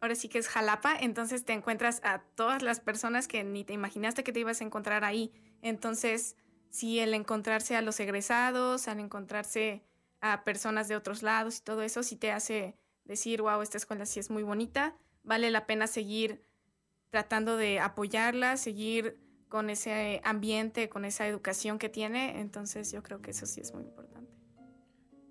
ahora 0.00 0.14
sí 0.14 0.30
que 0.30 0.38
es 0.38 0.48
Jalapa, 0.48 0.96
entonces 0.98 1.44
te 1.44 1.52
encuentras 1.52 2.00
a 2.04 2.22
todas 2.34 2.62
las 2.62 2.80
personas 2.80 3.28
que 3.28 3.44
ni 3.44 3.64
te 3.64 3.74
imaginaste 3.74 4.24
que 4.24 4.32
te 4.32 4.40
ibas 4.40 4.62
a 4.62 4.64
encontrar 4.64 5.04
ahí. 5.04 5.30
Entonces, 5.60 6.36
sí, 6.70 7.00
el 7.00 7.12
encontrarse 7.12 7.76
a 7.76 7.82
los 7.82 8.00
egresados, 8.00 8.88
al 8.88 8.98
encontrarse 8.98 9.84
a 10.22 10.42
personas 10.44 10.88
de 10.88 10.96
otros 10.96 11.22
lados 11.22 11.58
y 11.58 11.60
todo 11.60 11.82
eso, 11.82 12.02
sí 12.02 12.16
te 12.16 12.32
hace 12.32 12.78
decir, 13.04 13.42
wow, 13.42 13.60
esta 13.60 13.76
escuela 13.76 14.06
sí 14.06 14.20
es 14.20 14.30
muy 14.30 14.42
bonita, 14.42 14.94
vale 15.28 15.50
la 15.50 15.66
pena 15.66 15.86
seguir 15.86 16.42
tratando 17.10 17.56
de 17.56 17.78
apoyarla, 17.78 18.56
seguir 18.56 19.20
con 19.48 19.70
ese 19.70 20.20
ambiente, 20.24 20.88
con 20.88 21.04
esa 21.04 21.26
educación 21.26 21.78
que 21.78 21.88
tiene. 21.88 22.40
Entonces 22.40 22.92
yo 22.92 23.02
creo 23.02 23.22
que 23.22 23.30
eso 23.30 23.46
sí 23.46 23.60
es 23.60 23.72
muy 23.72 23.84
importante. 23.84 24.32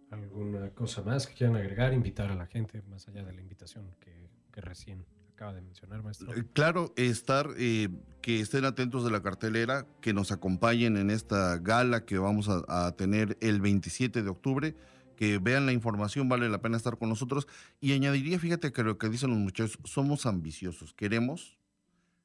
¿Alguna 0.10 0.70
cosa 0.70 1.02
más 1.02 1.28
que 1.28 1.34
quieran 1.34 1.58
agregar? 1.58 1.94
Invitar 1.94 2.32
a 2.32 2.36
la 2.36 2.48
gente, 2.48 2.82
más 2.84 3.08
allá 3.08 3.24
de 3.24 3.34
la 3.34 3.42
invitación 3.42 3.94
que, 4.00 4.18
recién 4.60 5.06
acaba 5.34 5.54
de 5.54 5.62
mencionar, 5.62 6.02
maestro. 6.02 6.34
Eh, 6.34 6.44
claro, 6.52 6.94
estar, 6.96 7.48
eh, 7.60 7.90
que 8.24 8.40
estén 8.40 8.66
atentos 8.66 9.04
de 9.04 9.12
la 9.12 9.22
cartelera, 9.22 9.86
que 10.02 10.12
nos 10.12 10.32
acompañen 10.32 10.98
en 10.98 11.12
esta 11.12 11.60
gala 11.60 12.06
que 12.06 12.18
vamos 12.18 12.50
a, 12.50 12.92
tener 12.96 13.38
el 13.40 13.62
27 13.62 14.24
de 14.24 14.30
octubre 14.30 14.76
que 15.18 15.40
vean 15.40 15.66
la 15.66 15.74
información, 15.74 16.30
vale 16.30 16.48
la 16.48 16.62
pena 16.62 16.78
estar 16.78 16.98
con 16.98 17.10
nosotros. 17.10 17.48
Y 17.82 17.92
añadiría, 17.92 18.40
fíjate 18.40 18.72
que 18.72 18.84
lo 18.84 18.98
que 18.98 19.10
dicen 19.10 19.32
los 19.32 19.40
muchachos, 19.40 19.78
somos 19.84 20.26
ambiciosos, 20.26 20.94
queremos 20.94 21.58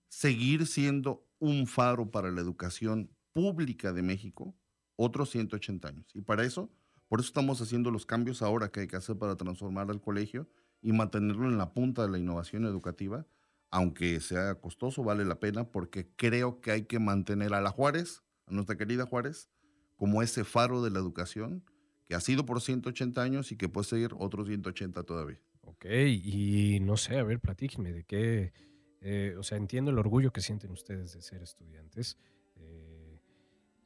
seguir 0.08 0.68
siendo 0.68 1.26
un 1.40 1.66
faro 1.66 2.12
para 2.12 2.30
la 2.30 2.40
educación 2.40 3.10
pública 3.32 3.92
de 3.92 4.02
México 4.02 4.54
otros 4.94 5.30
180 5.30 5.88
años. 5.88 6.06
Y 6.14 6.20
para 6.20 6.44
eso, 6.44 6.70
por 7.08 7.18
eso 7.18 7.26
estamos 7.26 7.60
haciendo 7.60 7.90
los 7.90 8.06
cambios 8.06 8.42
ahora 8.42 8.70
que 8.70 8.80
hay 8.80 8.86
que 8.86 8.96
hacer 8.96 9.16
para 9.16 9.36
transformar 9.36 9.90
al 9.90 10.00
colegio 10.00 10.48
y 10.82 10.92
mantenerlo 10.92 11.48
en 11.48 11.58
la 11.58 11.72
punta 11.72 12.02
de 12.02 12.10
la 12.10 12.18
innovación 12.18 12.64
educativa, 12.66 13.26
aunque 13.70 14.20
sea 14.20 14.56
costoso, 14.56 15.02
vale 15.02 15.24
la 15.24 15.40
pena, 15.40 15.64
porque 15.64 16.08
creo 16.14 16.60
que 16.60 16.72
hay 16.72 16.82
que 16.82 16.98
mantener 16.98 17.54
a 17.54 17.60
la 17.60 17.70
Juárez, 17.70 18.22
a 18.46 18.52
nuestra 18.52 18.76
querida 18.76 19.06
Juárez, 19.06 19.48
como 19.96 20.22
ese 20.22 20.44
faro 20.44 20.82
de 20.82 20.90
la 20.90 20.98
educación 20.98 21.64
que 22.12 22.16
ha 22.16 22.20
sido 22.20 22.44
por 22.44 22.60
180 22.60 23.22
años 23.22 23.52
y 23.52 23.56
que 23.56 23.70
puede 23.70 23.86
seguir 23.86 24.10
otros 24.18 24.46
180 24.46 25.02
todavía. 25.04 25.40
Ok, 25.62 25.86
y 25.86 26.78
no 26.82 26.98
sé, 26.98 27.16
a 27.16 27.22
ver, 27.22 27.40
platíquenme 27.40 27.90
de 27.90 28.04
qué 28.04 28.52
eh, 29.00 29.34
o 29.38 29.42
sea, 29.42 29.56
entiendo 29.56 29.90
el 29.90 29.98
orgullo 29.98 30.30
que 30.30 30.42
sienten 30.42 30.72
ustedes 30.72 31.14
de 31.14 31.22
ser 31.22 31.42
estudiantes, 31.42 32.18
eh, 32.56 33.18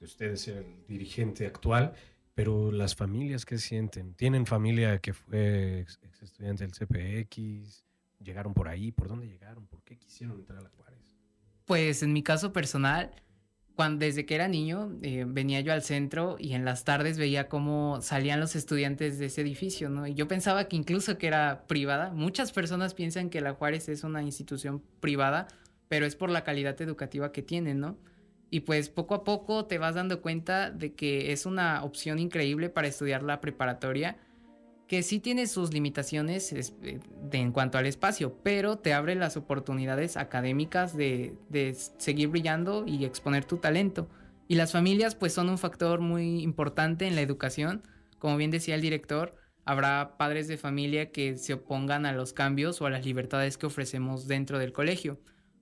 de 0.00 0.04
ustedes 0.04 0.40
ser 0.40 0.56
el 0.56 0.86
dirigente 0.88 1.46
actual, 1.46 1.94
pero 2.34 2.72
las 2.72 2.96
familias, 2.96 3.44
¿qué 3.44 3.58
sienten? 3.58 4.14
¿Tienen 4.14 4.44
familia 4.44 4.98
que 4.98 5.14
fue 5.14 5.82
ex, 5.82 6.00
estudiante 6.20 6.66
del 6.66 6.72
CPX? 6.72 7.84
¿Llegaron 8.24 8.54
por 8.54 8.66
ahí? 8.66 8.90
¿Por 8.90 9.06
dónde 9.06 9.28
llegaron? 9.28 9.68
¿Por 9.68 9.84
qué 9.84 9.96
quisieron 9.96 10.36
entrar 10.40 10.58
a 10.58 10.62
la 10.62 10.70
Juárez? 10.70 11.14
Pues 11.64 12.02
en 12.02 12.12
mi 12.12 12.24
caso 12.24 12.52
personal, 12.52 13.12
cuando, 13.76 14.06
desde 14.06 14.24
que 14.24 14.34
era 14.34 14.48
niño, 14.48 14.98
eh, 15.02 15.26
venía 15.28 15.60
yo 15.60 15.72
al 15.74 15.82
centro 15.82 16.36
y 16.40 16.54
en 16.54 16.64
las 16.64 16.84
tardes 16.84 17.18
veía 17.18 17.48
cómo 17.48 18.00
salían 18.00 18.40
los 18.40 18.56
estudiantes 18.56 19.18
de 19.18 19.26
ese 19.26 19.42
edificio, 19.42 19.90
¿no? 19.90 20.06
Y 20.06 20.14
yo 20.14 20.26
pensaba 20.26 20.64
que 20.66 20.76
incluso 20.76 21.18
que 21.18 21.26
era 21.26 21.66
privada. 21.66 22.10
Muchas 22.10 22.52
personas 22.52 22.94
piensan 22.94 23.28
que 23.28 23.42
la 23.42 23.52
Juárez 23.52 23.90
es 23.90 24.02
una 24.02 24.22
institución 24.22 24.82
privada, 25.00 25.46
pero 25.88 26.06
es 26.06 26.16
por 26.16 26.30
la 26.30 26.42
calidad 26.42 26.80
educativa 26.80 27.32
que 27.32 27.42
tiene, 27.42 27.74
¿no? 27.74 27.98
Y 28.50 28.60
pues 28.60 28.88
poco 28.88 29.14
a 29.14 29.24
poco 29.24 29.66
te 29.66 29.76
vas 29.76 29.94
dando 29.94 30.22
cuenta 30.22 30.70
de 30.70 30.94
que 30.94 31.32
es 31.32 31.44
una 31.44 31.84
opción 31.84 32.18
increíble 32.18 32.70
para 32.70 32.88
estudiar 32.88 33.22
la 33.22 33.42
preparatoria 33.42 34.16
que 34.86 35.02
sí 35.02 35.18
tiene 35.18 35.46
sus 35.46 35.72
limitaciones 35.72 36.52
eh, 36.52 37.00
en 37.32 37.52
cuanto 37.52 37.78
al 37.78 37.86
espacio, 37.86 38.38
pero 38.42 38.78
te 38.78 38.92
abre 38.92 39.14
las 39.14 39.36
oportunidades 39.36 40.16
académicas 40.16 40.96
de, 40.96 41.34
seguir 41.98 42.28
brillando 42.28 42.84
y 42.86 43.04
exponer 43.04 43.44
tu 43.44 43.56
talento. 43.58 44.08
Y 44.48 44.54
las 44.54 44.72
familias 44.72 45.16
pues 45.16 45.32
son 45.32 45.48
un 45.48 45.58
factor 45.58 46.00
muy 46.00 46.40
importante 46.42 47.08
en 47.08 47.16
la 47.16 47.20
educación. 47.20 47.82
Como 48.18 48.36
bien 48.36 48.52
decía 48.52 48.76
el 48.76 48.80
director, 48.80 49.34
habrá 49.64 50.16
padres 50.16 50.46
de 50.46 50.56
familia 50.56 51.10
que 51.10 51.36
se 51.36 51.54
opongan 51.54 52.06
a 52.06 52.12
los 52.12 52.32
cambios 52.32 52.80
o 52.80 52.86
a 52.86 52.90
las 52.90 53.04
libertades 53.04 53.58
que 53.58 53.66
ofrecemos 53.66 54.28
dentro 54.28 54.60
del 54.60 54.72
colegio. 54.72 55.20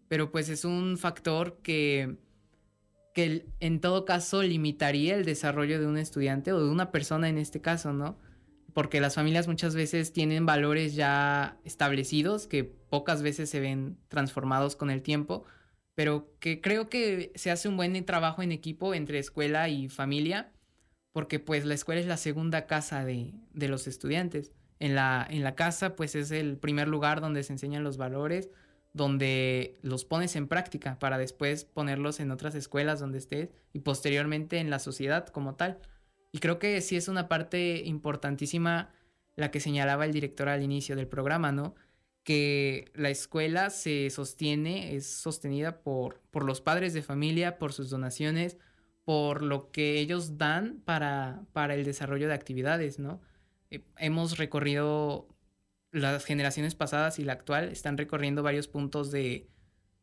Pero 0.09 0.31
pues 0.31 0.51
es 0.51 0.67
un 0.67 0.99
factor 0.99 1.61
que, 1.63 2.19
que 3.15 3.47
en 3.61 3.81
todo 3.81 4.05
caso 4.05 4.43
limitaría 4.43 5.17
el 5.17 5.25
desarrollo 5.25 5.81
de 5.81 5.87
un 5.87 5.97
estudiante 5.97 6.53
o 6.53 6.63
de 6.63 6.71
una 6.71 6.93
persona 6.93 7.31
en 7.31 7.39
este 7.39 7.63
caso, 7.63 7.95
¿no? 7.95 8.19
Porque 8.75 9.01
las 9.01 9.15
familias 9.15 9.47
muchas 9.47 9.75
veces 9.77 10.13
tienen 10.13 10.45
valores 10.45 10.95
ya 10.97 11.57
establecidos 11.65 12.49
que 12.49 12.65
pocas 12.65 13.23
veces 13.23 13.49
se 13.49 13.61
ven 13.61 13.97
transformados 14.09 14.75
con 14.75 14.91
el 14.91 15.01
tiempo, 15.01 15.45
pero 15.95 16.29
que 16.41 16.61
creo 16.61 16.89
que 16.91 17.33
se 17.37 17.53
hace 17.53 17.69
un 17.69 17.77
buen 17.77 18.05
trabajo 18.05 18.43
en 18.43 18.51
equipo 18.51 18.93
entre 18.93 19.21
escuela 19.21 19.69
y 19.69 19.89
familia, 19.89 20.53
porque 21.13 21.39
pues 21.39 21.65
la 21.65 21.75
escuela 21.75 22.01
es 22.01 22.09
la 22.09 22.17
segunda 22.17 22.67
casa 22.67 23.05
de, 23.05 23.33
los 23.55 23.87
estudiantes. 23.87 24.51
En 24.81 24.97
la, 24.97 25.25
en 25.31 25.45
la 25.45 25.55
casa 25.55 25.95
pues 25.95 26.17
es 26.17 26.33
el 26.33 26.59
primer 26.59 26.89
lugar 26.89 27.21
donde 27.21 27.45
se 27.45 27.53
enseñan 27.53 27.85
los 27.85 27.97
valores, 27.97 28.51
donde 28.93 29.79
los 29.83 30.05
pones 30.05 30.35
en 30.35 30.49
práctica 30.49 30.99
para 30.99 31.17
después 31.17 31.65
ponerlos 31.65 32.19
en 32.19 32.33
otras 32.33 32.57
escuelas 32.57 32.99
donde 32.99 33.19
estés 33.19 33.51
y 33.73 33.81
posteriormente 33.81 34.59
en 34.59 34.69
la 34.69 34.81
sociedad 34.81 35.29
como 35.29 35.55
tal. 35.55 35.79
Y 36.35 36.41
creo 36.41 36.59
que 36.59 36.81
sí 36.81 36.97
es 36.97 37.07
una 37.07 37.29
parte 37.29 37.83
importantísima 37.85 38.93
la 39.37 39.53
que 39.53 39.61
señalaba 39.61 40.05
el 40.05 40.13
director 40.13 40.49
al 40.49 40.65
inicio 40.65 40.97
del 40.97 41.07
programa, 41.07 41.53
¿no? 41.53 41.77
Que 42.25 42.91
la 42.97 43.09
escuela 43.09 43.71
se 43.71 44.11
sostiene, 44.11 44.97
es 44.97 45.07
sostenida 45.07 45.81
por, 45.85 46.21
por 46.33 46.45
los 46.45 46.61
padres 46.61 46.93
de 46.93 47.03
familia, 47.03 47.57
por 47.57 47.73
sus 47.73 47.89
donaciones, 47.89 48.59
por 49.05 49.43
lo 49.45 49.71
que 49.71 50.01
ellos 50.01 50.37
dan 50.37 50.83
para, 50.85 51.45
para 51.53 51.77
el 51.77 51.85
desarrollo 51.85 52.27
de 52.27 52.35
actividades, 52.35 52.99
¿no? 52.99 53.21
Eh, 53.71 53.85
hemos 53.99 54.37
recorrido 54.37 55.29
las 55.93 56.25
generaciones 56.25 56.75
pasadas 56.75 57.21
y 57.21 57.25
la 57.25 57.35
actual, 57.35 57.69
están 57.69 57.97
recorriendo 57.97 58.43
varios 58.43 58.67
puntos 58.67 59.13
de, 59.13 59.47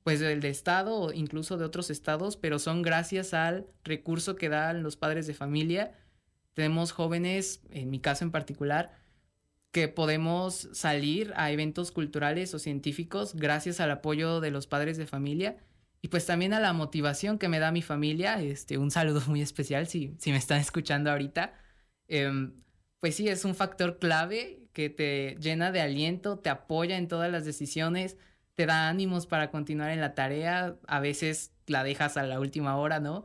pues 0.04 0.22
del 0.22 0.40
de 0.40 0.48
estado 0.48 0.96
o 0.96 1.12
incluso 1.12 1.58
de 1.58 1.66
otros 1.66 1.90
estados, 1.90 2.38
pero 2.38 2.58
son 2.58 2.84
gracias 2.84 3.34
al 3.34 3.68
recurso 3.84 4.38
que 4.38 4.48
dan 4.48 4.82
los 4.82 4.96
padres 4.96 5.28
de 5.28 5.34
familia 5.34 5.98
tenemos 6.54 6.92
jóvenes, 6.92 7.62
en 7.72 7.90
mi 7.90 8.00
caso 8.00 8.24
en 8.24 8.32
particular, 8.32 8.98
que 9.72 9.88
podemos 9.88 10.70
salir 10.74 11.34
a 11.36 11.52
eventos 11.52 11.92
culturales 11.92 12.54
o 12.54 12.60
científicos 12.60 13.36
gracias 13.36 13.80
al 13.80 13.92
apoyo 13.92 14.42
de 14.42 14.52
los 14.52 14.68
padres 14.68 14.98
de 14.98 15.08
familia 15.08 15.58
y 16.02 16.08
pues 16.10 16.26
también 16.26 16.54
a 16.54 16.60
la 16.60 16.74
motivación 16.74 17.38
que 17.38 17.48
me 17.48 17.60
da 17.60 17.72
mi 17.72 17.82
familia. 17.82 18.42
Este, 18.42 18.78
un 18.78 18.92
saludo 18.92 19.22
muy 19.28 19.42
especial 19.42 19.88
si, 19.88 20.16
si 20.18 20.32
me 20.32 20.38
están 20.38 20.60
escuchando 20.60 21.12
ahorita. 21.12 21.54
Em, 22.08 22.54
pues 23.00 23.16
sí, 23.16 23.28
es 23.30 23.46
un 23.46 23.56
factor 23.56 24.00
clave 24.00 24.68
que 24.74 24.90
te 24.90 25.38
llena 25.40 25.72
de 25.72 25.82
aliento, 25.82 26.40
te 26.40 26.50
apoya 26.50 26.98
en 26.98 27.08
todas 27.08 27.32
las 27.32 27.46
decisiones, 27.46 28.18
te 28.56 28.66
da 28.66 28.90
ánimos 28.90 29.28
para 29.28 29.52
continuar 29.52 29.92
en 29.92 30.02
la 30.02 30.16
tarea. 30.16 30.78
A 30.88 31.00
veces 31.00 31.54
la 31.68 31.84
dejas 31.84 32.18
a 32.18 32.24
la 32.24 32.40
última 32.40 32.78
hora, 32.78 33.00
¿no? 33.00 33.24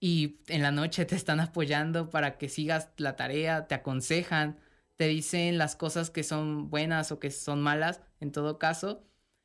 Y 0.00 0.40
en 0.48 0.62
la 0.62 0.72
noche 0.72 1.04
te 1.04 1.14
están 1.14 1.40
apoyando 1.40 2.08
para 2.08 2.38
que 2.38 2.48
sigas 2.48 2.88
la 2.96 3.16
tarea, 3.16 3.68
te 3.68 3.74
aconsejan, 3.74 4.58
te 4.96 5.06
dicen 5.06 5.58
las 5.58 5.76
cosas 5.76 6.10
que 6.10 6.24
son 6.24 6.70
buenas 6.70 7.12
o 7.12 7.20
que 7.20 7.30
son 7.30 7.60
malas, 7.60 8.00
en 8.18 8.32
todo 8.32 8.58
caso. 8.58 9.04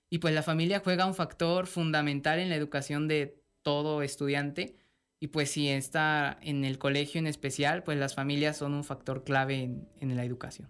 Y 0.09 0.19
pues 0.19 0.33
la 0.33 0.43
familia 0.43 0.81
juega 0.83 1.05
un 1.05 1.13
factor 1.13 1.67
fundamental 1.67 2.39
en 2.39 2.49
la 2.49 2.55
educación 2.55 3.09
de 3.09 3.41
todo 3.63 4.01
estudiante. 4.01 4.77
Y 5.19 5.27
pues 5.27 5.51
si 5.51 5.67
está 5.67 6.37
en 6.41 6.63
el 6.63 6.77
colegio 6.77 7.19
en 7.19 7.27
especial, 7.27 7.83
pues 7.83 7.97
las 7.97 8.15
familias 8.15 8.57
son 8.57 8.73
un 8.73 8.83
factor 8.85 9.25
clave 9.25 9.63
en, 9.63 9.89
en 9.99 10.15
la 10.15 10.23
educación. 10.23 10.69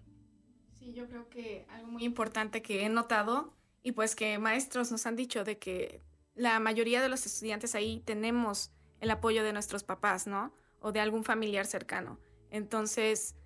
Sí, 0.78 0.92
yo 0.92 1.06
creo 1.08 1.28
que 1.28 1.64
algo 1.68 1.88
muy 1.88 2.04
importante 2.04 2.60
que 2.60 2.84
he 2.84 2.88
notado 2.88 3.54
y 3.84 3.92
pues 3.92 4.16
que 4.16 4.38
maestros 4.38 4.90
nos 4.90 5.06
han 5.06 5.14
dicho 5.14 5.44
de 5.44 5.58
que 5.58 6.02
la 6.34 6.58
mayoría 6.58 7.00
de 7.00 7.08
los 7.08 7.24
estudiantes 7.24 7.74
ahí 7.76 8.02
tenemos 8.04 8.72
el 9.00 9.10
apoyo 9.10 9.44
de 9.44 9.52
nuestros 9.52 9.84
papás, 9.84 10.26
¿no? 10.26 10.52
O 10.80 10.92
de 10.92 11.00
algún 11.00 11.24
familiar 11.24 11.66
cercano. 11.66 12.18
Entonces, 12.50 13.36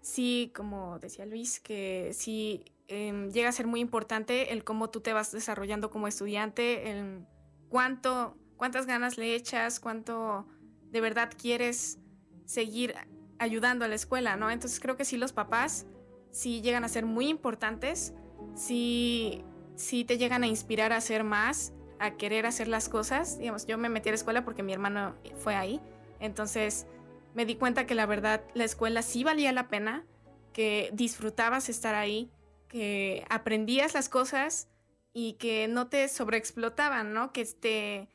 sí, 0.00 0.52
como 0.54 0.98
decía 0.98 1.26
Luis, 1.26 1.60
que 1.60 2.10
sí 2.12 2.64
em, 2.88 3.30
llega 3.30 3.48
a 3.48 3.52
ser 3.52 3.66
muy 3.66 3.80
importante 3.80 4.52
el 4.52 4.64
cómo 4.64 4.90
tú 4.90 5.00
te 5.00 5.12
vas 5.12 5.32
desarrollando 5.32 5.90
como 5.90 6.08
estudiante, 6.08 6.90
el 6.90 7.26
cuánto, 7.68 8.36
cuántas 8.56 8.86
ganas 8.86 9.18
le 9.18 9.34
echas, 9.34 9.80
cuánto 9.80 10.46
de 10.90 11.00
verdad 11.00 11.30
quieres 11.36 11.98
seguir 12.44 12.94
ayudando 13.38 13.84
a 13.84 13.88
la 13.88 13.94
escuela, 13.94 14.36
¿no? 14.36 14.50
Entonces 14.50 14.80
creo 14.80 14.96
que 14.96 15.04
sí 15.04 15.16
los 15.16 15.32
papás 15.32 15.86
sí 16.30 16.60
llegan 16.60 16.84
a 16.84 16.88
ser 16.88 17.06
muy 17.06 17.28
importantes, 17.28 18.14
sí, 18.54 19.44
sí 19.74 20.04
te 20.04 20.18
llegan 20.18 20.44
a 20.44 20.46
inspirar 20.46 20.92
a 20.92 20.96
hacer 20.96 21.24
más 21.24 21.72
a 21.98 22.16
querer 22.16 22.46
hacer 22.46 22.68
las 22.68 22.88
cosas. 22.88 23.38
Digamos, 23.38 23.66
yo 23.66 23.78
me 23.78 23.88
metí 23.88 24.08
a 24.08 24.12
la 24.12 24.16
escuela 24.16 24.44
porque 24.44 24.62
mi 24.62 24.72
hermano 24.72 25.14
fue 25.38 25.54
ahí. 25.54 25.80
Entonces 26.20 26.86
me 27.34 27.44
di 27.44 27.56
cuenta 27.56 27.86
que 27.86 27.94
la 27.94 28.06
verdad 28.06 28.42
la 28.54 28.64
escuela 28.64 29.02
sí 29.02 29.24
valía 29.24 29.52
la 29.52 29.68
pena, 29.68 30.04
que 30.52 30.90
disfrutabas 30.92 31.68
estar 31.68 31.94
ahí, 31.94 32.30
que 32.68 33.26
aprendías 33.28 33.94
las 33.94 34.08
cosas 34.08 34.68
y 35.12 35.34
que 35.34 35.68
no 35.68 35.88
te 35.88 36.08
sobreexplotaban, 36.08 37.12
¿no? 37.12 37.32
Que 37.32 37.44
te, 37.44 38.08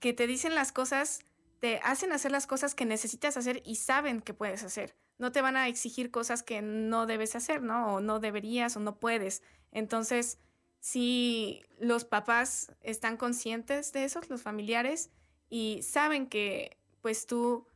que 0.00 0.12
te 0.12 0.26
dicen 0.26 0.54
las 0.54 0.72
cosas, 0.72 1.20
te 1.60 1.80
hacen 1.84 2.12
hacer 2.12 2.32
las 2.32 2.46
cosas 2.46 2.74
que 2.74 2.84
necesitas 2.84 3.36
hacer 3.36 3.62
y 3.64 3.76
saben 3.76 4.20
que 4.20 4.34
puedes 4.34 4.62
hacer. 4.62 4.96
No 5.18 5.32
te 5.32 5.42
van 5.42 5.56
a 5.56 5.68
exigir 5.68 6.10
cosas 6.10 6.42
que 6.42 6.62
no 6.62 7.06
debes 7.06 7.36
hacer, 7.36 7.62
¿no? 7.62 7.94
O 7.94 8.00
no 8.00 8.20
deberías 8.20 8.76
o 8.76 8.80
no 8.80 8.98
puedes. 8.98 9.42
Entonces, 9.70 10.38
si 10.82 11.62
los 11.78 12.04
papás 12.04 12.72
están 12.82 13.16
conscientes 13.16 13.92
de 13.92 14.02
eso, 14.02 14.20
los 14.28 14.42
familiares, 14.42 15.10
y 15.48 15.80
saben 15.82 16.26
que 16.26 16.76
pues 17.02 17.26
tú, 17.28 17.68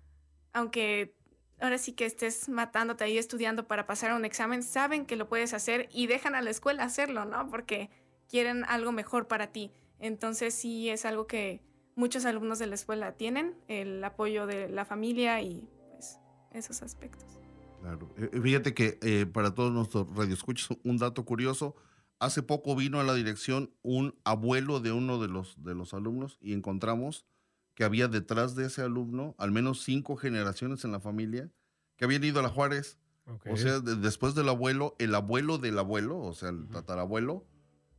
aunque 0.53 1.15
ahora 1.61 1.79
sí 1.79 1.93
que 1.93 2.05
estés 2.05 2.49
matándote 2.49 3.05
ahí 3.05 3.17
estudiando 3.17 3.69
para 3.69 3.87
pasar 3.87 4.13
un 4.13 4.25
examen, 4.25 4.65
saben 4.65 5.07
que 5.07 5.15
lo 5.15 5.29
puedes 5.29 5.55
hacer 5.55 5.89
y 5.93 6.09
dejan 6.09 6.35
a 6.35 6.43
la 6.43 6.51
escuela 6.51 6.83
hacerlo, 6.83 7.25
¿no? 7.25 7.49
Porque 7.49 7.91
quieren 8.29 8.65
algo 8.65 8.91
mejor 8.91 9.29
para 9.29 9.53
ti. 9.53 9.71
Entonces 10.01 10.53
sí 10.53 10.91
es 10.91 11.05
algo 11.05 11.29
que 11.29 11.63
muchos 11.95 12.25
alumnos 12.25 12.59
de 12.59 12.67
la 12.67 12.75
escuela 12.75 13.13
tienen, 13.13 13.55
el 13.69 14.03
apoyo 14.03 14.49
de 14.49 14.69
la 14.69 14.85
familia 14.85 15.41
y 15.43 15.69
pues 15.93 16.19
esos 16.51 16.83
aspectos. 16.83 17.39
Claro. 17.83 18.11
Eh, 18.19 18.31
eh, 18.33 18.41
fíjate 18.41 18.75
que 18.75 18.99
eh, 19.01 19.27
para 19.27 19.55
todos 19.55 19.73
nuestros 19.73 20.09
radioescuchos, 20.13 20.77
un 20.83 20.97
dato 20.97 21.25
curioso, 21.25 21.77
hace 22.19 22.43
poco 22.43 22.75
vino 22.75 23.01
a 23.01 23.05
la 23.05 23.15
dirección 23.15 23.71
un 23.83 24.15
abuelo 24.25 24.81
de 24.81 24.93
uno 24.93 25.21
de 25.21 25.29
los, 25.29 25.63
de 25.63 25.75
los 25.75 25.95
alumnos 25.95 26.39
y 26.41 26.53
encontramos 26.53 27.27
que 27.75 27.85
había 27.85 28.09
detrás 28.09 28.55
de 28.55 28.67
ese 28.67 28.83
alumno 28.83 29.35
al 29.39 29.53
menos 29.53 29.83
cinco 29.83 30.17
generaciones 30.17 30.85
en 30.85 30.93
la 30.93 31.01
familia 31.01 31.51
que 31.97 32.05
habían 32.05 32.25
ido 32.25 32.41
a 32.41 32.43
la 32.43 32.49
Juárez. 32.49 32.99
O 33.51 33.57
sea, 33.57 33.81
después 33.81 34.37
del 34.37 34.49
abuelo, 34.49 34.95
el 34.99 35.15
abuelo 35.15 35.59
del 35.59 35.79
abuelo, 35.79 36.21
o 36.21 36.33
sea, 36.33 36.51
el 36.51 36.69
tatarabuelo, 36.69 37.45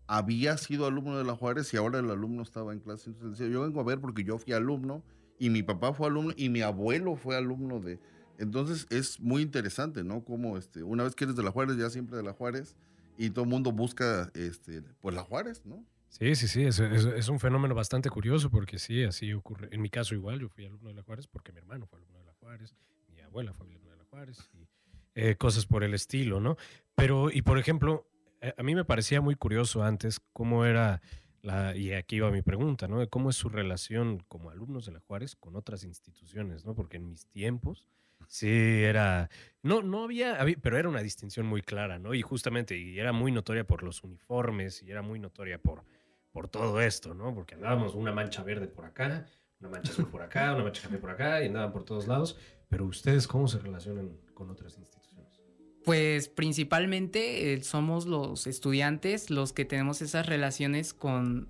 había 0.08 0.58
sido 0.58 0.86
alumno 0.86 1.18
de 1.18 1.26
la 1.26 1.36
Juárez 1.36 1.74
y 1.74 1.78
ahora 1.78 2.00
el 2.00 2.10
alumno 2.10 2.42
estaba 2.42 2.72
en 2.72 2.80
clase. 2.80 3.10
Entonces 3.10 3.38
decía, 3.38 3.54
yo 3.54 3.62
vengo 3.62 3.82
a 3.82 3.84
ver 3.84 4.00
porque 4.00 4.24
yo 4.24 4.38
fui 4.38 4.54
alumno 4.54 5.04
y 5.38 5.50
mi 5.50 5.64
papá 5.64 5.94
fue 5.94 6.08
alumno 6.08 6.34
y 6.38 6.50
mi 6.50 6.62
abuelo 6.62 7.16
fue 7.18 7.36
alumno 7.36 7.82
de... 7.82 8.00
Entonces 8.40 8.88
es 8.90 9.20
muy 9.20 9.42
interesante, 9.42 10.04
¿no? 10.04 10.24
Como 10.24 10.58
este, 10.58 10.82
una 10.82 11.04
vez 11.04 11.14
que 11.14 11.26
eres 11.26 11.36
de 11.36 11.44
la 11.44 11.52
Juárez, 11.52 11.76
ya 11.76 11.90
siempre 11.90 12.16
de 12.16 12.24
la 12.24 12.34
Juárez 12.34 12.78
y 13.18 13.30
todo 13.32 13.44
el 13.44 13.50
mundo 13.50 13.72
busca, 13.72 14.32
este, 14.34 14.82
pues 15.02 15.16
la 15.16 15.24
Juárez, 15.24 15.66
¿no? 15.66 15.84
Sí, 16.10 16.36
sí, 16.36 16.48
sí, 16.48 16.64
es, 16.64 16.80
es, 16.80 17.28
un 17.28 17.40
fenómeno 17.40 17.76
bastante 17.76 18.10
curioso 18.10 18.50
porque 18.50 18.80
sí, 18.80 19.04
así 19.04 19.34
ocurre. 19.34 19.68
En 19.72 19.82
mi 19.82 19.90
caso 19.90 20.16
igual, 20.16 20.40
yo 20.40 20.50
fui 20.50 20.66
alumno 20.66 20.90
de 20.90 20.96
la 20.96 21.04
Juárez 21.04 21.28
porque 21.28 21.52
mi 21.52 21.60
hermano 21.60 21.86
fue 21.86 22.00
alumno 22.00 22.20
de 22.20 22.26
la 22.26 22.34
Juárez, 22.34 22.76
mi 23.14 23.22
abuela 23.22 23.54
fue 23.54 23.68
alumno 23.68 23.92
de 23.92 23.98
la 23.98 24.06
Juárez 24.06 24.50
y 24.54 24.68
eh, 25.16 25.36
cosas 25.36 25.66
por 25.66 25.84
el 25.84 25.94
estilo, 25.94 26.40
¿no? 26.40 26.58
Pero, 26.96 27.30
y 27.32 27.42
por 27.42 27.60
ejemplo, 27.60 28.08
eh, 28.42 28.54
a 28.58 28.64
mí 28.64 28.76
me 28.76 28.86
parecía 28.86 29.20
muy 29.20 29.36
curioso 29.36 29.84
antes 29.84 30.22
cómo 30.32 30.66
era, 30.66 31.02
la, 31.42 31.76
y 31.76 31.92
aquí 31.94 32.18
iba 32.18 32.32
mi 32.32 32.42
pregunta, 32.42 32.88
¿no? 32.88 33.00
De 33.00 33.08
cómo 33.08 33.30
es 33.30 33.36
su 33.36 33.50
relación 33.50 34.24
como 34.28 34.50
alumnos 34.50 34.86
de 34.86 34.94
la 34.94 35.00
Juárez 35.02 35.36
con 35.36 35.56
otras 35.56 35.84
instituciones, 35.84 36.66
¿no? 36.66 36.74
Porque 36.74 36.98
en 36.98 37.10
mis 37.10 37.28
tiempos, 37.28 37.88
sí 38.28 38.84
era, 38.84 39.30
no, 39.64 39.82
no 39.82 40.04
había, 40.04 40.38
pero 40.62 40.78
era 40.78 40.90
una 40.90 41.02
distinción 41.02 41.46
muy 41.46 41.62
clara, 41.62 42.00
¿no? 42.00 42.14
Y 42.14 42.22
justamente, 42.22 42.78
y 42.78 43.00
era 43.00 43.12
muy 43.12 43.32
notoria 43.32 43.66
por 43.66 43.84
los 43.84 44.04
uniformes, 44.04 44.84
y 44.84 44.92
era 44.92 45.02
muy 45.02 45.20
notoria 45.20 45.58
por, 45.58 45.84
por 46.32 46.48
todo 46.48 46.82
esto, 46.82 47.14
¿no? 47.14 47.34
Porque 47.34 47.56
andábamos 47.56 47.96
una 47.96 48.12
mancha 48.12 48.44
verde 48.44 48.68
por 48.68 48.86
acá, 48.86 49.26
una 49.60 49.70
mancha 49.70 49.92
azul 49.92 50.08
por 50.10 50.22
acá, 50.22 50.54
una 50.54 50.64
mancha 50.64 50.84
café 50.84 50.98
por 50.98 51.10
acá, 51.10 51.42
y 51.42 51.48
andaban 51.48 51.72
por 51.72 51.84
todos 51.84 52.08
lados. 52.08 52.38
Pero 52.70 52.86
ustedes, 52.86 53.28
¿cómo 53.28 53.48
se 53.48 53.60
relacionan 53.60 54.12
con 54.34 54.50
otras 54.50 54.78
instituciones? 54.78 55.42
Pues 55.86 56.28
principalmente 56.28 57.54
eh, 57.54 57.64
somos 57.64 58.06
los 58.06 58.46
estudiantes 58.46 59.30
los 59.30 59.54
que 59.54 59.64
tenemos 59.64 60.02
esas 60.02 60.26
relaciones 60.26 60.94
con, 60.94 61.50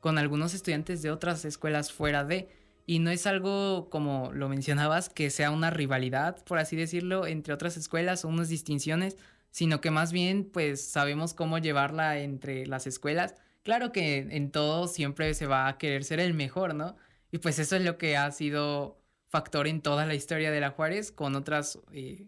con 0.00 0.18
algunos 0.18 0.52
estudiantes 0.52 1.02
de 1.02 1.10
otras 1.10 1.44
escuelas 1.44 1.92
fuera 1.92 2.24
de... 2.24 2.57
Y 2.88 3.00
no 3.00 3.10
es 3.10 3.26
algo, 3.26 3.90
como 3.90 4.32
lo 4.32 4.48
mencionabas, 4.48 5.10
que 5.10 5.28
sea 5.28 5.50
una 5.50 5.68
rivalidad, 5.68 6.42
por 6.46 6.58
así 6.58 6.74
decirlo, 6.74 7.26
entre 7.26 7.52
otras 7.52 7.76
escuelas 7.76 8.24
o 8.24 8.28
unas 8.28 8.48
distinciones, 8.48 9.18
sino 9.50 9.82
que 9.82 9.90
más 9.90 10.10
bien 10.10 10.48
pues 10.50 10.88
sabemos 10.90 11.34
cómo 11.34 11.58
llevarla 11.58 12.18
entre 12.18 12.66
las 12.66 12.86
escuelas. 12.86 13.34
Claro 13.62 13.92
que 13.92 14.26
en 14.30 14.50
todo 14.50 14.88
siempre 14.88 15.34
se 15.34 15.46
va 15.46 15.68
a 15.68 15.76
querer 15.76 16.02
ser 16.02 16.18
el 16.18 16.32
mejor, 16.32 16.74
¿no? 16.74 16.96
Y 17.30 17.36
pues 17.38 17.58
eso 17.58 17.76
es 17.76 17.82
lo 17.82 17.98
que 17.98 18.16
ha 18.16 18.30
sido 18.30 18.98
factor 19.28 19.66
en 19.66 19.82
toda 19.82 20.06
la 20.06 20.14
historia 20.14 20.50
de 20.50 20.60
la 20.60 20.70
Juárez 20.70 21.12
con 21.12 21.36
otras 21.36 21.78
eh, 21.92 22.26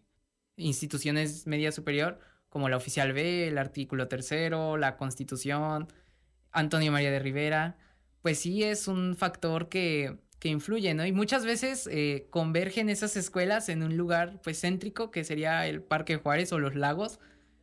instituciones 0.57 1.47
media 1.47 1.73
superior, 1.73 2.21
como 2.51 2.69
la 2.69 2.77
Oficial 2.77 3.15
B, 3.15 3.49
el 3.49 3.57
artículo 3.57 4.09
tercero, 4.09 4.77
la 4.77 4.99
Constitución, 4.99 5.89
Antonio 6.53 6.93
María 6.93 7.11
de 7.11 7.19
Rivera, 7.19 7.79
pues 8.21 8.41
sí 8.41 8.63
es 8.63 8.89
un 8.89 9.17
factor 9.17 9.71
que, 9.71 10.19
que 10.41 10.49
influye, 10.49 10.95
¿no? 10.95 11.07
Y 11.07 11.13
muchas 11.13 11.45
veces 11.45 11.89
eh, 11.93 12.27
convergen 12.31 12.89
esas 12.89 13.17
escuelas 13.17 13.69
en 13.69 13.83
un 13.83 13.97
lugar 13.97 14.41
pues 14.43 14.61
céntrico, 14.61 15.11
que 15.11 15.23
sería 15.23 15.67
el 15.67 15.83
Parque 15.83 16.17
Juárez 16.17 16.53
o 16.53 16.59
los 16.59 16.75
lagos. 16.75 17.21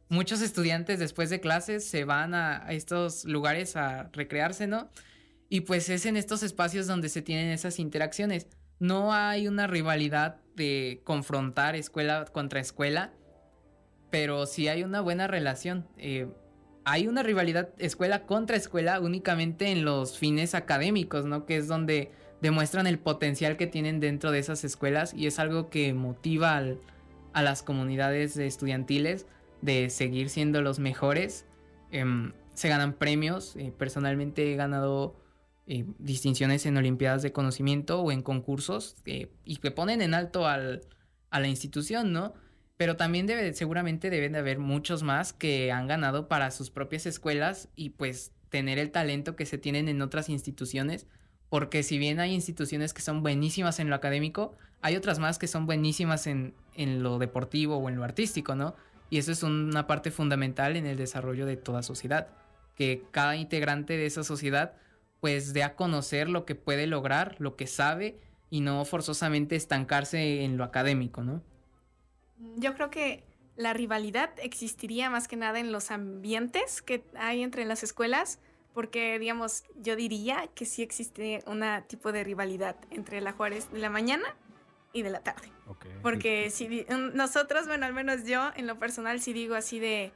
Muchos 0.10 0.42
estudiantes 0.42 1.00
después 1.00 1.30
de 1.30 1.42
clases 1.42 1.86
se 1.86 2.06
van 2.06 2.34
a, 2.34 2.66
a 2.66 2.72
estos 2.74 3.26
lugares 3.26 3.76
a 3.76 4.10
recrearse, 4.14 4.68
¿no? 4.68 4.90
Y 5.50 5.62
pues 5.62 5.90
es 5.90 6.06
en 6.06 6.16
estos 6.16 6.44
espacios 6.44 6.88
donde 6.88 7.10
se 7.10 7.22
tienen 7.22 7.50
esas 7.50 7.80
interacciones. 7.80 8.48
No 8.80 9.12
hay 9.12 9.48
una 9.48 9.66
rivalidad 9.66 10.38
de 10.56 11.02
confrontar 11.04 11.76
escuela 11.76 12.26
contra 12.32 12.60
escuela, 12.60 13.12
pero 14.12 14.46
sí 14.46 14.68
hay 14.68 14.84
una 14.84 15.02
buena 15.02 15.26
relación. 15.28 15.88
Eh, 15.98 16.28
hay 16.86 17.08
una 17.08 17.24
rivalidad 17.24 17.70
escuela 17.80 18.26
contra 18.26 18.56
escuela 18.56 19.00
únicamente 19.00 19.72
en 19.72 19.84
los 19.84 20.18
fines 20.18 20.54
académicos, 20.54 21.26
¿no? 21.26 21.46
Que 21.46 21.58
es 21.58 21.68
donde 21.68 22.12
demuestran 22.42 22.88
el 22.88 23.00
potencial 23.00 23.58
que 23.58 23.68
tienen 23.68 24.00
dentro 24.00 24.32
de 24.32 24.40
esas 24.40 24.64
escuelas 24.64 25.14
y 25.14 25.28
es 25.28 25.40
algo 25.40 25.70
que 25.70 25.94
motiva 25.94 26.62
a 27.34 27.42
las 27.42 27.64
comunidades 27.64 28.38
estudiantiles 28.38 29.26
de 29.62 29.90
seguir 29.90 30.30
siendo 30.30 30.62
los 30.62 30.80
mejores. 30.80 31.46
Em, 31.92 32.34
se 32.54 32.70
ganan 32.70 32.94
premios. 32.94 33.56
Eh, 33.56 33.74
personalmente 33.78 34.52
he 34.52 34.56
ganado 34.56 35.16
eh, 35.68 35.86
distinciones 36.00 36.66
en 36.66 36.78
Olimpiadas 36.78 37.22
de 37.22 37.32
Conocimiento 37.32 38.02
o 38.02 38.12
en 38.12 38.22
concursos 38.22 38.96
y 39.06 39.56
que 39.58 39.72
ponen 39.72 40.02
en 40.02 40.14
alto 40.14 40.48
al, 40.48 40.82
a 41.30 41.40
la 41.40 41.48
institución, 41.48 42.14
¿no? 42.14 42.34
Pero 42.78 42.96
también 42.96 43.26
debe, 43.26 43.54
seguramente 43.54 44.10
deben 44.10 44.34
de 44.34 44.40
haber 44.40 44.60
muchos 44.60 45.04
más 45.04 45.34
que 45.34 45.72
han 45.72 45.88
ganado 45.88 46.28
para 46.28 46.52
sus 46.52 46.70
propias 46.70 47.06
escuelas 47.06 47.70
y 47.76 47.90
pues 47.90 48.32
tener 48.50 48.80
el 48.80 48.92
talento 48.92 49.36
que 49.36 49.46
se 49.46 49.58
tienen 49.58 49.90
en 49.90 50.02
otras 50.02 50.30
instituciones, 50.30 51.08
porque 51.50 51.84
si 51.84 51.98
bien 51.98 52.20
hay 52.20 52.34
instituciones 52.34 52.94
que 52.94 53.02
son 53.02 53.24
buenísimas 53.24 53.80
en 53.80 53.90
lo 53.90 53.96
académico, 53.96 54.56
hay 54.82 54.96
otras 54.96 55.20
más 55.20 55.38
que 55.40 55.48
son 55.48 55.66
buenísimas 55.66 56.28
en, 56.28 56.54
en 56.76 57.04
lo 57.04 57.20
deportivo 57.20 57.78
o 57.78 57.90
en 57.90 57.96
lo 57.96 58.04
artístico, 58.04 58.56
¿no? 58.56 58.76
Y 59.10 59.18
eso 59.18 59.32
es 59.32 59.44
una 59.44 59.88
parte 59.88 60.12
fundamental 60.12 60.76
en 60.76 60.86
el 60.86 60.98
desarrollo 60.98 61.46
de 61.46 61.58
toda 61.58 61.82
sociedad, 61.82 62.28
que 62.76 63.04
cada 63.12 63.36
integrante 63.36 63.98
de 63.98 64.06
esa 64.06 64.24
sociedad 64.24 64.74
pues 65.20 65.54
de 65.54 65.64
a 65.64 65.76
conocer 65.76 66.30
lo 66.30 66.46
que 66.46 66.56
puede 66.56 66.88
lograr, 66.88 67.36
lo 67.40 67.56
que 67.56 67.68
sabe 67.68 68.20
y 68.50 68.62
no 68.62 68.86
forzosamente 68.86 69.56
estancarse 69.56 70.44
en 70.44 70.58
lo 70.58 70.64
académico, 70.64 71.24
¿no? 71.24 71.42
Yo 72.58 72.76
creo 72.76 72.90
que 72.90 73.24
la 73.56 73.74
rivalidad 73.74 74.30
existiría 74.42 75.10
más 75.10 75.28
que 75.28 75.36
nada 75.36 75.60
en 75.60 75.72
los 75.72 75.90
ambientes 75.90 76.82
que 76.82 77.04
hay 77.16 77.42
entre 77.42 77.66
las 77.66 77.82
escuelas, 77.82 78.40
porque 78.78 79.18
digamos, 79.18 79.64
yo 79.78 79.96
diría 79.96 80.50
que 80.54 80.68
sí 80.68 80.84
existe 80.84 81.44
un 81.48 81.64
tipo 81.88 82.12
de 82.12 82.24
rivalidad 82.24 82.76
entre 82.92 83.22
la 83.22 83.32
Juárez 83.32 83.72
de 83.72 83.80
la 83.80 83.90
mañana 83.90 84.36
y 84.94 85.02
de 85.02 85.10
la 85.10 85.22
tarde. 85.22 85.52
Porque 86.04 86.52
si 86.52 86.86
nosotros, 87.16 87.66
bueno, 87.66 87.88
al 87.88 87.94
menos 87.94 88.26
yo 88.26 88.52
en 88.56 88.68
lo 88.68 88.78
personal 88.78 89.20
sí 89.20 89.34
digo 89.34 89.56
así 89.56 89.80
de 89.80 90.14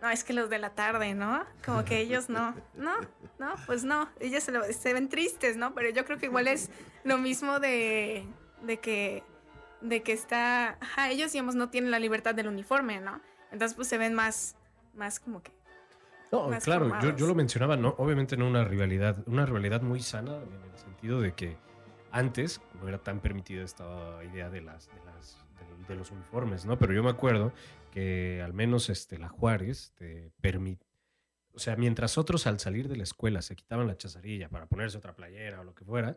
no, 0.00 0.08
es 0.08 0.24
que 0.24 0.32
los 0.32 0.48
de 0.48 0.58
la 0.58 0.70
tarde, 0.70 1.12
¿no? 1.12 1.44
Como 1.62 1.84
que 1.84 2.00
ellos 2.00 2.30
no, 2.30 2.54
no, 2.74 2.94
no, 3.38 3.54
pues 3.66 3.84
no, 3.84 4.08
ellos 4.18 4.44
se, 4.44 4.94
ven 4.94 5.10
tristes, 5.10 5.58
¿no? 5.58 5.74
Pero 5.74 5.90
yo 5.90 6.06
creo 6.06 6.16
que 6.16 6.24
igual 6.24 6.48
es 6.48 6.70
lo 7.04 7.18
mismo 7.18 7.60
de, 7.60 8.24
de 8.62 8.78
que, 8.78 9.22
de 9.82 10.02
que 10.02 10.14
está, 10.14 10.78
ajá, 10.80 11.10
ellos, 11.10 11.32
digamos, 11.32 11.54
no 11.54 11.68
tienen 11.68 11.90
la 11.90 11.98
libertad 11.98 12.34
del 12.34 12.48
uniforme, 12.48 12.98
¿no? 13.02 13.20
Entonces, 13.52 13.76
pues 13.76 13.88
se 13.88 13.98
ven 13.98 14.14
más, 14.14 14.56
más 14.94 15.20
como 15.20 15.42
que... 15.42 15.59
No, 16.32 16.50
claro, 16.62 17.00
yo, 17.02 17.16
yo, 17.16 17.26
lo 17.26 17.34
mencionaba, 17.34 17.76
no, 17.76 17.94
obviamente 17.98 18.36
no 18.36 18.46
una 18.46 18.64
rivalidad, 18.64 19.16
una 19.26 19.46
rivalidad 19.46 19.82
muy 19.82 20.00
sana 20.00 20.36
en 20.36 20.70
el 20.70 20.78
sentido 20.78 21.20
de 21.20 21.32
que 21.32 21.56
antes 22.12 22.60
no 22.80 22.88
era 22.88 22.98
tan 22.98 23.20
permitida 23.20 23.64
esta 23.64 24.22
idea 24.24 24.48
de 24.48 24.60
las, 24.60 24.88
de 24.88 25.04
las 25.04 25.38
de 25.88 25.96
los 25.96 26.10
uniformes, 26.10 26.64
¿no? 26.64 26.78
Pero 26.78 26.92
yo 26.92 27.02
me 27.02 27.10
acuerdo 27.10 27.52
que 27.90 28.40
al 28.42 28.54
menos 28.54 28.88
este, 28.88 29.18
la 29.18 29.28
Juárez 29.28 29.92
te 29.96 30.32
permite, 30.40 30.86
o 31.52 31.58
sea, 31.58 31.76
mientras 31.76 32.16
otros 32.16 32.46
al 32.46 32.60
salir 32.60 32.88
de 32.88 32.96
la 32.96 33.02
escuela 33.02 33.42
se 33.42 33.56
quitaban 33.56 33.86
la 33.86 33.96
chazarilla 33.96 34.48
para 34.48 34.66
ponerse 34.66 34.98
otra 34.98 35.14
playera 35.14 35.60
o 35.60 35.64
lo 35.64 35.74
que 35.74 35.84
fuera, 35.84 36.16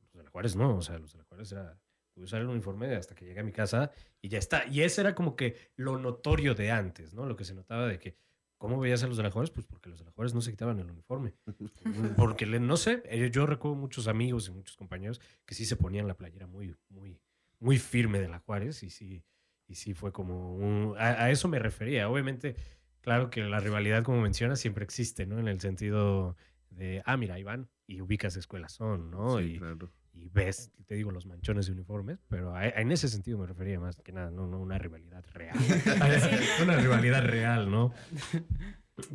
los 0.00 0.12
de 0.12 0.22
la 0.22 0.30
Juárez 0.30 0.56
no, 0.56 0.76
o 0.76 0.82
sea, 0.82 0.98
los 0.98 1.12
de 1.12 1.18
la 1.18 1.24
Juárez 1.24 1.52
era 1.52 1.78
usar 2.16 2.40
el 2.42 2.48
uniforme 2.48 2.94
hasta 2.94 3.14
que 3.14 3.24
llegué 3.24 3.40
a 3.40 3.44
mi 3.44 3.52
casa 3.52 3.90
y 4.20 4.28
ya 4.28 4.38
está. 4.38 4.66
Y 4.66 4.82
ese 4.82 5.00
era 5.00 5.14
como 5.14 5.36
que 5.36 5.72
lo 5.76 5.98
notorio 5.98 6.54
de 6.54 6.70
antes, 6.70 7.14
¿no? 7.14 7.26
Lo 7.26 7.34
que 7.34 7.44
se 7.44 7.54
notaba 7.54 7.86
de 7.86 7.98
que 7.98 8.16
¿Cómo 8.60 8.78
veías 8.78 9.02
a 9.02 9.06
los 9.06 9.16
de 9.16 9.22
la 9.22 9.30
Juárez? 9.30 9.50
Pues 9.50 9.64
porque 9.64 9.88
los 9.88 10.00
de 10.00 10.04
la 10.04 10.10
Juárez 10.10 10.34
no 10.34 10.42
se 10.42 10.50
quitaban 10.50 10.78
el 10.78 10.90
uniforme. 10.90 11.32
Porque, 12.18 12.44
no 12.44 12.76
sé, 12.76 13.02
eh, 13.06 13.30
yo 13.32 13.46
recuerdo 13.46 13.74
muchos 13.74 14.06
amigos 14.06 14.48
y 14.48 14.50
muchos 14.50 14.76
compañeros 14.76 15.18
que 15.46 15.54
sí 15.54 15.64
se 15.64 15.76
ponían 15.76 16.06
la 16.06 16.12
playera 16.12 16.46
muy, 16.46 16.76
muy, 16.90 17.18
muy 17.58 17.78
firme 17.78 18.20
de 18.20 18.28
la 18.28 18.38
Juárez 18.40 18.82
y 18.82 18.90
sí, 18.90 19.24
y 19.66 19.76
sí 19.76 19.94
fue 19.94 20.12
como 20.12 20.54
un... 20.54 20.94
A, 20.98 21.30
eso 21.30 21.48
me 21.48 21.58
refería. 21.58 22.10
Obviamente, 22.10 22.54
claro 23.00 23.30
que 23.30 23.40
la 23.40 23.60
rivalidad, 23.60 24.02
como 24.04 24.20
mencionas, 24.20 24.60
siempre 24.60 24.84
existe, 24.84 25.24
¿no? 25.24 25.38
En 25.38 25.48
el 25.48 25.58
sentido 25.58 26.36
de, 26.68 27.02
ah, 27.06 27.16
mira, 27.16 27.38
Iván, 27.38 27.70
y 27.86 28.02
ubicas 28.02 28.36
escuelas 28.36 28.72
son, 28.72 29.10
¿no? 29.10 29.38
Sí, 29.38 29.54
y, 29.54 29.58
claro. 29.58 29.90
Y 30.20 30.28
ves, 30.28 30.70
te 30.86 30.94
digo, 30.94 31.10
los 31.10 31.26
manchones 31.26 31.66
de 31.66 31.72
uniformes, 31.72 32.18
pero 32.28 32.54
a- 32.54 32.68
en 32.68 32.92
ese 32.92 33.08
sentido 33.08 33.38
me 33.38 33.46
refería 33.46 33.80
más 33.80 33.96
que 34.02 34.12
nada, 34.12 34.30
no, 34.30 34.46
no 34.46 34.58
una 34.60 34.78
rivalidad 34.78 35.24
real. 35.32 35.56
una 36.62 36.76
rivalidad 36.76 37.24
real, 37.24 37.70
¿no? 37.70 37.92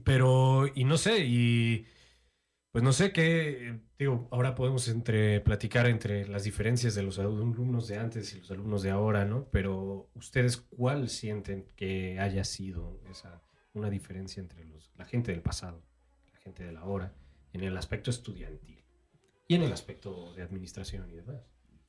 Pero, 0.03 0.65
y 0.73 0.83
no 0.83 0.97
sé, 0.97 1.25
y 1.25 1.85
pues 2.71 2.83
no 2.83 2.91
sé 2.91 3.11
qué, 3.13 3.79
digo, 3.97 4.27
ahora 4.31 4.55
podemos 4.55 4.87
entre 4.89 5.39
platicar 5.41 5.87
entre 5.87 6.27
las 6.27 6.43
diferencias 6.43 6.95
de 6.95 7.03
los 7.03 7.19
alumnos 7.19 7.87
de 7.87 7.97
antes 7.97 8.33
y 8.33 8.39
los 8.39 8.51
alumnos 8.51 8.81
de 8.81 8.89
ahora, 8.89 9.25
¿no? 9.25 9.47
Pero 9.51 10.09
ustedes, 10.15 10.57
¿cuál 10.57 11.07
sienten 11.09 11.65
que 11.75 12.19
haya 12.19 12.43
sido 12.43 12.99
esa, 13.09 13.41
una 13.73 13.89
diferencia 13.89 14.41
entre 14.41 14.65
los, 14.65 14.91
la 14.97 15.05
gente 15.05 15.31
del 15.31 15.41
pasado, 15.41 15.83
la 16.33 16.39
gente 16.39 16.63
de 16.65 16.71
la 16.73 16.81
ahora, 16.81 17.13
en 17.53 17.61
el 17.63 17.77
aspecto 17.77 18.09
estudiantil 18.09 18.83
y 19.47 19.55
en 19.55 19.63
el 19.63 19.71
aspecto 19.71 20.33
de 20.33 20.43
administración 20.43 21.09
y 21.09 21.15
demás? 21.15 21.37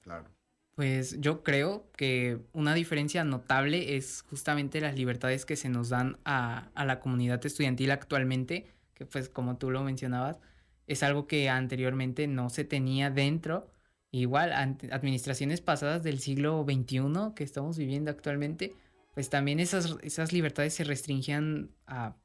Claro. 0.00 0.28
Pues 0.74 1.18
yo 1.20 1.42
creo 1.42 1.90
que 1.96 2.38
una 2.52 2.74
diferencia 2.74 3.24
notable 3.24 3.96
es 3.96 4.22
justamente 4.28 4.80
las 4.80 4.94
libertades 4.94 5.46
que 5.46 5.56
se 5.56 5.70
nos 5.70 5.88
dan 5.88 6.18
a, 6.24 6.70
a 6.74 6.84
la 6.84 7.00
comunidad 7.00 7.44
estudiantil 7.46 7.90
actualmente, 7.90 8.66
que 8.92 9.06
pues 9.06 9.30
como 9.30 9.56
tú 9.56 9.70
lo 9.70 9.82
mencionabas, 9.82 10.38
es 10.86 11.02
algo 11.02 11.26
que 11.26 11.48
anteriormente 11.48 12.26
no 12.26 12.50
se 12.50 12.64
tenía 12.64 13.10
dentro. 13.10 13.70
Igual, 14.10 14.52
administraciones 14.52 15.60
pasadas 15.60 16.02
del 16.02 16.20
siglo 16.20 16.64
XXI 16.64 17.34
que 17.34 17.44
estamos 17.44 17.76
viviendo 17.76 18.10
actualmente, 18.10 18.74
pues 19.14 19.30
también 19.30 19.60
esas, 19.60 19.96
esas 20.02 20.32
libertades 20.32 20.74
se 20.74 20.84
restringían 20.84 21.70
a, 21.86 22.16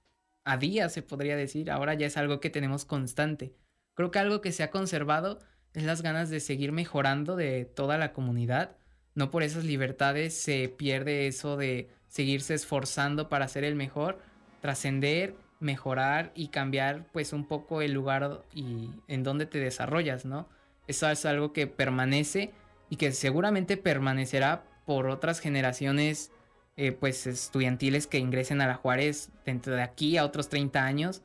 a 0.43 0.57
días, 0.57 0.93
se 0.93 1.01
podría 1.01 1.35
decir. 1.35 1.71
Ahora 1.71 1.93
ya 1.93 2.07
es 2.07 2.17
algo 2.17 2.39
que 2.39 2.49
tenemos 2.49 2.85
constante. 2.85 3.53
Creo 3.93 4.11
que 4.11 4.19
algo 4.19 4.41
que 4.41 4.51
se 4.51 4.63
ha 4.63 4.71
conservado 4.71 5.39
es 5.73 5.83
las 5.83 6.01
ganas 6.01 6.29
de 6.29 6.39
seguir 6.39 6.71
mejorando 6.71 7.35
de 7.35 7.65
toda 7.65 7.97
la 7.97 8.13
comunidad. 8.13 8.75
No 9.15 9.31
por 9.31 9.43
esas 9.43 9.65
libertades 9.65 10.33
se 10.33 10.69
pierde 10.69 11.27
eso 11.27 11.57
de 11.57 11.89
seguirse 12.07 12.53
esforzando 12.53 13.29
para 13.29 13.47
ser 13.47 13.63
el 13.63 13.75
mejor, 13.75 14.19
trascender, 14.61 15.35
mejorar 15.59 16.31
y 16.35 16.47
cambiar 16.47 17.05
pues 17.11 17.33
un 17.33 17.47
poco 17.47 17.81
el 17.81 17.93
lugar 17.93 18.43
y 18.53 18.89
en 19.07 19.23
donde 19.23 19.45
te 19.45 19.59
desarrollas, 19.59 20.25
¿no? 20.25 20.49
Eso 20.87 21.09
es 21.09 21.25
algo 21.25 21.53
que 21.53 21.67
permanece 21.67 22.51
y 22.89 22.97
que 22.97 23.11
seguramente 23.11 23.77
permanecerá 23.77 24.63
por 24.85 25.07
otras 25.07 25.39
generaciones 25.39 26.31
eh, 26.77 26.91
pues 26.91 27.27
estudiantiles 27.27 28.07
que 28.07 28.17
ingresen 28.17 28.61
a 28.61 28.67
la 28.67 28.75
Juárez 28.75 29.29
dentro 29.45 29.75
de 29.75 29.83
aquí 29.83 30.17
a 30.17 30.25
otros 30.25 30.49
30 30.49 30.83
años 30.83 31.21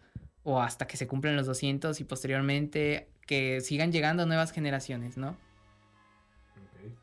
o 0.47 0.63
hasta 0.63 0.87
que 0.87 0.97
se 0.97 1.09
cumplan 1.09 1.35
los 1.35 1.47
200 1.47 2.01
y 2.01 2.05
posteriormente 2.05 3.09
que 3.27 3.61
sigan 3.61 3.91
llegando 3.91 4.27
nuevas 4.27 4.53
generaciones, 4.53 5.17
¿no? 5.17 5.37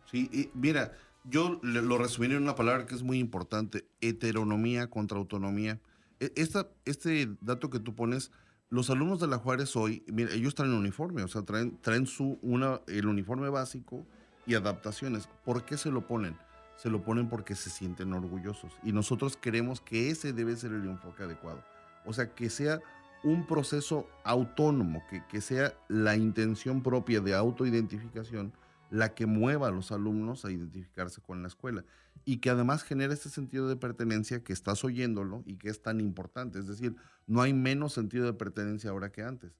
Sí, 0.09 0.29
y 0.31 0.49
mira, 0.53 0.93
yo 1.25 1.59
lo 1.61 1.97
resumiría 1.97 2.37
en 2.37 2.43
una 2.43 2.55
palabra 2.55 2.85
que 2.85 2.95
es 2.95 3.03
muy 3.03 3.19
importante, 3.19 3.85
heteronomía 3.99 4.89
contra 4.89 5.17
autonomía. 5.17 5.81
E- 6.21 6.31
Esta, 6.37 6.69
este 6.85 7.27
dato 7.41 7.69
que 7.69 7.79
tú 7.79 7.93
pones, 7.93 8.31
los 8.69 8.89
alumnos 8.89 9.19
de 9.19 9.27
la 9.27 9.37
Juárez 9.39 9.75
hoy, 9.75 10.05
mira, 10.07 10.31
ellos 10.31 10.55
traen 10.55 10.71
uniforme, 10.73 11.21
o 11.23 11.27
sea, 11.27 11.41
traen, 11.41 11.77
traen 11.81 12.07
su, 12.07 12.39
una, 12.41 12.79
el 12.87 13.07
uniforme 13.07 13.49
básico 13.49 14.05
y 14.47 14.55
adaptaciones. 14.55 15.27
¿Por 15.43 15.65
qué 15.65 15.75
se 15.77 15.91
lo 15.91 16.07
ponen? 16.07 16.37
Se 16.77 16.89
lo 16.89 17.03
ponen 17.03 17.27
porque 17.27 17.55
se 17.55 17.69
sienten 17.69 18.13
orgullosos. 18.13 18.71
Y 18.83 18.93
nosotros 18.93 19.35
queremos 19.35 19.81
que 19.81 20.11
ese 20.11 20.31
debe 20.31 20.55
ser 20.55 20.71
el 20.71 20.85
enfoque 20.85 21.23
adecuado. 21.23 21.61
O 22.05 22.13
sea, 22.13 22.33
que 22.33 22.49
sea 22.49 22.79
un 23.23 23.47
proceso 23.47 24.07
autónomo, 24.23 25.03
que, 25.09 25.23
que 25.27 25.41
sea 25.41 25.73
la 25.87 26.15
intención 26.15 26.83
propia 26.83 27.21
de 27.21 27.33
autoidentificación 27.33 28.53
la 28.93 29.15
que 29.15 29.25
mueva 29.25 29.69
a 29.69 29.71
los 29.71 29.91
alumnos 29.91 30.45
a 30.45 30.51
identificarse 30.51 31.19
con 31.19 31.41
la 31.41 31.47
escuela 31.47 31.83
y 32.25 32.37
que 32.37 32.51
además 32.51 32.83
genere 32.83 33.15
este 33.15 33.29
sentido 33.29 33.67
de 33.67 33.75
pertenencia 33.75 34.43
que 34.43 34.53
estás 34.53 34.83
oyéndolo 34.83 35.41
y 35.47 35.55
que 35.55 35.69
es 35.69 35.81
tan 35.81 35.99
importante. 35.99 36.59
Es 36.59 36.67
decir, 36.67 36.95
no 37.25 37.41
hay 37.41 37.53
menos 37.53 37.93
sentido 37.93 38.25
de 38.25 38.33
pertenencia 38.33 38.91
ahora 38.91 39.11
que 39.11 39.23
antes. 39.23 39.51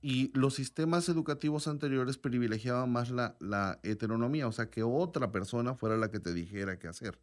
Y 0.00 0.36
los 0.36 0.54
sistemas 0.54 1.08
educativos 1.10 1.68
anteriores 1.68 2.16
privilegiaban 2.16 2.90
más 2.90 3.10
la, 3.10 3.36
la 3.40 3.78
heteronomía, 3.82 4.48
o 4.48 4.52
sea, 4.52 4.70
que 4.70 4.82
otra 4.82 5.30
persona 5.30 5.74
fuera 5.74 5.98
la 5.98 6.10
que 6.10 6.18
te 6.18 6.32
dijera 6.32 6.78
qué 6.78 6.88
hacer. 6.88 7.20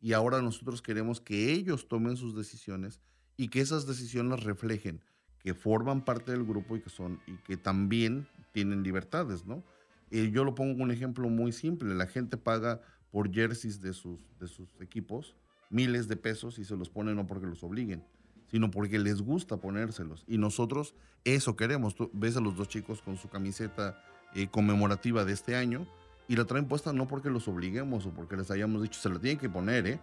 Y 0.00 0.14
ahora 0.14 0.42
nosotros 0.42 0.82
queremos 0.82 1.20
que 1.20 1.52
ellos 1.52 1.86
tomen 1.88 2.16
sus 2.16 2.36
decisiones 2.36 3.00
y 3.36 3.48
que 3.48 3.60
esas 3.60 3.86
decisiones 3.86 4.42
reflejen 4.42 5.00
que 5.42 5.54
forman 5.54 6.04
parte 6.04 6.32
del 6.32 6.44
grupo 6.44 6.76
y 6.76 6.80
que 6.80 6.90
son 6.90 7.20
y 7.26 7.36
que 7.38 7.56
también 7.56 8.26
tienen 8.52 8.82
libertades, 8.82 9.46
¿no? 9.46 9.62
Eh, 10.10 10.30
yo 10.32 10.44
lo 10.44 10.54
pongo 10.54 10.82
un 10.82 10.90
ejemplo 10.90 11.28
muy 11.28 11.52
simple. 11.52 11.94
La 11.94 12.06
gente 12.06 12.36
paga 12.36 12.80
por 13.10 13.32
jerseys 13.32 13.80
de 13.80 13.92
sus, 13.92 14.20
de 14.38 14.48
sus 14.48 14.68
equipos 14.80 15.34
miles 15.70 16.08
de 16.08 16.16
pesos 16.16 16.58
y 16.58 16.64
se 16.64 16.76
los 16.76 16.88
ponen 16.88 17.16
no 17.16 17.26
porque 17.26 17.46
los 17.46 17.62
obliguen, 17.62 18.02
sino 18.50 18.70
porque 18.70 18.98
les 18.98 19.20
gusta 19.22 19.58
ponérselos. 19.58 20.24
Y 20.26 20.38
nosotros 20.38 20.94
eso 21.24 21.56
queremos. 21.56 21.94
Tú 21.94 22.10
ves 22.12 22.36
a 22.36 22.40
los 22.40 22.56
dos 22.56 22.68
chicos 22.68 23.02
con 23.02 23.16
su 23.16 23.28
camiseta 23.28 24.02
eh, 24.34 24.48
conmemorativa 24.48 25.24
de 25.24 25.32
este 25.32 25.56
año 25.56 25.86
y 26.26 26.36
la 26.36 26.44
traen 26.44 26.66
puesta 26.66 26.92
no 26.92 27.06
porque 27.08 27.30
los 27.30 27.48
obliguemos 27.48 28.06
o 28.06 28.10
porque 28.10 28.36
les 28.36 28.50
hayamos 28.50 28.82
dicho 28.82 29.00
se 29.00 29.08
la 29.08 29.18
tienen 29.18 29.38
que 29.38 29.48
poner, 29.48 29.86
¿eh? 29.86 30.00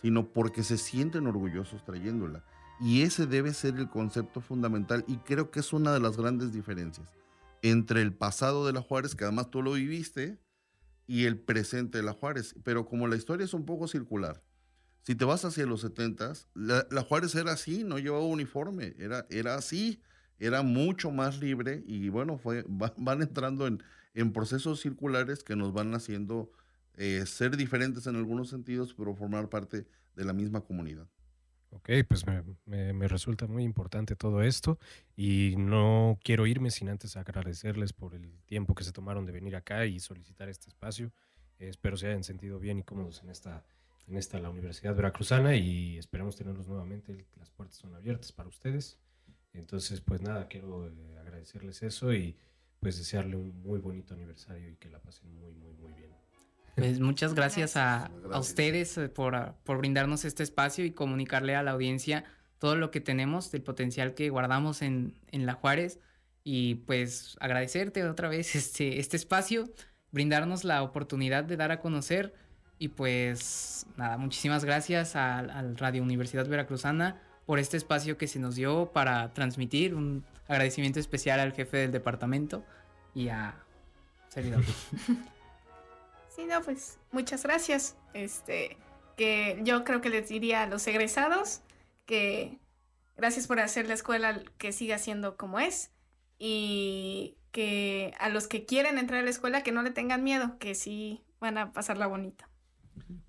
sino 0.00 0.26
porque 0.26 0.62
se 0.62 0.76
sienten 0.76 1.26
orgullosos 1.26 1.84
trayéndola. 1.84 2.44
Y 2.80 3.02
ese 3.02 3.26
debe 3.26 3.52
ser 3.54 3.76
el 3.76 3.88
concepto 3.88 4.40
fundamental 4.40 5.04
y 5.08 5.16
creo 5.18 5.50
que 5.50 5.60
es 5.60 5.72
una 5.72 5.92
de 5.92 6.00
las 6.00 6.16
grandes 6.16 6.52
diferencias 6.52 7.08
entre 7.62 8.02
el 8.02 8.14
pasado 8.14 8.66
de 8.66 8.72
la 8.72 8.82
Juárez, 8.82 9.16
que 9.16 9.24
además 9.24 9.50
tú 9.50 9.62
lo 9.62 9.72
viviste, 9.72 10.38
y 11.08 11.24
el 11.24 11.38
presente 11.40 11.98
de 11.98 12.04
la 12.04 12.12
Juárez. 12.12 12.54
Pero 12.62 12.86
como 12.86 13.08
la 13.08 13.16
historia 13.16 13.44
es 13.44 13.54
un 13.54 13.64
poco 13.64 13.88
circular, 13.88 14.44
si 15.02 15.14
te 15.14 15.24
vas 15.24 15.44
hacia 15.44 15.66
los 15.66 15.80
70, 15.80 16.34
la, 16.54 16.86
Juárez 17.02 17.34
era 17.34 17.52
así, 17.52 17.82
no 17.82 17.98
llevaba 17.98 18.24
uniforme, 18.26 18.94
era, 18.98 19.26
era 19.30 19.54
así, 19.56 20.02
era 20.38 20.62
mucho 20.62 21.10
más 21.10 21.40
libre 21.40 21.82
y 21.86 22.10
bueno, 22.10 22.38
fue, 22.38 22.62
va- 22.64 22.94
van 22.98 23.22
entrando 23.22 23.66
en, 23.66 23.82
en 24.14 24.32
procesos 24.32 24.80
circulares 24.80 25.42
que 25.42 25.56
nos 25.56 25.72
van 25.72 25.94
haciendo 25.94 26.52
eh, 26.94 27.24
ser 27.26 27.56
diferentes 27.56 28.06
en 28.06 28.16
algunos 28.16 28.50
sentidos, 28.50 28.94
pero 28.94 29.14
formar 29.14 29.48
parte 29.48 29.86
de 30.14 30.24
la 30.24 30.32
misma 30.34 30.60
comunidad. 30.60 31.08
Ok, 31.70 31.90
pues 32.08 32.26
me, 32.26 32.42
me- 32.64 32.92
me 32.94 33.08
resulta 33.08 33.46
muy 33.46 33.62
importante 33.62 34.16
todo 34.16 34.42
esto 34.42 34.78
y 35.16 35.54
no 35.58 36.18
quiero 36.24 36.46
irme 36.46 36.70
sin 36.70 36.88
antes 36.88 37.16
agradecerles 37.16 37.92
por 37.92 38.14
el 38.14 38.40
tiempo 38.46 38.74
que 38.74 38.84
se 38.84 38.92
tomaron 38.92 39.26
de 39.26 39.32
venir 39.32 39.54
acá 39.54 39.84
y 39.86 40.00
solicitar 40.00 40.48
este 40.48 40.68
espacio. 40.68 41.12
Espero 41.58 41.96
se 41.96 42.06
hayan 42.08 42.24
sentido 42.24 42.58
bien 42.58 42.78
y 42.78 42.82
cómodos 42.84 43.22
en 43.22 43.28
esta, 43.30 43.64
en 44.06 44.16
esta 44.16 44.38
la 44.38 44.48
Universidad 44.50 44.94
Veracruzana 44.94 45.56
y 45.56 45.98
esperamos 45.98 46.36
tenerlos 46.36 46.68
nuevamente. 46.68 47.26
Las 47.38 47.50
puertas 47.50 47.76
son 47.76 47.94
abiertas 47.94 48.32
para 48.32 48.48
ustedes. 48.48 48.98
Entonces, 49.52 50.00
pues 50.00 50.22
nada, 50.22 50.48
quiero 50.48 50.86
eh, 50.88 51.18
agradecerles 51.20 51.82
eso 51.82 52.12
y 52.14 52.36
pues 52.80 52.96
desearle 52.96 53.36
un 53.36 53.60
muy 53.62 53.78
bonito 53.80 54.14
aniversario 54.14 54.70
y 54.70 54.76
que 54.76 54.88
la 54.88 55.00
pasen 55.00 55.34
muy, 55.38 55.52
muy, 55.52 55.74
muy 55.74 55.92
bien. 55.92 56.10
Pues 56.78 57.00
muchas 57.00 57.34
gracias, 57.34 57.76
a, 57.76 58.10
a 58.30 58.38
ustedes 58.38 58.96
eh, 58.98 59.08
por, 59.08 59.34
ah, 59.34 59.54
por 59.64 59.78
brindarnos 59.78 60.24
este 60.24 60.42
espacio 60.42 60.84
y 60.84 60.92
comunicarle 60.92 61.56
a 61.56 61.62
la 61.62 61.72
audiencia 61.72 62.24
todo 62.58 62.76
lo 62.76 62.90
que 62.90 63.00
tenemos, 63.00 63.50
del 63.50 63.62
potencial 63.62 64.14
que 64.14 64.30
guardamos 64.30 64.82
en, 64.82 65.14
en 65.32 65.44
La 65.46 65.54
Juárez. 65.54 65.98
Y 66.44 66.76
pues 66.76 67.36
agradecerte 67.40 68.04
otra 68.04 68.28
vez 68.28 68.54
este, 68.54 69.00
este 69.00 69.16
espacio, 69.16 69.68
brindarnos 70.12 70.64
la 70.64 70.82
oportunidad 70.82 71.44
de 71.44 71.56
dar 71.56 71.72
a 71.72 71.80
conocer. 71.80 72.34
Y 72.78 72.88
pues 72.88 73.86
nada, 73.96 74.16
muchísimas 74.16 74.64
gracias 74.64 75.16
al, 75.16 75.50
al 75.50 75.76
Radio 75.76 76.02
Universidad 76.02 76.46
Veracruzana 76.46 77.20
por 77.44 77.58
este 77.58 77.76
espacio 77.76 78.16
que 78.16 78.28
se 78.28 78.38
nos 78.38 78.54
dio 78.54 78.92
para 78.92 79.32
transmitir. 79.32 79.94
Un 79.94 80.24
agradecimiento 80.46 81.00
especial 81.00 81.40
al 81.40 81.52
jefe 81.52 81.78
del 81.78 81.90
departamento 81.90 82.64
y 83.14 83.30
a 83.30 83.56
servidor. 84.28 84.62
Sí, 86.38 86.46
no, 86.46 86.62
pues 86.62 87.00
muchas 87.10 87.42
gracias. 87.42 87.96
Este, 88.14 88.76
que 89.16 89.60
yo 89.64 89.82
creo 89.82 90.00
que 90.00 90.08
les 90.08 90.28
diría 90.28 90.62
a 90.62 90.66
los 90.68 90.86
egresados 90.86 91.62
que 92.06 92.60
gracias 93.16 93.48
por 93.48 93.58
hacer 93.58 93.88
la 93.88 93.94
escuela 93.94 94.40
que 94.56 94.70
siga 94.70 94.98
siendo 94.98 95.36
como 95.36 95.58
es 95.58 95.90
y 96.38 97.34
que 97.50 98.14
a 98.20 98.28
los 98.28 98.46
que 98.46 98.66
quieren 98.66 98.98
entrar 98.98 99.18
a 99.18 99.24
la 99.24 99.30
escuela 99.30 99.64
que 99.64 99.72
no 99.72 99.82
le 99.82 99.90
tengan 99.90 100.22
miedo, 100.22 100.58
que 100.60 100.76
sí 100.76 101.24
van 101.40 101.58
a 101.58 101.72
pasarla 101.72 102.06
bonita. 102.06 102.48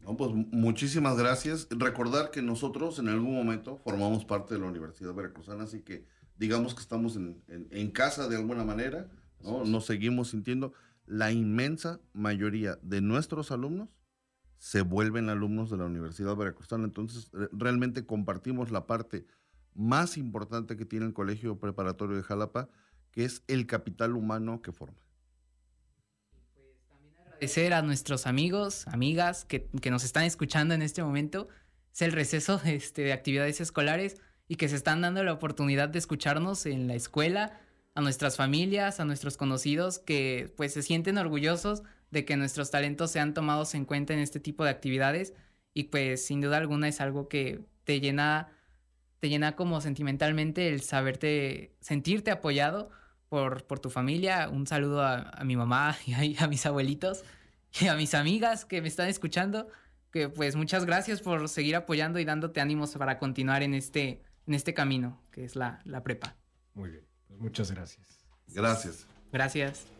No, 0.02 0.16
pues 0.16 0.30
muchísimas 0.52 1.18
gracias. 1.18 1.68
Recordar 1.72 2.30
que 2.30 2.44
nosotros 2.44 3.00
en 3.00 3.10
algún 3.10 3.34
momento 3.34 3.80
formamos 3.80 4.24
parte 4.24 4.54
de 4.54 4.60
la 4.60 4.68
Universidad 4.68 5.16
Veracruzana, 5.16 5.64
así 5.64 5.82
que 5.82 6.06
digamos 6.38 6.76
que 6.76 6.82
estamos 6.82 7.16
en, 7.16 7.42
en, 7.48 7.90
casa 7.90 8.28
de 8.28 8.36
alguna 8.36 8.64
manera, 8.64 9.10
¿no? 9.42 9.66
Nos 9.66 9.88
seguimos 9.88 10.30
sintiendo. 10.30 10.74
La 11.10 11.32
inmensa 11.32 12.00
mayoría 12.14 12.78
de 12.84 13.02
nuestros 13.02 13.50
alumnos 13.50 13.90
se 14.60 14.82
vuelven 14.82 15.30
alumnos 15.30 15.72
de 15.72 15.78
la 15.78 15.86
Universidad 15.86 16.36
Veracruzana, 16.36 16.84
entonces 16.84 17.32
realmente 17.52 18.06
compartimos 18.06 18.70
la 18.70 18.86
parte 18.86 19.26
más 19.74 20.18
importante 20.18 20.78
que 20.78 20.86
tiene 20.86 21.08
el 21.08 21.14
Colegio 21.14 21.58
Preparatorio 21.58 22.16
de 22.16 22.22
Jalapa, 22.22 22.70
que 23.10 23.26
es 23.26 23.42
el 23.48 23.66
capital 23.66 24.16
humano 24.16 24.62
que 24.62 24.72
forma. 24.72 25.00
Pues 26.54 26.86
también 26.88 27.16
agradecer 27.26 27.74
a 27.74 27.82
nuestros 27.82 28.28
amigos, 28.28 28.88
amigas 28.88 29.46
que, 29.46 29.66
que, 29.82 29.90
nos 29.90 30.04
están 30.04 30.26
escuchando 30.26 30.76
en 30.76 30.84
este 30.84 31.02
momento. 31.02 31.48
Es 31.92 32.04
el 32.04 32.12
receso 32.12 32.62
este, 32.66 33.02
de 33.02 33.14
actividades 33.14 33.62
escolares 33.62 34.22
y 34.48 34.58
que 34.58 34.70
se 34.70 34.76
están 34.76 35.02
dando 35.02 35.24
la 35.24 35.34
oportunidad 35.34 35.90
de 35.90 35.98
escucharnos 35.98 36.68
en 36.68 36.88
la 36.88 36.94
escuela, 36.94 37.60
a 38.00 38.02
nuestras 38.02 38.38
familias, 38.38 39.00
a 39.00 39.06
nuestros 39.06 39.38
conocidos 39.38 40.00
que 40.00 40.54
pues 40.58 40.74
se 40.74 40.82
sienten 40.82 41.18
orgullosos 41.18 41.84
de 42.12 42.26
que 42.26 42.38
nuestros 42.38 42.72
talentos 42.72 43.12
sean 43.12 43.34
tomados 43.34 43.76
en 43.76 43.86
cuenta 43.86 44.14
en 44.14 44.20
este 44.20 44.40
tipo 44.40 44.64
de 44.64 44.72
actividades 44.72 45.34
y 45.74 45.86
pues 45.86 46.26
sin 46.26 46.42
duda 46.42 46.58
alguna 46.58 46.88
es 46.88 47.02
algo 47.02 47.28
que 47.30 47.62
te 47.84 48.00
llena 48.00 48.50
te 49.20 49.30
llena 49.30 49.56
como 49.56 49.82
sentimentalmente 49.82 50.70
el 50.70 50.82
saberte, 50.82 51.76
sentirte 51.82 52.32
apoyado 52.32 52.90
por, 53.28 53.64
tu 53.80 53.90
familia. 53.90 54.50
Un 54.50 54.66
saludo 54.66 55.04
a, 55.04 55.44
mi 55.44 55.56
mamá 55.56 55.96
y 56.06 56.38
a, 56.38 56.48
mis 56.48 56.66
abuelitos 56.66 57.24
y 57.80 57.88
a 57.88 57.96
mis 57.96 58.14
amigas 58.14 58.66
que 58.66 58.82
me 58.82 58.88
están 58.88 59.10
escuchando. 59.10 59.68
Que 60.12 60.28
pues 60.28 60.56
muchas 60.56 60.86
gracias 60.86 61.22
por 61.22 61.50
seguir 61.50 61.76
apoyando 61.76 62.18
y 62.20 62.26
dándote 62.26 62.62
ánimos 62.62 62.96
para 62.96 63.20
continuar 63.20 63.62
en 63.62 63.76
este, 63.76 64.24
en 64.48 64.56
este 64.56 64.74
camino 64.74 65.22
que 65.32 65.44
es 65.44 65.56
la, 65.56 65.82
la 65.86 66.02
prepa. 66.02 66.36
Muy 66.74 66.90
bien, 66.90 67.09
pues 67.30 67.40
muchas 67.40 67.72
gracias. 67.72 68.06
Gracias. 68.48 69.06
Gracias. 69.32 69.99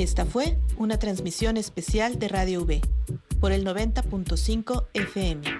Esta 0.00 0.24
fue 0.24 0.56
una 0.78 0.98
transmisión 0.98 1.58
especial 1.58 2.18
de 2.18 2.28
Radio 2.28 2.62
V 2.62 2.80
por 3.38 3.52
el 3.52 3.66
90.5 3.66 4.86
FM. 4.94 5.59